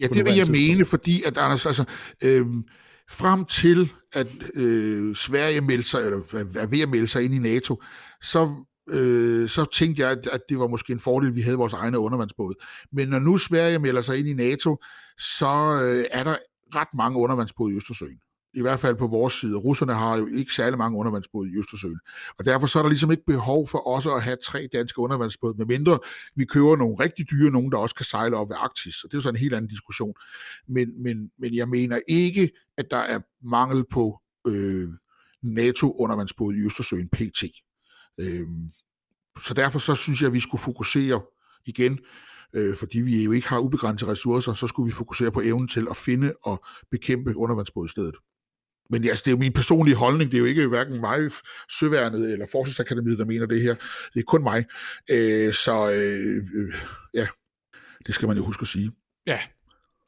ja, 0.00 0.06
det 0.06 0.24
vil 0.24 0.34
jeg 0.34 0.46
mene, 0.50 0.84
fordi 0.84 1.22
at 1.22 1.38
Anders, 1.38 1.66
altså, 1.66 1.84
øh, 2.24 2.46
frem 3.10 3.44
til 3.44 3.88
at 4.12 4.26
øh, 4.54 5.14
Sverige 5.16 5.60
meldte 5.60 5.88
sig, 5.88 6.00
eller 6.00 6.18
er 6.56 6.66
ved 6.66 6.80
at 6.80 6.88
melde 6.88 7.06
sig 7.06 7.24
ind 7.24 7.34
i 7.34 7.38
NATO, 7.38 7.82
så 8.22 8.64
øh, 8.90 9.48
så 9.48 9.64
tænkte 9.64 10.02
jeg, 10.02 10.10
at, 10.10 10.26
at 10.26 10.40
det 10.48 10.58
var 10.58 10.66
måske 10.66 10.92
en 10.92 11.00
fordel, 11.00 11.28
at 11.28 11.36
vi 11.36 11.40
havde 11.40 11.56
vores 11.56 11.72
egne 11.72 11.98
undervandsbåde. 11.98 12.54
Men 12.92 13.08
når 13.08 13.18
nu 13.18 13.36
Sverige 13.36 13.78
melder 13.78 14.02
sig 14.02 14.18
ind 14.18 14.28
i 14.28 14.32
NATO, 14.32 14.76
så 15.18 15.80
øh, 15.82 16.04
er 16.10 16.24
der 16.24 16.36
ret 16.74 16.88
mange 16.94 17.18
undervandsbåde 17.18 17.72
i 17.72 17.76
Østersøen. 17.76 18.20
I 18.54 18.60
hvert 18.60 18.80
fald 18.80 18.96
på 18.96 19.06
vores 19.06 19.34
side. 19.34 19.56
Russerne 19.56 19.94
har 19.94 20.16
jo 20.16 20.26
ikke 20.26 20.52
særlig 20.52 20.78
mange 20.78 20.98
undervandsbåde 20.98 21.50
i 21.50 21.58
Østersøen. 21.58 22.00
Og 22.38 22.44
derfor 22.44 22.66
så 22.66 22.78
er 22.78 22.82
der 22.82 22.90
ligesom 22.90 23.10
ikke 23.10 23.22
behov 23.26 23.68
for 23.68 23.88
os 23.88 24.06
at 24.06 24.22
have 24.22 24.36
tre 24.44 24.68
danske 24.72 24.98
undervandsbåde, 24.98 25.54
medmindre 25.58 25.98
vi 26.36 26.44
køber 26.44 26.76
nogle 26.76 26.96
rigtig 27.00 27.30
dyre, 27.30 27.50
nogen 27.50 27.72
der 27.72 27.78
også 27.78 27.94
kan 27.94 28.04
sejle 28.04 28.36
op 28.36 28.48
ved 28.48 28.56
Arktis. 28.58 29.04
Og 29.04 29.10
det 29.10 29.14
er 29.14 29.18
jo 29.18 29.22
så 29.22 29.28
en 29.28 29.36
helt 29.36 29.54
anden 29.54 29.68
diskussion. 29.68 30.14
Men, 30.68 31.02
men, 31.02 31.30
men 31.38 31.54
jeg 31.54 31.68
mener 31.68 32.00
ikke, 32.08 32.50
at 32.78 32.86
der 32.90 32.96
er 32.96 33.20
mangel 33.42 33.84
på 33.90 34.20
øh, 34.46 34.88
NATO-undervandsbåde 35.42 36.56
i 36.56 36.66
Østersøen 36.66 37.08
PT. 37.08 37.44
Øh, 38.18 38.46
så 39.42 39.54
derfor 39.54 39.78
så 39.78 39.94
synes 39.94 40.20
jeg, 40.20 40.26
at 40.26 40.32
vi 40.32 40.40
skulle 40.40 40.62
fokusere 40.62 41.20
igen, 41.66 41.98
øh, 42.54 42.76
fordi 42.76 42.98
vi 42.98 43.24
jo 43.24 43.32
ikke 43.32 43.48
har 43.48 43.58
ubegrænsede 43.58 44.10
ressourcer, 44.10 44.54
så 44.54 44.66
skulle 44.66 44.86
vi 44.86 44.92
fokusere 44.92 45.32
på 45.32 45.40
evnen 45.40 45.68
til 45.68 45.86
at 45.90 45.96
finde 45.96 46.32
og 46.42 46.64
bekæmpe 46.90 47.36
undervandsbåd 47.36 47.86
i 47.86 47.90
stedet. 47.90 48.14
Men 48.90 49.04
altså, 49.04 49.22
det 49.24 49.30
er 49.30 49.32
jo 49.32 49.38
min 49.38 49.52
personlige 49.52 49.96
holdning. 49.96 50.30
Det 50.30 50.36
er 50.36 50.40
jo 50.40 50.46
ikke 50.46 50.66
hverken 50.66 51.00
mig, 51.00 51.30
Søværnet 51.80 52.32
eller 52.32 52.46
Forsvarsakademiet, 52.52 53.18
der 53.18 53.24
mener 53.24 53.46
det 53.46 53.62
her. 53.62 53.74
Det 54.14 54.20
er 54.20 54.24
kun 54.26 54.42
mig. 54.42 54.64
Øh, 55.10 55.52
så 55.52 55.92
øh, 55.92 56.36
øh, 56.54 56.74
ja, 57.14 57.26
det 58.06 58.14
skal 58.14 58.28
man 58.28 58.36
jo 58.36 58.44
huske 58.44 58.62
at 58.62 58.66
sige. 58.66 58.92
Ja, 59.26 59.38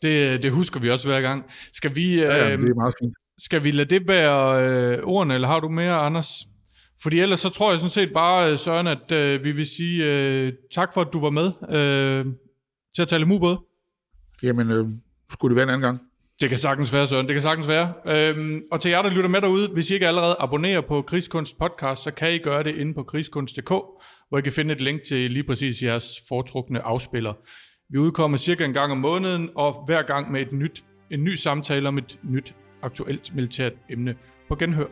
det, 0.03 0.43
det 0.43 0.53
husker 0.53 0.80
vi 0.80 0.91
også 0.91 1.09
hver 1.09 1.20
gang. 1.20 1.45
Skal 1.72 1.95
vi, 1.95 2.12
øh, 2.12 2.20
ja, 2.20 2.57
det 2.57 2.70
er 2.70 2.74
meget 2.74 2.95
fint. 3.03 3.14
Skal 3.39 3.64
vi 3.64 3.70
lade 3.70 3.91
det 3.91 4.09
være 4.09 4.68
øh, 4.68 5.05
ordene, 5.05 5.35
eller 5.35 5.49
har 5.49 5.61
du 5.61 5.68
mere, 5.68 5.95
Anders? 5.95 6.47
Fordi 7.03 7.20
ellers 7.20 7.40
så 7.40 7.48
tror 7.48 7.70
jeg 7.70 7.80
sådan 7.80 7.90
set 7.90 8.12
bare, 8.14 8.53
øh, 8.53 8.59
Søren, 8.59 8.86
at 8.86 9.12
øh, 9.12 9.44
vi 9.44 9.53
vil 9.53 9.66
sige 9.66 10.05
øh, 10.07 10.53
tak 10.74 10.94
for, 10.94 11.00
at 11.00 11.09
du 11.12 11.20
var 11.20 11.30
med 11.30 11.53
øh, 11.68 12.26
til 12.94 13.03
at 13.03 13.09
tale 13.09 13.26
mubåd. 13.26 13.57
Jamen, 14.42 14.70
øh, 14.70 14.86
skulle 15.32 15.50
det 15.50 15.57
være 15.57 15.62
en 15.62 15.68
anden 15.68 15.82
gang? 15.82 16.00
Det 16.40 16.48
kan 16.48 16.59
sagtens 16.59 16.92
være, 16.92 17.07
Søren. 17.07 17.26
Det 17.26 17.34
kan 17.34 17.42
sagtens 17.42 17.68
være. 17.68 17.92
Øhm, 18.07 18.62
og 18.72 18.80
til 18.80 18.90
jer, 18.90 19.03
der 19.03 19.11
lytter 19.11 19.28
med 19.28 19.40
derude, 19.40 19.68
hvis 19.68 19.90
I 19.90 19.94
ikke 19.94 20.09
allerede 20.09 20.36
abonnerer 20.38 20.80
på 20.80 21.03
Krigskunst 21.03 21.59
podcast, 21.59 22.03
så 22.03 22.11
kan 22.11 22.34
I 22.34 22.38
gøre 22.38 22.62
det 22.62 22.76
inde 22.76 22.94
på 22.94 23.03
krigskunst.dk, 23.03 23.68
hvor 24.28 24.38
I 24.38 24.40
kan 24.40 24.53
finde 24.53 24.74
et 24.74 24.80
link 24.80 25.03
til 25.03 25.30
lige 25.30 25.44
præcis 25.44 25.82
jeres 25.82 26.20
foretrukne 26.28 26.82
afspiller. 26.82 27.32
Vi 27.90 27.98
udkommer 27.98 28.38
cirka 28.38 28.64
en 28.64 28.72
gang 28.72 28.92
om 28.92 28.98
måneden, 28.98 29.50
og 29.55 29.82
hver 29.86 30.03
gang 30.03 30.32
med 30.32 30.40
et 30.40 30.53
nyt, 30.53 30.84
en 31.11 31.24
ny 31.24 31.34
samtale 31.34 31.88
om 31.88 31.98
et 31.98 32.18
nyt 32.22 32.55
aktuelt 32.82 33.34
militært 33.34 33.72
emne 33.90 34.14
på 34.48 34.57
genhør. 34.57 34.86